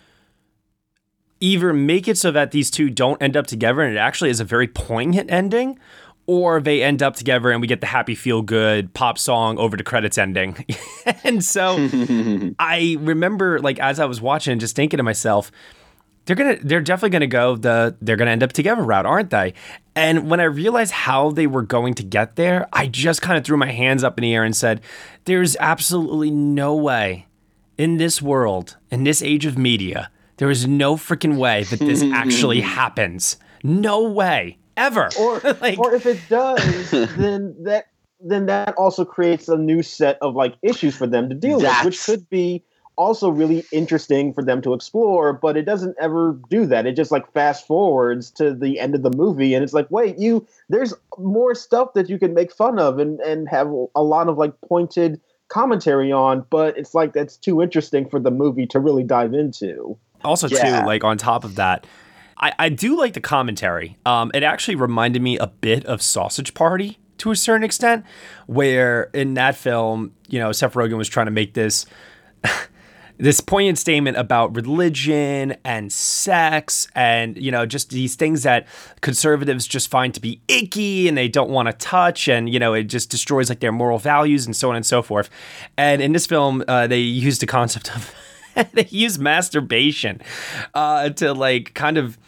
either 1.40 1.72
make 1.72 2.08
it 2.08 2.16
so 2.16 2.30
that 2.30 2.50
these 2.50 2.70
two 2.70 2.88
don't 2.88 3.20
end 3.20 3.36
up 3.36 3.46
together 3.46 3.82
and 3.82 3.94
it 3.94 3.98
actually 3.98 4.30
is 4.30 4.40
a 4.40 4.44
very 4.44 4.66
poignant 4.66 5.30
ending, 5.30 5.78
or 6.26 6.60
they 6.60 6.82
end 6.82 7.02
up 7.02 7.14
together 7.14 7.50
and 7.50 7.60
we 7.60 7.66
get 7.66 7.80
the 7.80 7.86
happy 7.86 8.14
feel 8.14 8.42
good 8.42 8.92
pop 8.94 9.18
song 9.18 9.58
over 9.58 9.76
the 9.76 9.84
credits 9.84 10.18
ending. 10.18 10.64
and 11.24 11.44
so 11.44 11.76
I 12.58 12.96
remember 13.00 13.60
like 13.60 13.78
as 13.78 14.00
I 14.00 14.06
was 14.06 14.20
watching 14.20 14.58
just 14.58 14.74
thinking 14.74 14.96
to 14.96 15.04
myself, 15.04 15.52
they're 16.26 16.36
gonna 16.36 16.58
they're 16.62 16.80
definitely 16.80 17.10
gonna 17.10 17.26
go 17.26 17.56
the 17.56 17.96
they're 18.00 18.16
gonna 18.16 18.30
end 18.30 18.42
up 18.42 18.52
together 18.52 18.82
route, 18.82 19.06
aren't 19.06 19.30
they? 19.30 19.54
And 19.94 20.28
when 20.28 20.40
I 20.40 20.44
realized 20.44 20.92
how 20.92 21.30
they 21.30 21.46
were 21.46 21.62
going 21.62 21.94
to 21.94 22.02
get 22.02 22.36
there, 22.36 22.68
I 22.72 22.86
just 22.86 23.22
kind 23.22 23.38
of 23.38 23.44
threw 23.44 23.56
my 23.56 23.72
hands 23.72 24.04
up 24.04 24.18
in 24.18 24.22
the 24.22 24.34
air 24.34 24.44
and 24.44 24.54
said, 24.54 24.82
There's 25.24 25.56
absolutely 25.56 26.30
no 26.30 26.74
way 26.74 27.26
in 27.78 27.96
this 27.96 28.22
world, 28.22 28.76
in 28.90 29.04
this 29.04 29.22
age 29.22 29.46
of 29.46 29.58
media, 29.58 30.10
there 30.38 30.50
is 30.50 30.66
no 30.66 30.96
freaking 30.96 31.36
way 31.36 31.64
that 31.64 31.78
this 31.78 32.02
actually 32.14 32.60
happens. 32.60 33.36
No 33.62 34.02
way. 34.02 34.58
Ever. 34.76 35.10
Or 35.18 35.40
like, 35.60 35.78
or 35.78 35.94
if 35.94 36.06
it 36.06 36.20
does, 36.28 36.90
then 37.16 37.56
that 37.64 37.86
then 38.20 38.46
that 38.46 38.74
also 38.76 39.04
creates 39.04 39.48
a 39.48 39.56
new 39.56 39.82
set 39.82 40.18
of 40.22 40.34
like 40.34 40.56
issues 40.62 40.96
for 40.96 41.06
them 41.06 41.28
to 41.28 41.34
deal 41.34 41.58
with, 41.58 41.84
which 41.84 42.02
could 42.04 42.28
be 42.28 42.64
also 42.96 43.28
really 43.28 43.64
interesting 43.72 44.32
for 44.32 44.42
them 44.42 44.60
to 44.62 44.72
explore, 44.74 45.32
but 45.32 45.56
it 45.56 45.64
doesn't 45.64 45.96
ever 46.00 46.38
do 46.50 46.66
that. 46.66 46.86
It 46.86 46.92
just 46.96 47.10
like 47.10 47.30
fast 47.32 47.66
forwards 47.66 48.30
to 48.32 48.54
the 48.54 48.80
end 48.80 48.94
of 48.94 49.02
the 49.02 49.10
movie 49.10 49.54
and 49.54 49.62
it's 49.62 49.72
like, 49.72 49.90
wait, 49.90 50.18
you 50.18 50.46
there's 50.68 50.94
more 51.18 51.54
stuff 51.54 51.92
that 51.94 52.08
you 52.08 52.18
can 52.18 52.34
make 52.34 52.52
fun 52.52 52.78
of 52.78 52.98
and, 52.98 53.20
and 53.20 53.48
have 53.48 53.68
a 53.94 54.02
lot 54.02 54.28
of 54.28 54.38
like 54.38 54.52
pointed 54.66 55.20
commentary 55.48 56.10
on, 56.10 56.44
but 56.50 56.76
it's 56.76 56.94
like 56.94 57.12
that's 57.12 57.36
too 57.36 57.62
interesting 57.62 58.08
for 58.08 58.18
the 58.18 58.30
movie 58.30 58.66
to 58.66 58.80
really 58.80 59.04
dive 59.04 59.32
into. 59.34 59.96
also 60.24 60.48
Yeah. 60.48 60.80
too 60.80 60.86
like 60.86 61.04
on 61.04 61.18
top 61.18 61.44
of 61.44 61.54
that 61.56 61.86
I, 62.38 62.52
I 62.58 62.68
do 62.68 62.96
like 62.98 63.12
the 63.12 63.20
commentary 63.20 63.96
um 64.06 64.30
it 64.34 64.42
actually 64.42 64.74
reminded 64.74 65.22
me 65.22 65.38
a 65.38 65.46
bit 65.46 65.84
of 65.86 66.02
sausage 66.02 66.52
party 66.54 66.98
to 67.18 67.30
a 67.30 67.36
certain 67.36 67.62
extent 67.64 68.04
where 68.46 69.04
in 69.14 69.34
that 69.34 69.54
film 69.56 70.12
you 70.28 70.38
know 70.38 70.52
seth 70.52 70.74
rogen 70.74 70.96
was 70.96 71.08
trying 71.08 71.26
to 71.26 71.32
make 71.32 71.54
this 71.54 71.86
this 73.18 73.40
poignant 73.40 73.78
statement 73.78 74.16
about 74.16 74.54
religion 74.54 75.56
and 75.64 75.92
sex 75.92 76.88
and 76.94 77.36
you 77.36 77.50
know 77.50 77.64
just 77.66 77.90
these 77.90 78.14
things 78.14 78.42
that 78.42 78.66
conservatives 79.00 79.66
just 79.66 79.88
find 79.88 80.14
to 80.14 80.20
be 80.20 80.40
icky 80.48 81.08
and 81.08 81.16
they 81.16 81.28
don't 81.28 81.50
want 81.50 81.66
to 81.66 81.72
touch 81.72 82.28
and 82.28 82.52
you 82.52 82.58
know 82.58 82.74
it 82.74 82.84
just 82.84 83.10
destroys 83.10 83.48
like 83.48 83.60
their 83.60 83.72
moral 83.72 83.98
values 83.98 84.46
and 84.46 84.54
so 84.54 84.70
on 84.70 84.76
and 84.76 84.86
so 84.86 85.02
forth. 85.02 85.30
And 85.76 86.02
in 86.02 86.12
this 86.12 86.26
film 86.26 86.64
uh, 86.68 86.86
they 86.86 87.00
used 87.00 87.40
the 87.40 87.46
concept 87.46 87.94
of 87.94 88.14
they 88.72 88.86
use 88.90 89.18
masturbation 89.18 90.20
uh, 90.74 91.10
to 91.10 91.32
like 91.32 91.74
kind 91.74 91.98
of 91.98 92.18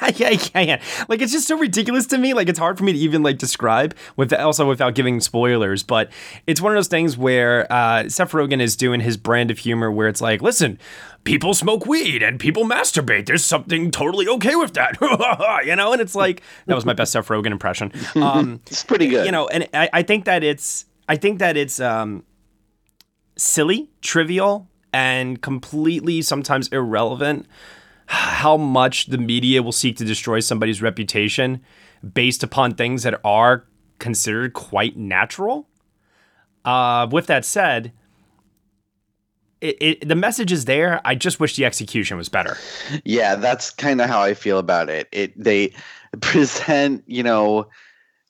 I 0.02 0.12
can't, 0.12 0.80
Like 1.08 1.20
it's 1.20 1.32
just 1.32 1.46
so 1.46 1.58
ridiculous 1.58 2.06
to 2.06 2.18
me. 2.18 2.32
Like 2.34 2.48
it's 2.48 2.58
hard 2.58 2.78
for 2.78 2.84
me 2.84 2.92
to 2.92 2.98
even 2.98 3.22
like 3.22 3.38
describe 3.38 3.94
with 4.16 4.32
also 4.32 4.66
without 4.66 4.94
giving 4.94 5.20
spoilers. 5.20 5.82
But 5.82 6.10
it's 6.46 6.60
one 6.60 6.72
of 6.72 6.76
those 6.76 6.88
things 6.88 7.18
where 7.18 7.70
uh, 7.72 8.08
Seth 8.08 8.32
Rogen 8.32 8.60
is 8.60 8.76
doing 8.76 9.00
his 9.00 9.16
brand 9.16 9.50
of 9.50 9.58
humor, 9.58 9.90
where 9.90 10.08
it's 10.08 10.20
like, 10.20 10.40
listen, 10.42 10.78
people 11.24 11.52
smoke 11.54 11.86
weed 11.86 12.22
and 12.22 12.40
people 12.40 12.64
masturbate. 12.64 13.26
There's 13.26 13.44
something 13.44 13.90
totally 13.90 14.26
okay 14.28 14.56
with 14.56 14.74
that, 14.74 14.96
you 15.66 15.76
know. 15.76 15.92
And 15.92 16.00
it's 16.00 16.14
like 16.14 16.42
that 16.66 16.74
was 16.74 16.86
my 16.86 16.94
best 16.94 17.12
Seth 17.12 17.28
Rogen 17.28 17.52
impression. 17.52 17.92
Um, 18.16 18.60
It's 18.66 18.84
pretty 18.84 19.08
good. 19.08 19.24
you 19.26 19.32
know, 19.32 19.48
and 19.48 19.68
I, 19.74 19.88
I 19.92 20.02
think 20.02 20.24
that 20.24 20.42
it's 20.44 20.84
I 21.08 21.16
think 21.16 21.38
that 21.40 21.56
it's 21.56 21.80
um, 21.80 22.24
silly, 23.36 23.88
trivial, 24.02 24.68
and 24.92 25.40
completely 25.40 26.22
sometimes 26.22 26.68
irrelevant 26.68 27.46
how 28.10 28.56
much 28.56 29.06
the 29.06 29.18
media 29.18 29.62
will 29.62 29.70
seek 29.70 29.96
to 29.96 30.04
destroy 30.04 30.40
somebody's 30.40 30.82
reputation 30.82 31.60
based 32.12 32.42
upon 32.42 32.74
things 32.74 33.04
that 33.04 33.20
are 33.22 33.64
considered 34.00 34.52
quite 34.52 34.96
natural. 34.96 35.68
Uh, 36.64 37.06
with 37.08 37.28
that 37.28 37.44
said, 37.44 37.92
it, 39.60 39.76
it, 39.80 40.08
the 40.08 40.16
message 40.16 40.50
is 40.50 40.64
there. 40.64 41.00
I 41.04 41.14
just 41.14 41.38
wish 41.38 41.54
the 41.54 41.64
execution 41.64 42.16
was 42.16 42.28
better. 42.28 42.56
Yeah, 43.04 43.36
that's 43.36 43.70
kind 43.70 44.00
of 44.00 44.08
how 44.08 44.22
I 44.22 44.34
feel 44.34 44.58
about 44.58 44.90
it. 44.90 45.06
It 45.12 45.32
they 45.40 45.72
present, 46.20 47.04
you 47.06 47.22
know, 47.22 47.68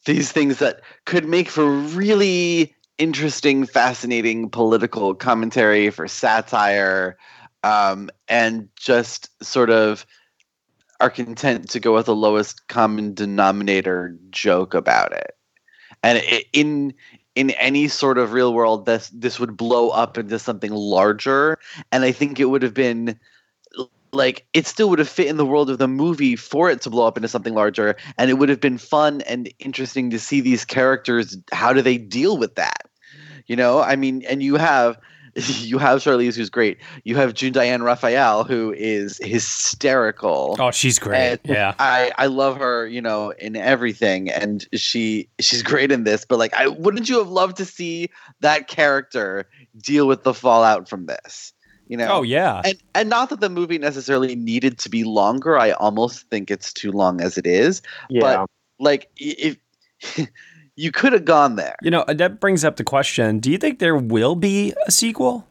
these 0.05 0.31
things 0.31 0.59
that 0.59 0.83
could 1.07 1.27
make 1.27 1.49
for 1.49 1.66
really 1.71 2.75
interesting, 2.99 3.64
fascinating 3.64 4.51
political 4.51 5.14
commentary 5.14 5.88
for 5.88 6.07
satire, 6.07 7.16
um, 7.62 8.11
and 8.29 8.68
just 8.77 9.31
sort 9.44 9.70
of 9.70 10.07
are 11.01 11.11
content 11.11 11.70
to 11.70 11.81
go 11.81 11.94
with 11.94 12.07
the 12.07 12.14
lowest 12.14 12.68
common 12.68 13.14
denominator 13.14 14.16
joke 14.31 14.75
about 14.75 15.12
it. 15.12 15.35
And 16.03 16.18
it, 16.18 16.46
in 16.53 16.94
in 17.35 17.51
any 17.53 17.88
sort 17.88 18.18
of 18.18 18.33
real 18.33 18.53
world, 18.53 18.87
this 18.87 19.11
this 19.11 19.38
would 19.40 19.57
blow 19.57 19.90
up 19.90 20.18
into 20.18 20.38
something 20.38 20.73
larger, 20.73 21.59
and 21.92 22.05
I 22.05 22.12
think 22.12 22.38
it 22.38 22.46
would 22.46 22.62
have 22.62 22.75
been 22.75 23.18
like 24.12 24.46
it 24.53 24.66
still 24.66 24.90
would 24.90 24.99
have 24.99 25.09
fit 25.09 25.29
in 25.29 25.37
the 25.37 25.46
world 25.46 25.70
of 25.70 25.79
the 25.79 25.88
movie 25.88 26.35
for 26.35 26.68
it 26.68 26.81
to 26.83 26.90
blow 26.90 27.07
up 27.07 27.16
into 27.16 27.29
something 27.29 27.55
larger. 27.55 27.96
And 28.18 28.31
it 28.31 28.35
would 28.35 28.49
have 28.49 28.61
been 28.61 28.79
fun 28.79 29.20
and 29.23 29.53
interesting 29.59 30.11
to 30.11 30.18
see 30.18 30.40
these 30.40 30.64
characters 30.64 31.37
how 31.53 31.73
do 31.73 31.81
they 31.81 31.96
deal 31.99 32.37
with 32.37 32.57
that? 32.57 32.90
You 33.46 33.57
know 33.57 33.81
i 33.81 33.96
mean 33.96 34.23
and 34.29 34.44
you 34.44 34.57
have 34.57 34.96
you 35.61 35.79
have 35.79 36.00
Charlize 36.00 36.37
who's 36.37 36.50
great 36.50 36.79
you 37.05 37.16
have 37.16 37.35
June 37.35 37.53
Diane 37.53 37.83
Raphael 37.83 38.44
who 38.44 38.72
is 38.76 39.18
hysterical 39.22 40.57
Oh, 40.59 40.70
she's 40.70 40.98
great. 40.98 41.18
and 41.18 41.40
yeah. 41.44 41.74
I 41.79 42.12
I 42.18 42.26
love 42.26 42.57
her, 42.59 42.87
you 42.87 43.00
know, 43.00 43.31
in 43.31 43.57
everything, 43.57 44.31
and 44.31 44.66
she 44.74 45.29
she's 45.40 45.62
great 45.62 45.92
in 45.92 46.05
this. 46.05 46.24
But 46.24 46.38
like, 46.38 46.55
I 46.55 46.68
wouldn't 46.68 47.09
you 47.09 47.18
have 47.18 47.29
loved 47.29 47.57
to 47.59 47.64
see 47.64 48.11
that 48.40 48.68
character 48.68 49.48
deal 49.79 50.07
with 50.07 50.22
the 50.22 50.35
fallout 50.35 50.88
from 50.88 51.07
this? 51.07 51.53
You 51.88 51.96
know? 51.96 52.09
Oh 52.11 52.22
yeah. 52.22 52.62
And 52.64 52.74
and 52.94 53.09
not 53.09 53.31
that 53.31 53.40
the 53.40 53.48
movie 53.48 53.79
necessarily 53.79 54.35
needed 54.35 54.79
to 54.79 54.88
be 54.88 55.05
longer. 55.05 55.59
I 55.59 55.72
almost 55.72 56.29
think 56.31 56.50
it's 56.50 56.72
too 56.72 56.92
long 56.92 57.20
as 57.20 57.38
it 57.38 57.46
is. 57.46 57.83
Yeah. 58.09 58.20
But 58.20 58.50
like, 58.79 59.11
if 59.16 59.57
you 60.81 60.90
could 60.90 61.12
have 61.12 61.25
gone 61.25 61.57
there, 61.57 61.77
You 61.83 61.90
know, 61.90 62.05
that 62.09 62.40
brings 62.40 62.64
up 62.64 62.77
the 62.77 62.85
question: 62.85 63.38
Do 63.38 63.51
you 63.51 63.59
think 63.59 63.79
there 63.79 63.97
will 63.97 64.35
be 64.35 64.73
a 64.87 64.90
sequel? 64.90 65.47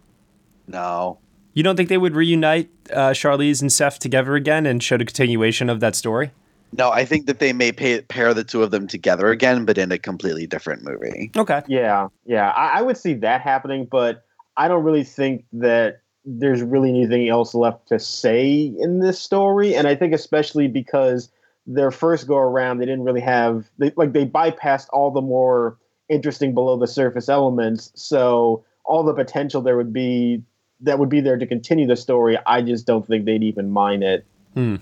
no. 0.68 1.20
You 1.56 1.64
don't 1.64 1.76
think 1.76 1.90
they 1.90 1.98
would 1.98 2.16
reunite 2.16 2.70
uh, 2.94 3.10
Charlize 3.10 3.60
and 3.60 3.74
Seth 3.74 4.00
together 4.00 4.36
again 4.36 4.66
and 4.66 4.82
show 4.82 4.98
the 4.98 5.04
continuation 5.04 5.70
of 5.70 5.80
that 5.82 5.96
story? 5.96 6.32
No, 6.78 6.92
I 6.92 7.04
think 7.04 7.26
that 7.26 7.40
they 7.40 7.52
may 7.54 7.72
pay, 7.72 8.02
pair 8.02 8.34
the 8.34 8.44
two 8.44 8.62
of 8.62 8.70
them 8.72 8.88
together 8.88 9.30
again, 9.30 9.66
but 9.66 9.78
in 9.78 9.92
a 9.92 9.98
completely 9.98 10.46
different 10.46 10.84
movie. 10.84 11.32
Okay. 11.36 11.62
Yeah, 11.68 12.08
yeah, 12.26 12.52
I, 12.52 12.80
I 12.80 12.82
would 12.84 12.96
see 12.98 13.16
that 13.16 13.42
happening, 13.42 13.88
but 13.90 14.24
I 14.56 14.68
don't 14.68 14.84
really 14.84 15.04
think 15.04 15.44
that 15.54 16.02
there's 16.24 16.62
really 16.62 16.90
anything 16.92 17.28
else 17.28 17.56
left 17.56 17.88
to 17.88 18.00
say 18.00 18.72
in 18.80 19.00
this 19.00 19.20
story, 19.20 19.76
and 19.76 19.88
I 19.88 19.96
think 19.96 20.14
especially 20.14 20.68
because 20.68 21.30
their 21.70 21.92
first 21.92 22.28
go 22.28 22.36
around, 22.36 22.80
they 22.80 22.86
didn't 22.86 23.04
really 23.04 23.22
have 23.22 23.70
they, 23.78 23.94
like 23.96 24.12
they 24.12 24.26
bypassed 24.26 24.88
all 24.92 25.12
the 25.12 25.22
more 25.22 25.78
interesting 26.10 26.56
below 26.56 26.78
the 26.78 26.88
surface 26.88 27.30
elements. 27.30 27.92
So 27.94 28.66
all 28.86 29.04
the 29.04 29.14
potential 29.14 29.62
there 29.62 29.78
would 29.78 29.94
be 29.94 30.42
that 30.82 30.98
would 30.98 31.10
be 31.10 31.22
there 31.22 31.38
to 31.38 31.46
continue 31.46 31.86
the 31.86 31.96
story, 31.96 32.38
I 32.48 32.62
just 32.62 32.88
don't 32.88 33.06
think 33.06 33.26
they'd 33.26 33.44
even 33.44 33.70
mine 33.70 34.02
it. 34.02 34.26
Hmm. 34.56 34.78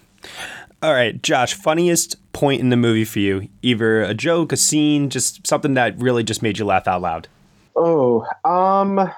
All 0.82 0.93
right, 0.93 1.21
Josh, 1.21 1.54
funniest 1.54 2.15
point 2.34 2.62
in 2.62 2.69
the 2.69 2.78
movie 2.78 3.04
for 3.04 3.19
you? 3.19 3.50
Either 3.63 4.04
a 4.04 4.13
joke, 4.13 4.52
a 4.52 4.58
scene, 4.58 5.10
just 5.10 5.45
something 5.45 5.73
that 5.73 5.97
really 6.00 6.23
just 6.23 6.41
made 6.41 6.60
you 6.60 6.65
laugh 6.65 6.88
out 6.88 7.02
loud. 7.02 7.28
Oh, 7.76 8.26
um, 8.45 9.12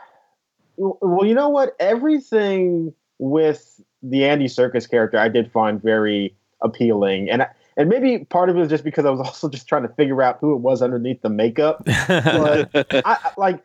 well, 0.78 1.26
you 1.26 1.36
know 1.36 1.50
what? 1.50 1.76
Everything 1.80 2.94
with 3.20 3.82
the 4.02 4.26
Andy 4.26 4.46
Serkis 4.46 4.90
character, 4.90 5.20
I 5.20 5.28
did 5.28 5.52
find 5.52 5.82
very 5.82 6.34
appealing, 6.62 7.30
and 7.30 7.46
and 7.80 7.88
maybe 7.88 8.26
part 8.26 8.50
of 8.50 8.58
it 8.58 8.60
was 8.60 8.70
just 8.70 8.84
because 8.84 9.06
I 9.06 9.10
was 9.10 9.20
also 9.26 9.50
just 9.50 9.68
trying 9.68 9.84
to 9.84 9.94
figure 9.96 10.22
out 10.22 10.38
who 10.40 10.54
it 10.54 10.58
was 10.60 10.84
underneath 10.84 11.22
the 11.24 11.30
makeup. 11.30 11.84
but 11.86 12.70
I, 13.06 13.32
like, 13.38 13.64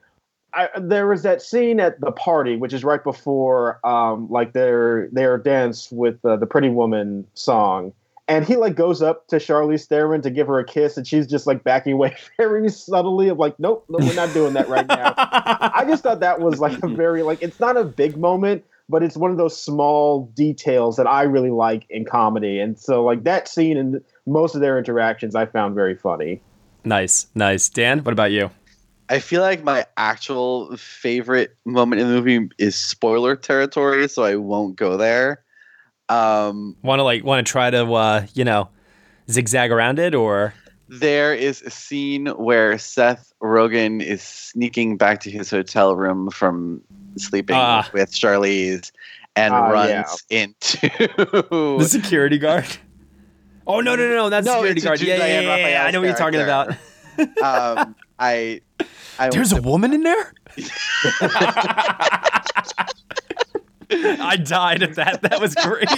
I, 0.55 0.69
there 0.79 1.09
was 1.09 1.23
that 1.23 1.43
scene 1.43 1.81
at 1.81 2.01
the 2.01 2.13
party, 2.13 2.57
which 2.57 2.73
is 2.73 2.85
right 2.85 3.03
before, 3.03 3.85
um, 3.85 4.31
like 4.31 4.53
their 4.53 5.09
their 5.11 5.37
dance 5.37 5.91
with 5.91 6.25
uh, 6.25 6.37
the 6.37 6.47
Pretty 6.47 6.69
Woman 6.69 7.27
song, 7.35 7.93
and 8.29 8.45
he 8.45 8.55
like 8.55 8.77
goes 8.77 9.03
up 9.03 9.27
to 9.29 9.37
Charlize 9.37 9.87
Theron 9.87 10.23
to 10.23 10.31
give 10.31 10.47
her 10.47 10.61
a 10.61 10.65
kiss, 10.65 10.97
and 10.97 11.05
she's 11.05 11.27
just 11.27 11.49
like 11.49 11.65
backing 11.65 11.95
away 11.95 12.17
very 12.37 12.69
subtly. 12.69 13.29
Of 13.31 13.39
like, 13.39 13.59
nope, 13.59 13.85
no, 13.89 13.99
we're 13.99 14.15
not 14.15 14.33
doing 14.33 14.53
that 14.53 14.69
right 14.69 14.87
now. 14.87 15.13
I 15.17 15.85
just 15.89 16.05
thought 16.05 16.21
that 16.21 16.39
was 16.39 16.61
like 16.61 16.81
a 16.85 16.89
very 16.89 17.25
like 17.25 17.43
it's 17.43 17.59
not 17.59 17.77
a 17.77 17.83
big 17.83 18.17
moment, 18.17 18.65
but 18.89 19.03
it's 19.03 19.17
one 19.17 19.31
of 19.31 19.37
those 19.37 19.61
small 19.61 20.27
details 20.35 20.97
that 20.97 21.07
I 21.07 21.23
really 21.23 21.51
like 21.51 21.87
in 21.91 22.05
comedy, 22.05 22.59
and 22.61 22.79
so 22.79 23.05
like 23.05 23.25
that 23.25 23.49
scene 23.49 23.77
and 23.77 24.01
most 24.27 24.55
of 24.55 24.61
their 24.61 24.79
interactions 24.79 25.35
I 25.35 25.47
found 25.47 25.75
very 25.75 25.95
funny. 25.95 26.41
Nice, 26.85 27.27
nice. 27.35 27.69
Dan, 27.69 28.01
what 28.01 28.13
about 28.13 28.31
you? 28.31 28.51
I 29.09 29.19
feel 29.19 29.43
like 29.43 29.63
my 29.63 29.87
actual 29.97 30.77
favorite 30.77 31.57
moment 31.65 32.01
in 32.01 32.09
the 32.09 32.15
movie 32.15 32.49
is 32.59 32.75
spoiler 32.77 33.37
territory, 33.37 34.09
so 34.09 34.25
I 34.25 34.37
won't 34.37 34.77
go 34.77 34.97
there. 34.97 35.43
Um, 36.09 36.77
want 36.83 37.01
to 37.01 37.03
like 37.03 37.25
want 37.25 37.47
to 37.47 37.51
try 37.51 37.71
to 37.71 37.93
uh, 37.93 38.27
you 38.35 38.45
know 38.45 38.69
zigzag 39.31 39.71
around 39.71 39.99
it, 39.99 40.15
or 40.15 40.55
there 40.89 41.35
is 41.35 41.63
a 41.63 41.71
scene 41.71 42.27
where 42.27 42.79
Seth 42.79 43.33
Rogen 43.43 44.03
is 44.03 44.23
sneaking 44.23 44.97
back 44.97 45.21
to 45.21 45.31
his 45.31 45.51
hotel 45.51 45.97
room 45.97 46.31
from 46.31 46.83
sleeping 47.17 47.57
uh, 47.57 47.85
with 47.93 48.13
Charlize 48.13 48.91
and 49.37 49.55
uh, 49.55 49.69
runs 49.73 50.25
yeah. 50.29 50.43
into 50.43 50.79
the 51.79 51.87
security 51.89 52.39
guard. 52.39 52.67
Oh 53.67 53.81
no 53.81 53.97
no 53.97 54.09
no 54.09 54.15
no! 54.15 54.31
That's 54.31 54.47
no, 54.47 54.57
security 54.57 54.81
guard. 54.81 55.01
Yeah 55.01 55.17
yeah, 55.17 55.27
yeah, 55.27 55.57
yeah, 55.57 55.69
yeah, 55.69 55.85
I 55.85 55.91
know 55.91 56.01
what 56.01 56.07
you're 56.07 56.17
talking 56.17 56.41
about. 56.41 56.71
um, 57.43 57.95
I, 58.19 58.61
I 59.19 59.31
There's 59.31 59.53
a 59.53 59.63
woman 59.63 59.93
in 59.93 60.03
there. 60.03 60.33
I 63.91 64.37
died 64.37 64.83
at 64.83 64.97
that. 64.97 65.23
That 65.23 65.41
was 65.41 65.55
great. 65.55 65.89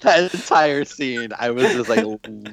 that 0.00 0.34
entire 0.34 0.84
scene, 0.84 1.32
I 1.38 1.50
was 1.50 1.64
just 1.72 1.88
like 1.88 2.04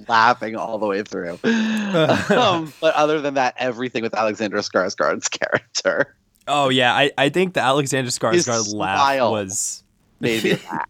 laughing 0.07 0.55
all 0.55 0.77
the 0.77 0.87
way 0.87 1.03
through. 1.03 1.39
Um, 1.43 2.71
but 2.79 2.93
other 2.95 3.21
than 3.21 3.33
that, 3.35 3.55
everything 3.57 4.03
with 4.03 4.13
Alexander 4.13 4.57
Skarsgård's 4.57 5.27
character. 5.29 6.15
Oh 6.49 6.69
yeah, 6.69 6.93
I, 6.93 7.11
I 7.17 7.29
think 7.29 7.53
the 7.53 7.61
Alexander 7.61 8.09
Skarsgård 8.09 8.73
laugh 8.73 9.31
was 9.31 9.83
maybe 10.19 10.55
laugh 10.71 10.89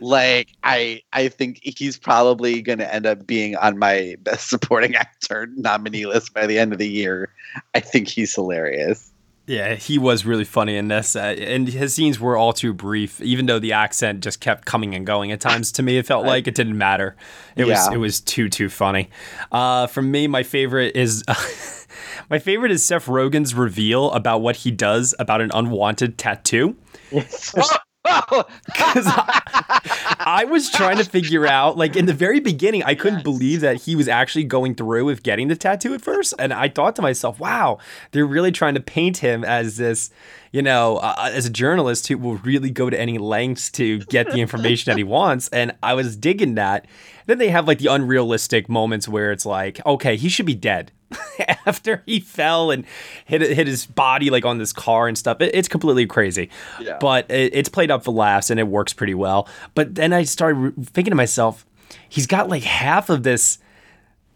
like 0.00 0.48
I 0.62 1.02
I 1.12 1.28
think 1.28 1.60
he's 1.62 1.98
probably 1.98 2.62
going 2.62 2.78
to 2.78 2.94
end 2.94 3.06
up 3.06 3.26
being 3.26 3.56
on 3.56 3.78
my 3.78 4.16
best 4.20 4.48
supporting 4.48 4.94
actor 4.94 5.48
nominee 5.56 6.06
list 6.06 6.34
by 6.34 6.46
the 6.46 6.58
end 6.58 6.72
of 6.72 6.78
the 6.78 6.88
year. 6.88 7.32
I 7.74 7.80
think 7.80 8.08
he's 8.08 8.34
hilarious. 8.34 9.07
Yeah, 9.48 9.76
he 9.76 9.96
was 9.96 10.26
really 10.26 10.44
funny 10.44 10.76
in 10.76 10.88
this, 10.88 11.16
uh, 11.16 11.20
and 11.20 11.66
his 11.66 11.94
scenes 11.94 12.20
were 12.20 12.36
all 12.36 12.52
too 12.52 12.74
brief. 12.74 13.18
Even 13.22 13.46
though 13.46 13.58
the 13.58 13.72
accent 13.72 14.22
just 14.22 14.40
kept 14.40 14.66
coming 14.66 14.94
and 14.94 15.06
going 15.06 15.32
at 15.32 15.40
times, 15.40 15.72
to 15.72 15.82
me 15.82 15.96
it 15.96 16.04
felt 16.04 16.26
like 16.26 16.46
it 16.46 16.54
didn't 16.54 16.76
matter. 16.76 17.16
It 17.56 17.66
yeah. 17.66 17.86
was 17.86 17.94
it 17.94 17.96
was 17.96 18.20
too 18.20 18.50
too 18.50 18.68
funny. 18.68 19.08
Uh, 19.50 19.86
for 19.86 20.02
me, 20.02 20.26
my 20.26 20.42
favorite 20.42 20.94
is. 20.94 21.24
my 22.30 22.38
favorite 22.38 22.70
is 22.70 22.84
Seth 22.84 23.06
Rogen's 23.06 23.54
reveal 23.54 24.10
about 24.12 24.42
what 24.42 24.56
he 24.56 24.70
does 24.70 25.14
about 25.18 25.40
an 25.40 25.50
unwanted 25.54 26.18
tattoo. 26.18 26.76
Because 28.66 29.06
I, 29.06 30.16
I, 30.20 30.44
was 30.44 30.70
trying 30.70 30.98
to 30.98 31.04
figure 31.04 31.46
out, 31.46 31.76
like 31.76 31.96
in 31.96 32.06
the 32.06 32.14
very 32.14 32.40
beginning, 32.40 32.82
I 32.84 32.94
couldn't 32.94 33.20
yes. 33.20 33.24
believe 33.24 33.60
that 33.60 33.82
he 33.82 33.96
was 33.96 34.08
actually 34.08 34.44
going 34.44 34.74
through 34.74 35.04
with 35.04 35.22
getting 35.22 35.48
the 35.48 35.56
tattoo 35.56 35.94
at 35.94 36.00
first, 36.00 36.34
and 36.38 36.52
I 36.52 36.68
thought 36.68 36.96
to 36.96 37.02
myself, 37.02 37.40
"Wow, 37.40 37.78
they're 38.12 38.26
really 38.26 38.52
trying 38.52 38.74
to 38.74 38.80
paint 38.80 39.18
him 39.18 39.44
as 39.44 39.76
this, 39.76 40.10
you 40.52 40.62
know, 40.62 40.98
uh, 40.98 41.14
uh 41.18 41.30
as 41.32 41.46
a 41.46 41.50
journalist 41.50 42.08
who 42.08 42.18
will 42.18 42.36
really 42.36 42.70
go 42.70 42.88
to 42.88 42.98
any 42.98 43.18
lengths 43.18 43.70
to 43.72 43.98
get 44.00 44.30
the 44.30 44.40
information 44.40 44.90
that 44.90 44.98
he 44.98 45.04
wants." 45.04 45.48
And 45.48 45.72
I 45.82 45.94
was 45.94 46.16
digging 46.16 46.54
that. 46.54 46.86
Then 47.26 47.38
they 47.38 47.50
have 47.50 47.66
like 47.66 47.78
the 47.78 47.88
unrealistic 47.88 48.68
moments 48.68 49.08
where 49.08 49.32
it's 49.32 49.46
like, 49.46 49.84
okay, 49.84 50.16
he 50.16 50.28
should 50.28 50.46
be 50.46 50.54
dead. 50.54 50.92
after 51.66 52.02
he 52.06 52.20
fell 52.20 52.70
and 52.70 52.84
hit 53.24 53.40
hit 53.40 53.66
his 53.66 53.86
body 53.86 54.30
like 54.30 54.44
on 54.44 54.58
this 54.58 54.72
car 54.72 55.08
and 55.08 55.16
stuff. 55.16 55.40
It, 55.40 55.54
it's 55.54 55.68
completely 55.68 56.06
crazy, 56.06 56.50
yeah. 56.80 56.98
but 57.00 57.30
it, 57.30 57.54
it's 57.54 57.68
played 57.68 57.90
up 57.90 58.04
for 58.04 58.12
laughs 58.12 58.50
and 58.50 58.60
it 58.60 58.68
works 58.68 58.92
pretty 58.92 59.14
well. 59.14 59.48
But 59.74 59.94
then 59.94 60.12
I 60.12 60.24
started 60.24 60.74
thinking 60.88 61.10
to 61.10 61.16
myself, 61.16 61.66
he's 62.08 62.26
got 62.26 62.48
like 62.48 62.62
half 62.62 63.10
of 63.10 63.22
this 63.22 63.58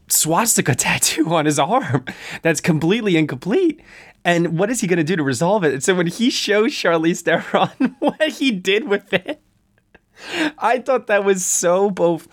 swastika 0.09 0.75
tattoo 0.77 1.35
on 1.35 1.47
his 1.47 1.59
arm 1.59 2.05
that's 2.43 2.61
completely 2.61 3.17
incomplete. 3.17 3.81
And 4.25 4.57
what 4.57 4.71
is 4.71 4.81
he 4.81 4.87
going 4.87 4.99
to 4.99 5.05
do 5.05 5.17
to 5.17 5.23
resolve 5.23 5.65
it? 5.65 5.73
And 5.73 5.83
so 5.83 5.97
when 5.97 6.07
he 6.07 6.31
shows 6.31 6.73
Charlize 6.73 7.23
Theron 7.23 7.97
what 7.99 8.23
he 8.23 8.53
did 8.53 8.89
with 8.89 9.13
it, 9.13 9.41
I 10.59 10.79
thought 10.79 11.09
that 11.09 11.25
was 11.25 11.45
so 11.45 11.91
both 11.91 12.29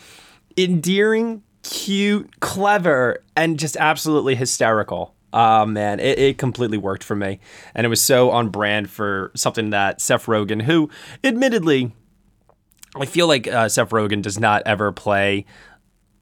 endearing 0.55 1.41
cute, 1.69 2.39
clever, 2.39 3.23
and 3.35 3.59
just 3.59 3.77
absolutely 3.77 4.35
hysterical. 4.35 5.13
Oh 5.31 5.65
man, 5.67 5.99
it, 5.99 6.17
it 6.17 6.37
completely 6.39 6.79
worked 6.79 7.03
for 7.03 7.15
me. 7.15 7.39
And 7.75 7.85
it 7.85 7.89
was 7.89 8.01
so 8.01 8.31
on 8.31 8.49
brand 8.49 8.89
for 8.89 9.31
something 9.35 9.69
that 9.69 10.01
Seth 10.01 10.25
Rogen, 10.25 10.63
who 10.63 10.89
admittedly, 11.23 11.93
I 12.95 13.05
feel 13.05 13.27
like 13.27 13.47
uh, 13.47 13.69
Seth 13.69 13.91
Rogen 13.91 14.23
does 14.23 14.39
not 14.39 14.63
ever 14.65 14.91
play 14.91 15.45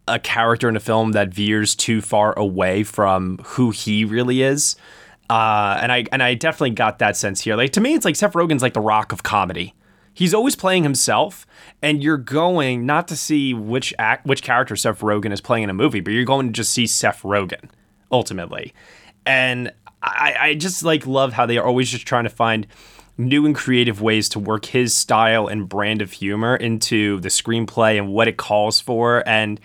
a 0.08 0.20
character 0.20 0.68
in 0.68 0.76
a 0.76 0.82
film 0.82 1.14
that 1.14 1.34
veers 1.34 1.76
too 1.76 2.02
far 2.02 2.38
away 2.38 2.84
from 2.84 3.40
who 3.44 3.72
he 3.72 4.04
really 4.04 4.42
is. 4.42 4.76
Uh, 5.30 5.80
and 5.82 5.92
I 5.92 6.06
and 6.12 6.22
I 6.22 6.34
definitely 6.34 6.72
got 6.72 7.00
that 7.00 7.16
sense 7.16 7.42
here. 7.42 7.56
Like 7.56 7.72
to 7.72 7.82
me, 7.82 7.94
it's 7.94 8.06
like 8.06 8.18
Seth 8.18 8.34
Rogen's 8.34 8.62
like 8.62 8.74
the 8.74 8.82
rock 8.82 9.14
of 9.14 9.24
comedy 9.24 9.74
he's 10.18 10.34
always 10.34 10.56
playing 10.56 10.82
himself, 10.82 11.46
and 11.84 12.02
you're 12.02 12.18
going 12.18 12.88
not 12.88 13.08
to 13.08 13.16
see 13.16 13.54
which 13.54 13.94
act, 14.00 14.26
which 14.26 14.42
character 14.42 14.76
Seth 14.76 15.02
Rogen 15.02 15.32
is 15.32 15.42
playing 15.42 15.66
in 15.66 15.70
a 15.70 15.76
movie, 15.76 16.00
but 16.00 16.12
you're 16.12 16.26
going 16.26 16.48
to 16.48 16.52
just 16.52 16.72
see 16.72 16.88
Seth 16.88 17.22
Rogen 17.22 17.70
ultimately. 18.12 18.74
And 19.28 19.72
I, 20.02 20.36
I 20.40 20.54
just 20.56 20.82
like 20.82 21.06
love 21.06 21.34
how 21.34 21.46
they 21.46 21.60
are 21.60 21.66
always 21.68 21.92
just 21.92 22.08
trying 22.08 22.24
to 22.24 22.32
find 22.32 22.66
new 23.16 23.46
and 23.46 23.54
creative 23.54 24.02
ways 24.02 24.28
to 24.30 24.40
work 24.40 24.66
his 24.66 24.96
style 24.96 25.46
and 25.46 25.70
brand 25.70 26.02
of 26.02 26.14
humor 26.14 26.56
into 26.56 27.20
the 27.20 27.30
screenplay 27.30 28.00
and 28.00 28.12
what 28.12 28.28
it 28.28 28.38
calls 28.38 28.80
for. 28.80 29.22
And 29.28 29.60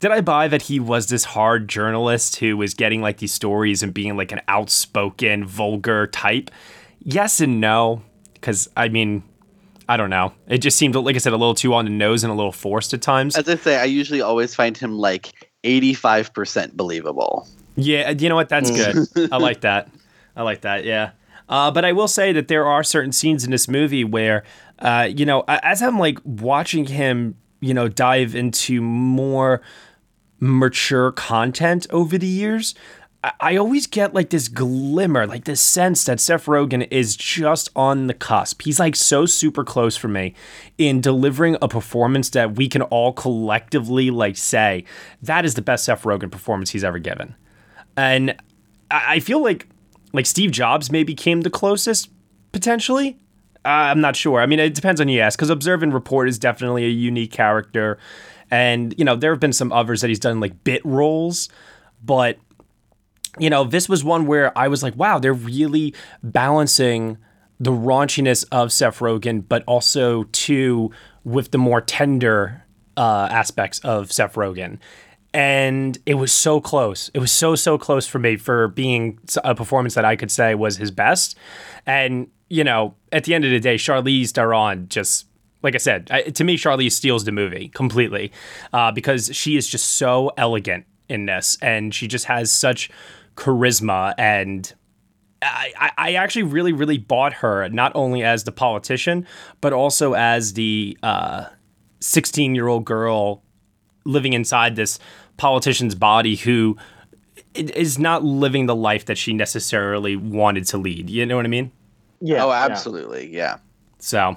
did 0.00 0.10
I 0.10 0.20
buy 0.20 0.46
that 0.48 0.62
he 0.62 0.78
was 0.78 1.06
this 1.06 1.24
hard 1.24 1.68
journalist 1.68 2.36
who 2.36 2.58
was 2.58 2.74
getting 2.74 3.00
like 3.00 3.16
these 3.16 3.32
stories 3.32 3.82
and 3.82 3.94
being 3.94 4.14
like 4.14 4.30
an 4.30 4.42
outspoken, 4.46 5.46
vulgar 5.46 6.06
type? 6.06 6.50
Yes 6.98 7.40
and 7.40 7.62
no. 7.62 8.02
Because, 8.34 8.68
I 8.76 8.90
mean, 8.90 9.22
I 9.88 9.96
don't 9.96 10.10
know. 10.10 10.32
It 10.48 10.58
just 10.58 10.76
seemed, 10.76 10.96
like 10.96 11.14
I 11.14 11.18
said, 11.18 11.32
a 11.32 11.36
little 11.36 11.54
too 11.54 11.72
on 11.74 11.84
the 11.84 11.90
nose 11.90 12.24
and 12.24 12.32
a 12.32 12.36
little 12.36 12.52
forced 12.52 12.92
at 12.92 13.02
times. 13.02 13.36
As 13.36 13.48
I 13.48 13.56
say, 13.56 13.76
I 13.76 13.84
usually 13.84 14.20
always 14.20 14.54
find 14.54 14.76
him 14.76 14.98
like 14.98 15.32
85% 15.64 16.72
believable. 16.72 17.46
Yeah, 17.76 18.10
you 18.10 18.28
know 18.28 18.34
what? 18.34 18.48
That's 18.48 18.70
good. 18.70 19.06
I 19.32 19.36
like 19.36 19.60
that. 19.60 19.90
I 20.34 20.42
like 20.42 20.62
that. 20.62 20.84
Yeah. 20.84 21.10
Uh, 21.48 21.70
but 21.70 21.84
I 21.84 21.92
will 21.92 22.08
say 22.08 22.32
that 22.32 22.48
there 22.48 22.66
are 22.66 22.82
certain 22.82 23.12
scenes 23.12 23.44
in 23.44 23.50
this 23.50 23.68
movie 23.68 24.02
where, 24.02 24.42
uh, 24.80 25.08
you 25.14 25.24
know, 25.24 25.44
as 25.46 25.82
I'm 25.82 25.98
like 25.98 26.18
watching 26.24 26.86
him, 26.86 27.36
you 27.60 27.72
know, 27.72 27.88
dive 27.88 28.34
into 28.34 28.80
more 28.80 29.62
mature 30.40 31.12
content 31.12 31.86
over 31.90 32.18
the 32.18 32.26
years, 32.26 32.74
I 33.40 33.56
always 33.56 33.86
get 33.86 34.14
like 34.14 34.30
this 34.30 34.48
glimmer, 34.48 35.26
like 35.26 35.44
this 35.44 35.60
sense 35.60 36.04
that 36.04 36.20
Seth 36.20 36.46
Rogen 36.46 36.86
is 36.90 37.16
just 37.16 37.70
on 37.74 38.06
the 38.06 38.14
cusp. 38.14 38.62
He's 38.62 38.78
like 38.78 38.94
so 38.94 39.26
super 39.26 39.64
close 39.64 39.96
for 39.96 40.08
me 40.08 40.34
in 40.78 41.00
delivering 41.00 41.56
a 41.62 41.68
performance 41.68 42.30
that 42.30 42.56
we 42.56 42.68
can 42.68 42.82
all 42.82 43.12
collectively 43.12 44.10
like 44.10 44.36
say 44.36 44.84
that 45.22 45.44
is 45.44 45.54
the 45.54 45.62
best 45.62 45.84
Seth 45.84 46.02
Rogen 46.02 46.30
performance 46.30 46.70
he's 46.70 46.84
ever 46.84 46.98
given. 46.98 47.34
And 47.96 48.36
I 48.90 49.20
feel 49.20 49.42
like 49.42 49.66
like 50.12 50.26
Steve 50.26 50.50
Jobs 50.50 50.92
maybe 50.92 51.14
came 51.14 51.40
the 51.40 51.50
closest 51.50 52.10
potentially. 52.52 53.18
Uh, 53.64 53.90
I'm 53.90 54.00
not 54.00 54.14
sure. 54.14 54.40
I 54.40 54.46
mean, 54.46 54.60
it 54.60 54.74
depends 54.74 55.00
on 55.00 55.08
you 55.08 55.20
ask 55.20 55.38
because 55.38 55.50
Observe 55.50 55.82
and 55.82 55.92
Report 55.92 56.28
is 56.28 56.38
definitely 56.38 56.84
a 56.84 56.90
unique 56.90 57.32
character 57.32 57.98
And 58.50 58.94
you 58.98 59.04
know, 59.04 59.16
there 59.16 59.32
have 59.32 59.40
been 59.40 59.52
some 59.52 59.72
others 59.72 60.00
that 60.02 60.08
he's 60.08 60.20
done 60.20 60.40
like 60.40 60.62
bit 60.64 60.84
roles, 60.84 61.48
but 62.04 62.38
you 63.38 63.50
know, 63.50 63.64
this 63.64 63.88
was 63.88 64.04
one 64.04 64.26
where 64.26 64.56
I 64.56 64.68
was 64.68 64.82
like, 64.82 64.96
wow, 64.96 65.18
they're 65.18 65.34
really 65.34 65.94
balancing 66.22 67.18
the 67.58 67.70
raunchiness 67.72 68.44
of 68.52 68.72
Seth 68.72 68.98
Rogen, 68.98 69.44
but 69.46 69.62
also 69.66 70.24
too 70.24 70.90
with 71.24 71.50
the 71.50 71.58
more 71.58 71.80
tender 71.80 72.62
uh, 72.96 73.28
aspects 73.30 73.78
of 73.80 74.12
Seth 74.12 74.34
Rogen. 74.34 74.78
And 75.34 75.98
it 76.06 76.14
was 76.14 76.32
so 76.32 76.60
close. 76.60 77.10
It 77.12 77.18
was 77.18 77.32
so 77.32 77.54
so 77.54 77.76
close 77.76 78.06
for 78.06 78.18
me 78.18 78.36
for 78.36 78.68
being 78.68 79.18
a 79.44 79.54
performance 79.54 79.94
that 79.94 80.04
I 80.04 80.16
could 80.16 80.30
say 80.30 80.54
was 80.54 80.78
his 80.78 80.90
best. 80.90 81.36
And 81.84 82.28
you 82.48 82.64
know, 82.64 82.94
at 83.12 83.24
the 83.24 83.34
end 83.34 83.44
of 83.44 83.50
the 83.50 83.60
day, 83.60 83.76
Charlize 83.76 84.30
Theron 84.30 84.88
just 84.88 85.26
like 85.62 85.74
I 85.74 85.78
said, 85.78 86.08
I, 86.12 86.22
to 86.22 86.44
me, 86.44 86.56
Charlize 86.56 86.92
steals 86.92 87.24
the 87.24 87.32
movie 87.32 87.68
completely 87.68 88.30
uh, 88.72 88.92
because 88.92 89.34
she 89.34 89.56
is 89.56 89.66
just 89.66 89.94
so 89.94 90.30
elegant 90.36 90.86
in 91.08 91.26
this, 91.26 91.58
and 91.60 91.94
she 91.94 92.06
just 92.06 92.26
has 92.26 92.52
such 92.52 92.90
charisma 93.36 94.14
and 94.18 94.74
I, 95.42 95.92
I 95.98 96.14
actually 96.14 96.44
really, 96.44 96.72
really 96.72 96.98
bought 96.98 97.34
her 97.34 97.68
not 97.68 97.92
only 97.94 98.22
as 98.22 98.44
the 98.44 98.52
politician, 98.52 99.26
but 99.60 99.72
also 99.72 100.14
as 100.14 100.54
the 100.54 100.96
16 102.00 102.50
uh, 102.50 102.54
year 102.54 102.66
old 102.66 102.84
girl 102.84 103.42
living 104.04 104.32
inside 104.32 104.76
this 104.76 104.98
politician's 105.36 105.94
body 105.94 106.36
who 106.36 106.76
is 107.54 107.98
not 107.98 108.24
living 108.24 108.66
the 108.66 108.74
life 108.74 109.06
that 109.06 109.18
she 109.18 109.32
necessarily 109.32 110.16
wanted 110.16 110.64
to 110.66 110.78
lead. 110.78 111.10
You 111.10 111.26
know 111.26 111.36
what 111.36 111.44
I 111.44 111.48
mean? 111.48 111.70
Yeah. 112.20 112.44
Oh, 112.44 112.52
absolutely. 112.52 113.28
Yeah. 113.28 113.38
yeah. 113.38 113.56
So 113.98 114.36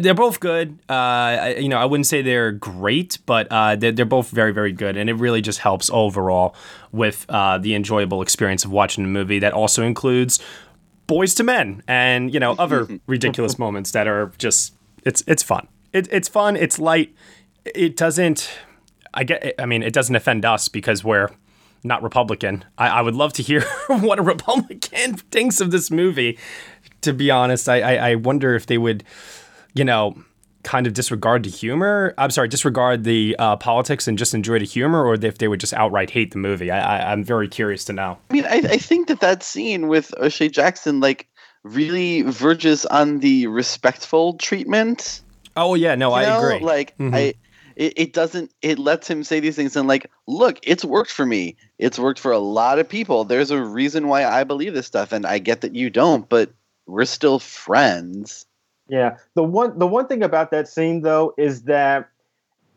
they're 0.00 0.14
both 0.14 0.40
good. 0.40 0.78
Uh, 0.88 0.92
I, 0.92 1.56
you 1.56 1.68
know, 1.68 1.78
I 1.78 1.84
wouldn't 1.84 2.06
say 2.06 2.22
they're 2.22 2.52
great, 2.52 3.18
but 3.26 3.46
uh, 3.50 3.76
they're, 3.76 3.92
they're 3.92 4.04
both 4.04 4.30
very, 4.30 4.52
very 4.52 4.72
good, 4.72 4.96
and 4.96 5.08
it 5.08 5.14
really 5.14 5.40
just 5.40 5.60
helps 5.60 5.90
overall 5.90 6.54
with 6.92 7.24
uh, 7.28 7.58
the 7.58 7.74
enjoyable 7.74 8.22
experience 8.22 8.64
of 8.64 8.72
watching 8.72 9.04
a 9.04 9.08
movie 9.08 9.38
that 9.38 9.52
also 9.52 9.84
includes 9.84 10.40
Boyz 11.06 11.38
II 11.38 11.46
Men 11.46 11.82
and 11.86 12.34
you 12.34 12.40
know 12.40 12.52
other 12.58 12.88
ridiculous 13.06 13.58
moments 13.58 13.92
that 13.92 14.08
are 14.08 14.32
just 14.38 14.74
it's 15.04 15.22
it's 15.26 15.42
fun. 15.42 15.68
It, 15.92 16.08
it's 16.10 16.28
fun. 16.28 16.56
It's 16.56 16.78
light. 16.78 17.14
It 17.64 17.96
doesn't. 17.96 18.50
I 19.14 19.24
get. 19.24 19.54
I 19.58 19.66
mean, 19.66 19.82
it 19.82 19.92
doesn't 19.92 20.14
offend 20.14 20.44
us 20.44 20.68
because 20.68 21.04
we're 21.04 21.30
not 21.84 22.02
Republican. 22.02 22.64
I, 22.76 22.88
I 22.88 23.02
would 23.02 23.14
love 23.14 23.32
to 23.34 23.42
hear 23.42 23.62
what 23.86 24.18
a 24.18 24.22
Republican 24.22 25.16
thinks 25.30 25.60
of 25.60 25.70
this 25.70 25.90
movie. 25.90 26.38
To 27.02 27.12
be 27.12 27.30
honest, 27.30 27.68
I, 27.68 27.80
I, 27.82 28.10
I 28.10 28.14
wonder 28.16 28.56
if 28.56 28.66
they 28.66 28.78
would 28.78 29.04
you 29.76 29.84
know, 29.84 30.16
kind 30.66 30.86
of 30.86 30.94
disregard 30.94 31.44
the 31.44 31.50
humor. 31.50 32.12
I'm 32.18 32.30
sorry, 32.30 32.48
disregard 32.48 33.04
the 33.04 33.36
uh, 33.38 33.56
politics 33.56 34.08
and 34.08 34.18
just 34.18 34.34
enjoy 34.34 34.58
the 34.58 34.64
humor, 34.64 35.06
or 35.06 35.14
if 35.14 35.38
they 35.38 35.48
would 35.48 35.60
just 35.60 35.72
outright 35.74 36.10
hate 36.10 36.32
the 36.32 36.38
movie. 36.38 36.70
I, 36.70 37.12
am 37.12 37.22
very 37.22 37.48
curious 37.48 37.84
to 37.84 37.92
know. 37.92 38.18
I 38.30 38.32
mean, 38.32 38.44
I, 38.44 38.56
I 38.56 38.78
think 38.78 39.08
that 39.08 39.20
that 39.20 39.42
scene 39.42 39.86
with 39.86 40.12
O'Shea 40.18 40.48
Jackson, 40.48 41.00
like, 41.00 41.28
really 41.62 42.22
verges 42.22 42.84
on 42.86 43.20
the 43.20 43.46
respectful 43.46 44.34
treatment. 44.34 45.22
Oh 45.56 45.74
yeah, 45.74 45.94
no, 45.94 46.10
you 46.10 46.16
I 46.16 46.26
know? 46.26 46.48
agree. 46.48 46.66
Like, 46.66 46.98
mm-hmm. 46.98 47.14
I. 47.14 47.34
It, 47.76 47.92
it 47.96 48.12
doesn't. 48.14 48.50
It 48.62 48.78
lets 48.78 49.08
him 49.08 49.22
say 49.22 49.38
these 49.38 49.54
things 49.54 49.76
and 49.76 49.86
like, 49.86 50.10
look, 50.26 50.58
it's 50.62 50.82
worked 50.82 51.10
for 51.10 51.26
me. 51.26 51.56
It's 51.78 51.98
worked 51.98 52.18
for 52.18 52.32
a 52.32 52.38
lot 52.38 52.78
of 52.78 52.88
people. 52.88 53.24
There's 53.24 53.50
a 53.50 53.62
reason 53.62 54.08
why 54.08 54.24
I 54.24 54.44
believe 54.44 54.72
this 54.72 54.86
stuff, 54.86 55.12
and 55.12 55.26
I 55.26 55.38
get 55.38 55.60
that 55.60 55.74
you 55.74 55.90
don't, 55.90 56.26
but 56.26 56.50
we're 56.86 57.04
still 57.04 57.38
friends. 57.38 58.46
Yeah. 58.88 59.16
The 59.34 59.42
one 59.42 59.78
the 59.78 59.86
one 59.86 60.06
thing 60.06 60.22
about 60.22 60.50
that 60.50 60.68
scene 60.68 61.02
though 61.02 61.34
is 61.36 61.62
that 61.62 62.08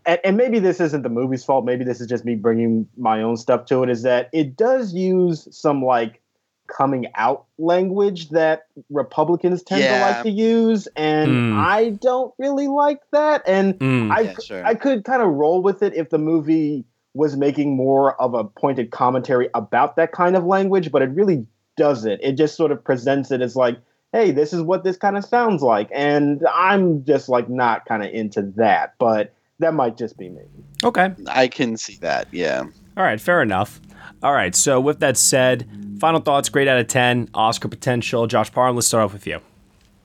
and, 0.05 0.19
and, 0.23 0.37
maybe 0.37 0.59
this 0.59 0.79
isn't 0.79 1.01
the 1.03 1.09
movie's 1.09 1.43
fault, 1.43 1.65
maybe 1.65 1.83
this 1.83 1.99
is 2.01 2.07
just 2.07 2.25
me 2.25 2.35
bringing 2.35 2.87
my 2.97 3.21
own 3.21 3.37
stuff 3.37 3.65
to 3.65 3.83
it 3.83 3.89
is 3.89 4.03
that 4.03 4.29
it 4.31 4.55
does 4.55 4.93
use 4.93 5.47
some 5.51 5.83
like 5.83 6.21
coming 6.67 7.07
out 7.15 7.45
language 7.57 8.29
that 8.29 8.67
Republicans 8.89 9.61
tend 9.61 9.81
yeah. 9.81 9.97
to 9.97 10.11
like 10.13 10.23
to 10.23 10.29
use 10.29 10.87
and 10.95 11.31
mm. 11.31 11.57
I 11.57 11.89
don't 11.89 12.33
really 12.37 12.67
like 12.67 13.01
that 13.11 13.41
and 13.45 13.77
mm. 13.79 14.11
I 14.11 14.21
yeah, 14.21 14.35
sure. 14.43 14.65
I 14.65 14.75
could 14.75 15.03
kind 15.03 15.21
of 15.21 15.29
roll 15.29 15.61
with 15.61 15.83
it 15.83 15.93
if 15.95 16.09
the 16.09 16.19
movie 16.19 16.85
was 17.13 17.35
making 17.35 17.75
more 17.75 18.19
of 18.21 18.33
a 18.33 18.43
pointed 18.43 18.91
commentary 18.91 19.49
about 19.53 19.95
that 19.95 20.11
kind 20.11 20.35
of 20.35 20.45
language, 20.45 20.91
but 20.91 21.01
it 21.01 21.09
really 21.09 21.45
doesn't. 21.75 22.19
It 22.21 22.33
just 22.33 22.55
sort 22.55 22.71
of 22.71 22.83
presents 22.83 23.31
it 23.31 23.41
as 23.41 23.55
like 23.55 23.77
hey, 24.13 24.31
this 24.31 24.53
is 24.53 24.61
what 24.61 24.83
this 24.83 24.97
kind 24.97 25.17
of 25.17 25.25
sounds 25.25 25.61
like. 25.61 25.89
And 25.93 26.45
I'm 26.53 27.03
just 27.05 27.29
like 27.29 27.49
not 27.49 27.85
kind 27.85 28.03
of 28.03 28.11
into 28.11 28.41
that, 28.55 28.95
but 28.97 29.33
that 29.59 29.73
might 29.73 29.97
just 29.97 30.17
be 30.17 30.29
me. 30.29 30.41
Okay. 30.83 31.13
I 31.27 31.47
can 31.47 31.77
see 31.77 31.97
that. 31.97 32.27
Yeah. 32.31 32.63
All 32.97 33.03
right. 33.03 33.19
Fair 33.19 33.41
enough. 33.41 33.79
All 34.23 34.33
right. 34.33 34.55
So, 34.55 34.79
with 34.79 34.99
that 34.99 35.17
said, 35.17 35.69
final 35.99 36.19
thoughts, 36.19 36.49
grade 36.49 36.67
out 36.67 36.79
of 36.79 36.87
10, 36.87 37.29
Oscar 37.33 37.67
potential. 37.67 38.27
Josh 38.27 38.51
Parham, 38.51 38.75
let's 38.75 38.87
start 38.87 39.05
off 39.05 39.13
with 39.13 39.27
you. 39.27 39.39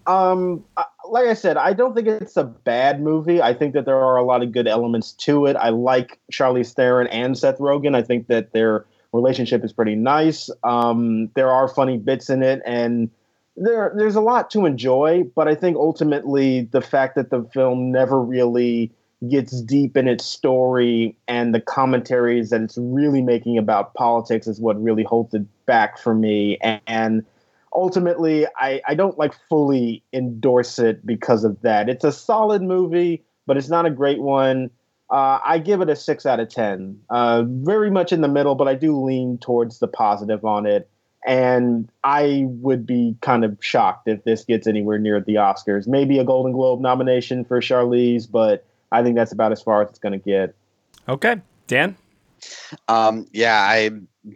Um, 0.07 0.65
like 1.09 1.27
I 1.27 1.35
said, 1.35 1.57
I 1.57 1.73
don't 1.73 1.95
think 1.95 2.09
it's 2.09 2.37
a 2.37 2.45
bad 2.45 3.01
movie. 3.01 3.41
I 3.41 3.55
think 3.55 3.73
that 3.75 3.87
there 3.87 3.97
are 3.97 4.17
a 4.17 4.23
lot 4.23 4.43
of 4.43 4.53
good 4.53 4.69
elements 4.69 5.13
to 5.13 5.47
it. 5.47 5.57
I 5.57 5.71
like 5.71 6.19
Charlize 6.31 6.75
Theron 6.75 7.07
and 7.07 7.39
Seth 7.39 7.59
Rogen. 7.59 7.95
I 7.95 8.03
think 8.03 8.27
that 8.27 8.53
their 8.53 8.85
relationship 9.13 9.65
is 9.65 9.73
pretty 9.73 9.95
nice. 9.95 10.51
Um, 10.63 11.31
there 11.35 11.51
are 11.51 11.69
funny 11.69 11.97
bits 11.97 12.29
in 12.29 12.43
it, 12.43 12.61
and 12.67 13.11
there 13.57 13.93
there's 13.97 14.17
a 14.17 14.21
lot 14.21 14.51
to 14.51 14.67
enjoy, 14.67 15.25
but 15.35 15.49
I 15.49 15.55
think 15.55 15.77
ultimately 15.77 16.63
the 16.73 16.81
fact 16.81 17.15
that 17.15 17.31
the 17.31 17.49
film 17.53 17.93
never 17.93 18.21
really 18.21 18.93
gets 19.29 19.63
deep 19.63 19.97
in 19.97 20.07
its 20.09 20.25
story 20.25 21.17
and 21.29 21.55
the 21.55 21.61
commentaries 21.61 22.51
that 22.51 22.61
it's 22.61 22.77
really 22.79 23.23
making 23.23 23.57
about 23.57 23.95
politics 23.95 24.47
is 24.47 24.61
what 24.61 24.83
really 24.83 25.05
holds 25.05 25.33
it 25.35 25.47
back 25.67 25.99
for 25.99 26.15
me. 26.15 26.59
And, 26.87 27.25
ultimately, 27.77 28.47
I, 28.57 28.81
I 28.87 28.95
don't 28.95 29.19
like 29.19 29.35
fully 29.49 30.01
endorse 30.13 30.79
it 30.79 31.05
because 31.05 31.43
of 31.43 31.61
that. 31.63 31.89
It's 31.89 32.05
a 32.05 32.13
solid 32.13 32.63
movie, 32.63 33.25
but 33.47 33.57
it's 33.57 33.69
not 33.69 33.85
a 33.85 33.91
great 33.91 34.21
one. 34.21 34.71
Uh, 35.11 35.41
I 35.45 35.59
give 35.59 35.81
it 35.81 35.89
a 35.89 35.97
six 35.97 36.25
out 36.25 36.39
of 36.39 36.49
ten. 36.49 37.01
Uh, 37.11 37.43
very 37.47 37.91
much 37.91 38.13
in 38.13 38.21
the 38.21 38.29
middle, 38.29 38.55
but 38.55 38.69
I 38.69 38.75
do 38.75 38.97
lean 39.03 39.39
towards 39.39 39.81
the 39.81 39.89
positive 39.89 40.45
on 40.45 40.67
it. 40.67 40.89
And 41.27 41.89
I 42.03 42.45
would 42.47 42.87
be 42.87 43.17
kind 43.23 43.45
of 43.45 43.57
shocked 43.61 44.09
if 44.09 44.25
this 44.25 44.45
gets 44.45 44.67
anywhere 44.67 44.99
near 44.99 45.21
the 45.21 45.37
Oscars. 45.37 45.87
Maybe 45.87 46.19
a 46.19 46.25
Golden 46.25 46.53
Globe 46.53 46.81
nomination 46.81 47.45
for 47.45 47.61
Charlize, 47.61 48.31
but 48.31 48.67
I 48.93 49.03
think 49.03 49.17
that's 49.17 49.33
about 49.33 49.51
as 49.51 49.63
far 49.63 49.83
as 49.83 49.89
it's 49.89 49.99
going 49.99 50.13
to 50.13 50.19
get. 50.19 50.55
Okay. 51.09 51.41
Dan? 51.67 51.97
Um, 52.89 53.27
yeah, 53.33 53.67
I 53.69 53.91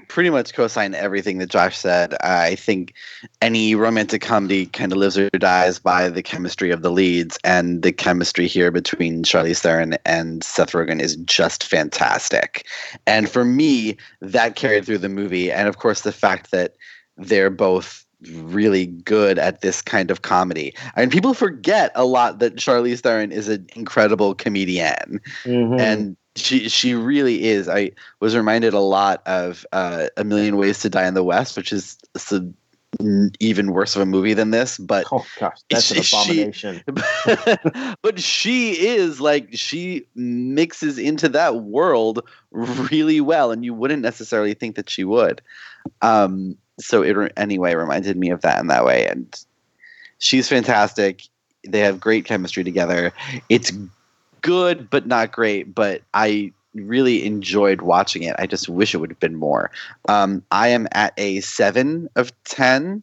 pretty 0.08 0.30
much 0.30 0.52
co-sign 0.52 0.94
everything 0.94 1.38
that 1.38 1.48
Josh 1.48 1.78
said. 1.78 2.14
I 2.20 2.56
think 2.56 2.94
any 3.40 3.74
romantic 3.74 4.20
comedy 4.20 4.66
kind 4.66 4.92
of 4.92 4.98
lives 4.98 5.16
or 5.16 5.30
dies 5.30 5.78
by 5.78 6.08
the 6.08 6.22
chemistry 6.22 6.70
of 6.70 6.82
the 6.82 6.90
leads, 6.90 7.38
and 7.42 7.82
the 7.82 7.92
chemistry 7.92 8.46
here 8.46 8.70
between 8.70 9.22
Charlize 9.22 9.60
Theron 9.60 9.96
and 10.04 10.44
Seth 10.44 10.72
Rogen 10.72 11.00
is 11.00 11.16
just 11.16 11.64
fantastic. 11.64 12.66
And 13.06 13.30
for 13.30 13.44
me, 13.44 13.96
that 14.20 14.56
carried 14.56 14.84
through 14.84 14.98
the 14.98 15.08
movie, 15.08 15.50
and 15.50 15.68
of 15.68 15.78
course 15.78 16.02
the 16.02 16.12
fact 16.12 16.50
that 16.50 16.74
they're 17.16 17.50
both 17.50 18.04
really 18.32 18.86
good 18.86 19.38
at 19.38 19.60
this 19.60 19.80
kind 19.80 20.10
of 20.10 20.22
comedy. 20.22 20.74
I 20.96 21.00
mean, 21.00 21.10
people 21.10 21.34
forget 21.34 21.92
a 21.94 22.04
lot 22.04 22.40
that 22.40 22.56
Charlize 22.56 23.00
Theron 23.00 23.30
is 23.30 23.48
an 23.48 23.66
incredible 23.74 24.34
comedian, 24.34 25.20
mm-hmm. 25.44 25.80
and 25.80 26.16
she 26.38 26.68
she 26.68 26.94
really 26.94 27.44
is. 27.44 27.68
I 27.68 27.92
was 28.20 28.36
reminded 28.36 28.74
a 28.74 28.80
lot 28.80 29.22
of 29.26 29.66
uh, 29.72 30.08
A 30.16 30.24
Million 30.24 30.56
Ways 30.56 30.80
to 30.80 30.90
Die 30.90 31.06
in 31.06 31.14
the 31.14 31.24
West, 31.24 31.56
which 31.56 31.72
is 31.72 31.98
even 33.38 33.72
worse 33.72 33.94
of 33.94 34.02
a 34.02 34.06
movie 34.06 34.34
than 34.34 34.50
this. 34.50 34.78
But 34.78 35.06
oh 35.12 35.24
gosh, 35.38 35.58
that's 35.70 35.86
she, 35.86 35.98
an 35.98 36.04
abomination. 36.22 36.82
She, 36.86 37.94
but 38.02 38.18
she 38.18 38.72
is 38.72 39.20
like 39.20 39.48
she 39.52 40.06
mixes 40.14 40.98
into 40.98 41.28
that 41.30 41.56
world 41.56 42.26
really 42.50 43.20
well, 43.20 43.50
and 43.50 43.64
you 43.64 43.74
wouldn't 43.74 44.02
necessarily 44.02 44.54
think 44.54 44.76
that 44.76 44.88
she 44.88 45.04
would. 45.04 45.42
Um, 46.02 46.56
so 46.80 47.02
it 47.02 47.32
anyway 47.36 47.74
reminded 47.74 48.16
me 48.16 48.30
of 48.30 48.40
that 48.42 48.60
in 48.60 48.68
that 48.68 48.84
way, 48.84 49.06
and 49.06 49.44
she's 50.18 50.48
fantastic. 50.48 51.24
They 51.66 51.80
have 51.80 52.00
great 52.00 52.24
chemistry 52.24 52.64
together. 52.64 53.12
It's 53.48 53.72
good 54.42 54.88
but 54.90 55.06
not 55.06 55.32
great, 55.32 55.74
but 55.74 56.02
I 56.14 56.52
really 56.74 57.24
enjoyed 57.24 57.82
watching 57.82 58.22
it. 58.22 58.36
I 58.38 58.46
just 58.46 58.68
wish 58.68 58.94
it 58.94 58.98
would 58.98 59.10
have 59.10 59.20
been 59.20 59.36
more. 59.36 59.70
Um, 60.08 60.44
I 60.50 60.68
am 60.68 60.86
at 60.92 61.12
a 61.16 61.40
seven 61.40 62.08
of 62.16 62.32
ten 62.44 63.02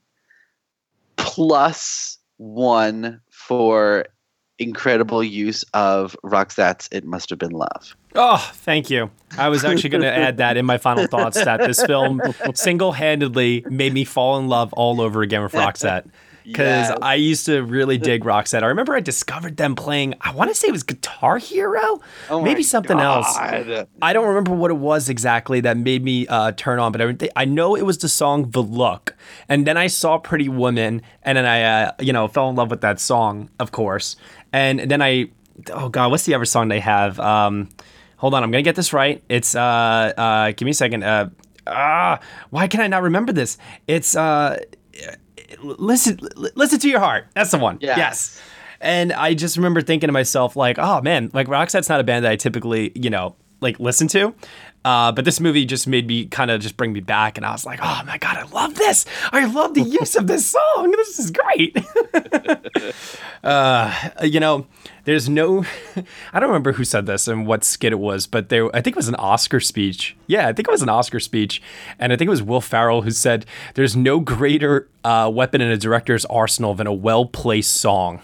plus 1.18 2.18
one 2.38 3.22
for 3.30 4.06
incredible 4.58 5.24
use 5.24 5.64
of 5.74 6.16
Roxette's 6.24 6.88
"It 6.92 7.06
Must 7.06 7.30
Have 7.30 7.40
Been 7.40 7.52
Love." 7.52 7.96
Oh, 8.16 8.50
thank 8.54 8.90
you. 8.90 9.12
I 9.38 9.50
was 9.50 9.66
actually 9.66 9.90
going 9.90 10.02
to 10.04 10.14
add 10.14 10.38
that 10.38 10.58
in 10.58 10.66
my 10.66 10.78
final 10.78 11.08
thoughts 11.08 11.44
that 11.44 11.60
this 11.60 11.84
film 11.84 12.22
single 12.54 12.94
handedly 12.94 13.66
made 13.70 13.94
me 13.94 14.06
fall 14.06 14.40
in 14.40 14.48
love 14.48 14.72
all 14.74 15.02
over 15.02 15.22
again 15.22 15.44
with 15.44 15.52
Roxette. 15.52 16.06
Because 16.46 16.90
Yes. 16.90 16.98
I 17.02 17.16
used 17.16 17.46
to 17.48 17.62
really 17.64 17.98
dig 17.98 18.24
Roxette. 18.24 18.64
I 18.64 18.68
remember 18.68 18.96
I 18.96 19.00
discovered 19.00 19.58
them 19.58 19.76
playing. 19.76 20.14
I 20.22 20.32
want 20.34 20.50
to 20.50 20.56
say 20.56 20.68
it 20.68 20.72
was 20.72 20.84
Guitar 20.84 21.38
Hero, 21.38 22.02
Oh 22.30 22.42
maybe 22.42 22.64
something 22.64 23.00
else. 23.00 23.36
I 24.02 24.14
don't 24.14 24.28
remember 24.28 24.54
what 24.54 24.72
it 24.72 24.76
was 24.78 25.10
exactly 25.10 25.60
that 25.62 25.78
made 25.78 26.04
me 26.04 26.28
uh, 26.28 26.52
turn 26.54 26.80
on, 26.80 26.92
but 26.92 27.02
I, 27.02 27.30
I 27.36 27.46
know 27.46 27.76
it 27.76 27.84
was 27.86 27.98
the 27.98 28.10
song 28.10 28.52
"The 28.52 28.62
Look," 28.64 29.16
and 29.50 29.66
then 29.66 29.78
I 29.78 29.88
saw 29.88 30.18
"Pretty 30.18 30.50
Woman," 30.50 31.02
and 31.24 31.38
then 31.38 31.46
I, 31.46 31.64
uh, 31.64 31.92
you 32.00 32.14
know, 32.14 32.28
fell 32.28 32.50
in 32.50 32.56
love 32.56 32.70
with 32.72 32.82
that 32.82 33.00
song, 33.00 33.50
of 33.60 33.72
course. 33.72 34.16
And 34.54 34.80
then 34.90 35.02
I, 35.02 35.30
oh 35.74 35.90
god, 35.90 36.12
what's 36.12 36.26
the 36.26 36.34
other 36.36 36.46
song 36.46 36.68
they 36.70 36.80
have? 36.80 37.20
Um, 37.20 37.70
hold 38.18 38.34
on, 38.34 38.44
I'm 38.44 38.52
gonna 38.52 38.62
get 38.62 38.76
this 38.76 38.94
right. 38.94 39.24
It's 39.30 39.56
uh, 39.56 39.60
uh, 40.18 40.52
give 40.52 40.66
me 40.66 40.72
a 40.72 40.74
second. 40.76 41.04
Uh, 41.04 41.30
ah, 41.68 42.20
why 42.52 42.68
can 42.68 42.80
I 42.82 42.88
not 42.88 43.02
remember 43.04 43.34
this? 43.34 43.58
It's 43.88 44.16
uh, 44.16 44.60
listen, 45.62 46.20
listen 46.56 46.80
to 46.80 46.90
your 46.90 47.00
heart. 47.00 47.28
That's 47.34 47.52
the 47.52 47.58
one. 47.58 47.78
Yes. 47.82 47.98
yes. 47.98 48.42
And 48.82 49.14
I 49.14 49.34
just 49.34 49.58
remember 49.58 49.82
thinking 49.82 50.08
to 50.08 50.14
myself, 50.14 50.56
like, 50.56 50.78
oh 50.78 51.02
man, 51.02 51.32
like 51.34 51.48
Roxette's 51.48 51.90
not 51.90 52.00
a 52.00 52.04
band 52.04 52.26
that 52.26 52.32
I 52.32 52.36
typically, 52.36 52.92
you 52.96 53.10
know, 53.10 53.36
like 53.62 53.80
listen 53.80 54.08
to. 54.10 54.34
Uh, 54.86 55.12
but 55.12 55.26
this 55.26 55.40
movie 55.40 55.66
just 55.66 55.88
made 55.88 56.06
me 56.06 56.28
kind 56.28 56.52
of 56.52 56.62
just 56.62 56.78
bring 56.78 56.94
me 56.94 57.00
back, 57.00 57.38
and 57.38 57.46
I 57.46 57.52
was 57.52 57.66
like, 57.66 57.80
oh 57.82 58.04
my 58.06 58.20
god, 58.20 58.38
I 58.38 58.44
love 58.44 58.76
this! 58.76 59.04
I 59.32 59.46
love 59.46 59.74
the 59.74 59.82
use 59.82 60.16
of 60.16 60.28
this 60.28 60.46
song. 60.46 60.92
This 60.92 61.18
is 61.18 61.32
great. 61.32 61.76
uh, 63.44 64.10
you 64.22 64.40
know, 64.40 64.68
there's 65.06 65.28
no, 65.28 65.66
I 66.34 66.40
don't 66.40 66.50
remember 66.50 66.74
who 66.74 66.84
said 66.84 67.08
this 67.08 67.28
and 67.28 67.48
what 67.48 67.64
skit 67.64 67.94
it 67.94 68.00
was, 68.00 68.28
but 68.28 68.50
there, 68.50 68.68
I 68.76 68.82
think 68.82 68.96
it 68.96 68.98
was 68.98 69.08
an 69.08 69.16
Oscar 69.16 69.60
speech. 69.60 70.16
Yeah, 70.28 70.48
I 70.48 70.54
think 70.54 70.68
it 70.68 70.72
was 70.72 70.84
an 70.84 70.90
Oscar 70.90 71.20
speech, 71.20 71.64
and 71.98 72.14
I 72.14 72.16
think 72.16 72.28
it 72.28 72.30
was 72.30 72.44
Will 72.44 72.62
Ferrell 72.62 73.02
who 73.02 73.10
said, 73.10 73.48
"There's 73.74 73.96
no 73.96 74.20
greater 74.20 74.88
uh, 75.06 75.30
weapon 75.30 75.62
in 75.62 75.70
a 75.70 75.78
director's 75.78 76.26
arsenal 76.26 76.74
than 76.74 76.88
a 76.88 76.94
well-placed 76.94 77.74
song." 77.74 78.20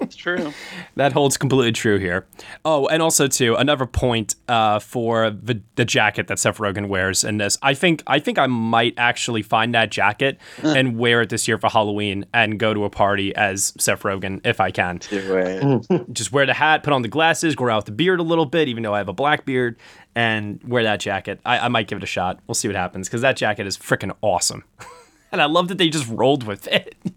It's 0.00 0.16
true. 0.24 0.52
that 0.96 1.12
holds 1.12 1.36
completely 1.36 1.72
true 1.72 1.98
here. 1.98 2.26
Oh, 2.64 2.86
and 2.86 3.02
also 3.02 3.26
too 3.26 3.54
another 3.56 3.86
point 3.86 4.36
uh, 4.48 4.78
for 4.78 5.30
the 5.30 5.60
the 5.76 5.84
jacket 5.84 6.28
that 6.28 6.38
Seth 6.38 6.58
Rogen 6.58 6.88
wears 6.88 7.24
in 7.24 7.38
this. 7.38 7.58
I 7.62 7.74
think 7.74 8.02
I 8.06 8.18
think 8.18 8.38
I 8.38 8.46
might 8.46 8.94
actually 8.96 9.42
find 9.42 9.74
that 9.74 9.90
jacket 9.90 10.38
and 10.62 10.96
wear 10.98 11.22
it 11.22 11.30
this 11.30 11.48
year 11.48 11.58
for 11.58 11.68
Halloween 11.68 12.24
and 12.32 12.58
go 12.58 12.72
to 12.72 12.84
a 12.84 12.90
party 12.90 13.34
as 13.36 13.72
Seth 13.78 14.02
Rogen 14.02 14.40
if 14.46 14.60
I 14.60 14.70
can. 14.70 15.00
Just 16.12 16.32
wear 16.32 16.46
the 16.46 16.54
hat, 16.54 16.82
put 16.82 16.92
on 16.92 17.02
the 17.02 17.08
glasses, 17.08 17.54
grow 17.54 17.74
out 17.74 17.86
the 17.86 17.92
beard 17.92 18.20
a 18.20 18.22
little 18.22 18.46
bit, 18.46 18.68
even 18.68 18.82
though 18.82 18.94
I 18.94 18.98
have 18.98 19.08
a 19.08 19.12
black 19.12 19.44
beard, 19.44 19.76
and 20.14 20.62
wear 20.64 20.82
that 20.84 21.00
jacket. 21.00 21.40
I, 21.44 21.58
I 21.58 21.68
might 21.68 21.88
give 21.88 21.96
it 21.98 22.04
a 22.04 22.06
shot. 22.06 22.38
We'll 22.46 22.54
see 22.54 22.68
what 22.68 22.76
happens 22.76 23.08
because 23.08 23.22
that 23.22 23.36
jacket 23.36 23.66
is 23.66 23.76
freaking 23.76 24.14
awesome, 24.22 24.62
and 25.34 25.42
I 25.42 25.46
love 25.46 25.68
that 25.68 25.78
they 25.78 25.88
just 25.88 26.08
rolled 26.08 26.44
with 26.44 26.66
it. 26.68 26.96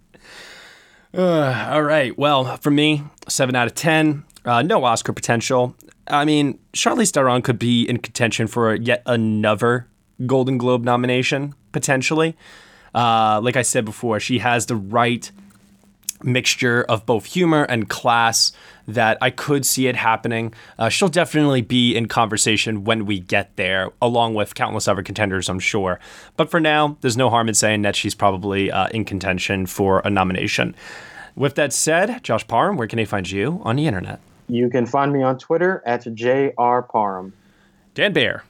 Uh, 1.18 1.70
all 1.72 1.82
right. 1.82 2.15
Well, 2.15 2.57
for 2.57 2.70
me, 2.70 3.01
seven 3.30 3.55
out 3.55 3.65
of 3.65 3.74
ten. 3.74 4.26
Uh, 4.45 4.61
no 4.61 4.84
Oscar 4.84 5.13
potential. 5.13 5.74
I 6.05 6.26
mean, 6.26 6.59
Charlize 6.74 7.11
Theron 7.11 7.41
could 7.41 7.57
be 7.57 7.89
in 7.89 7.97
contention 7.99 8.45
for 8.45 8.76
yet 8.76 9.03
another 9.05 9.88
Golden 10.26 10.57
Globe 10.57 10.84
nomination 10.84 11.55
potentially. 11.72 12.36
Uh, 12.93 13.39
like 13.41 13.55
I 13.55 13.61
said 13.61 13.86
before, 13.86 14.20
she 14.20 14.39
has 14.39 14.65
the 14.65 14.76
right 14.76 15.32
mixture 16.24 16.84
of 16.84 17.05
both 17.05 17.26
humor 17.26 17.63
and 17.63 17.89
class 17.89 18.51
that 18.88 19.18
I 19.22 19.30
could 19.30 19.65
see 19.65 19.88
it 19.88 19.95
happening. 19.95 20.53
Uh, 20.80 20.89
she'll 20.89 21.09
definitely 21.09 21.61
be 21.61 21.95
in 21.95 22.07
conversation 22.07 22.84
when 22.84 23.05
we 23.05 23.20
get 23.20 23.55
there, 23.55 23.91
along 24.01 24.36
with 24.36 24.55
countless 24.55 24.88
other 24.88 25.03
contenders, 25.03 25.49
I'm 25.49 25.59
sure. 25.59 25.99
But 26.38 26.49
for 26.49 26.59
now, 26.59 26.97
there's 27.01 27.18
no 27.18 27.30
harm 27.30 27.49
in 27.49 27.53
saying 27.53 27.82
that 27.82 27.95
she's 27.95 28.15
probably 28.15 28.72
uh, 28.72 28.88
in 28.88 29.05
contention 29.05 29.65
for 29.65 30.01
a 30.05 30.09
nomination. 30.09 30.76
With 31.36 31.55
that 31.55 31.74
said, 31.74 32.24
Josh 32.24 32.47
Parham, 32.47 32.78
where 32.78 32.88
can 32.88 32.97
they 32.97 33.05
find 33.05 33.30
you 33.30 33.61
on 33.63 33.76
the 33.76 33.86
internet? 33.86 34.20
You 34.47 34.70
can 34.70 34.86
find 34.86 35.11
me 35.11 35.22
on 35.22 35.38
Twitter 35.38 35.84
at 35.86 36.03
jrparham. 36.05 37.34
Dan 37.93 38.13
Bayer. 38.13 38.43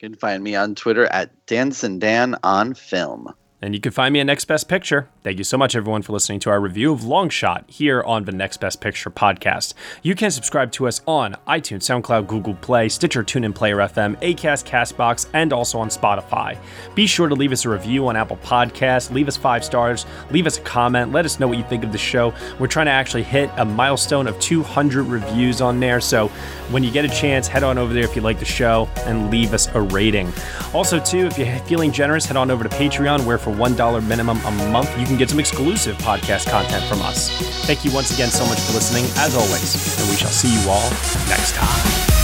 You 0.00 0.08
can 0.08 0.16
find 0.16 0.42
me 0.42 0.56
on 0.56 0.74
Twitter 0.74 1.06
at 1.06 1.46
Danson 1.46 1.98
Dan 1.98 2.36
on 2.42 2.74
Film. 2.74 3.32
And 3.64 3.74
you 3.74 3.80
can 3.80 3.92
find 3.92 4.12
me 4.12 4.20
at 4.20 4.26
Next 4.26 4.44
Best 4.44 4.68
Picture. 4.68 5.08
Thank 5.22 5.38
you 5.38 5.44
so 5.44 5.56
much, 5.56 5.74
everyone, 5.74 6.02
for 6.02 6.12
listening 6.12 6.38
to 6.40 6.50
our 6.50 6.60
review 6.60 6.92
of 6.92 7.02
Long 7.02 7.30
Shot 7.30 7.64
here 7.66 8.02
on 8.02 8.26
the 8.26 8.32
Next 8.32 8.58
Best 8.58 8.82
Picture 8.82 9.08
podcast. 9.08 9.72
You 10.02 10.14
can 10.14 10.30
subscribe 10.30 10.70
to 10.72 10.86
us 10.86 11.00
on 11.06 11.34
iTunes, 11.48 11.80
SoundCloud, 11.80 12.26
Google 12.26 12.56
Play, 12.56 12.90
Stitcher, 12.90 13.24
TuneIn, 13.24 13.54
Player 13.54 13.78
FM, 13.78 14.20
Acast, 14.20 14.66
Castbox, 14.66 15.30
and 15.32 15.50
also 15.50 15.78
on 15.78 15.88
Spotify. 15.88 16.58
Be 16.94 17.06
sure 17.06 17.26
to 17.26 17.34
leave 17.34 17.52
us 17.52 17.64
a 17.64 17.70
review 17.70 18.06
on 18.06 18.16
Apple 18.16 18.36
Podcasts, 18.36 19.10
leave 19.10 19.28
us 19.28 19.36
five 19.38 19.64
stars, 19.64 20.04
leave 20.30 20.46
us 20.46 20.58
a 20.58 20.60
comment, 20.60 21.12
let 21.12 21.24
us 21.24 21.40
know 21.40 21.48
what 21.48 21.56
you 21.56 21.64
think 21.64 21.84
of 21.84 21.92
the 21.92 21.96
show. 21.96 22.34
We're 22.58 22.66
trying 22.66 22.86
to 22.86 22.92
actually 22.92 23.22
hit 23.22 23.48
a 23.56 23.64
milestone 23.64 24.26
of 24.26 24.38
200 24.40 25.04
reviews 25.04 25.62
on 25.62 25.80
there, 25.80 26.02
so 26.02 26.28
when 26.70 26.84
you 26.84 26.90
get 26.90 27.06
a 27.06 27.08
chance, 27.08 27.48
head 27.48 27.62
on 27.62 27.78
over 27.78 27.94
there 27.94 28.04
if 28.04 28.14
you 28.14 28.20
like 28.20 28.40
the 28.40 28.44
show 28.44 28.90
and 29.06 29.30
leave 29.30 29.54
us 29.54 29.68
a 29.74 29.80
rating. 29.80 30.30
Also, 30.74 31.02
too, 31.02 31.28
if 31.28 31.38
you're 31.38 31.58
feeling 31.60 31.92
generous, 31.92 32.26
head 32.26 32.36
on 32.36 32.50
over 32.50 32.62
to 32.62 32.68
Patreon, 32.68 33.24
where 33.24 33.38
for 33.38 33.53
$1 33.54 34.06
minimum 34.06 34.38
a 34.44 34.50
month, 34.70 34.98
you 34.98 35.06
can 35.06 35.16
get 35.16 35.30
some 35.30 35.40
exclusive 35.40 35.96
podcast 35.98 36.50
content 36.50 36.84
from 36.84 37.02
us. 37.02 37.30
Thank 37.66 37.84
you 37.84 37.92
once 37.92 38.12
again 38.12 38.28
so 38.28 38.44
much 38.46 38.60
for 38.60 38.72
listening, 38.72 39.04
as 39.16 39.34
always, 39.34 40.00
and 40.00 40.10
we 40.10 40.16
shall 40.16 40.30
see 40.30 40.52
you 40.52 40.70
all 40.70 40.90
next 41.28 41.54
time. 41.54 42.23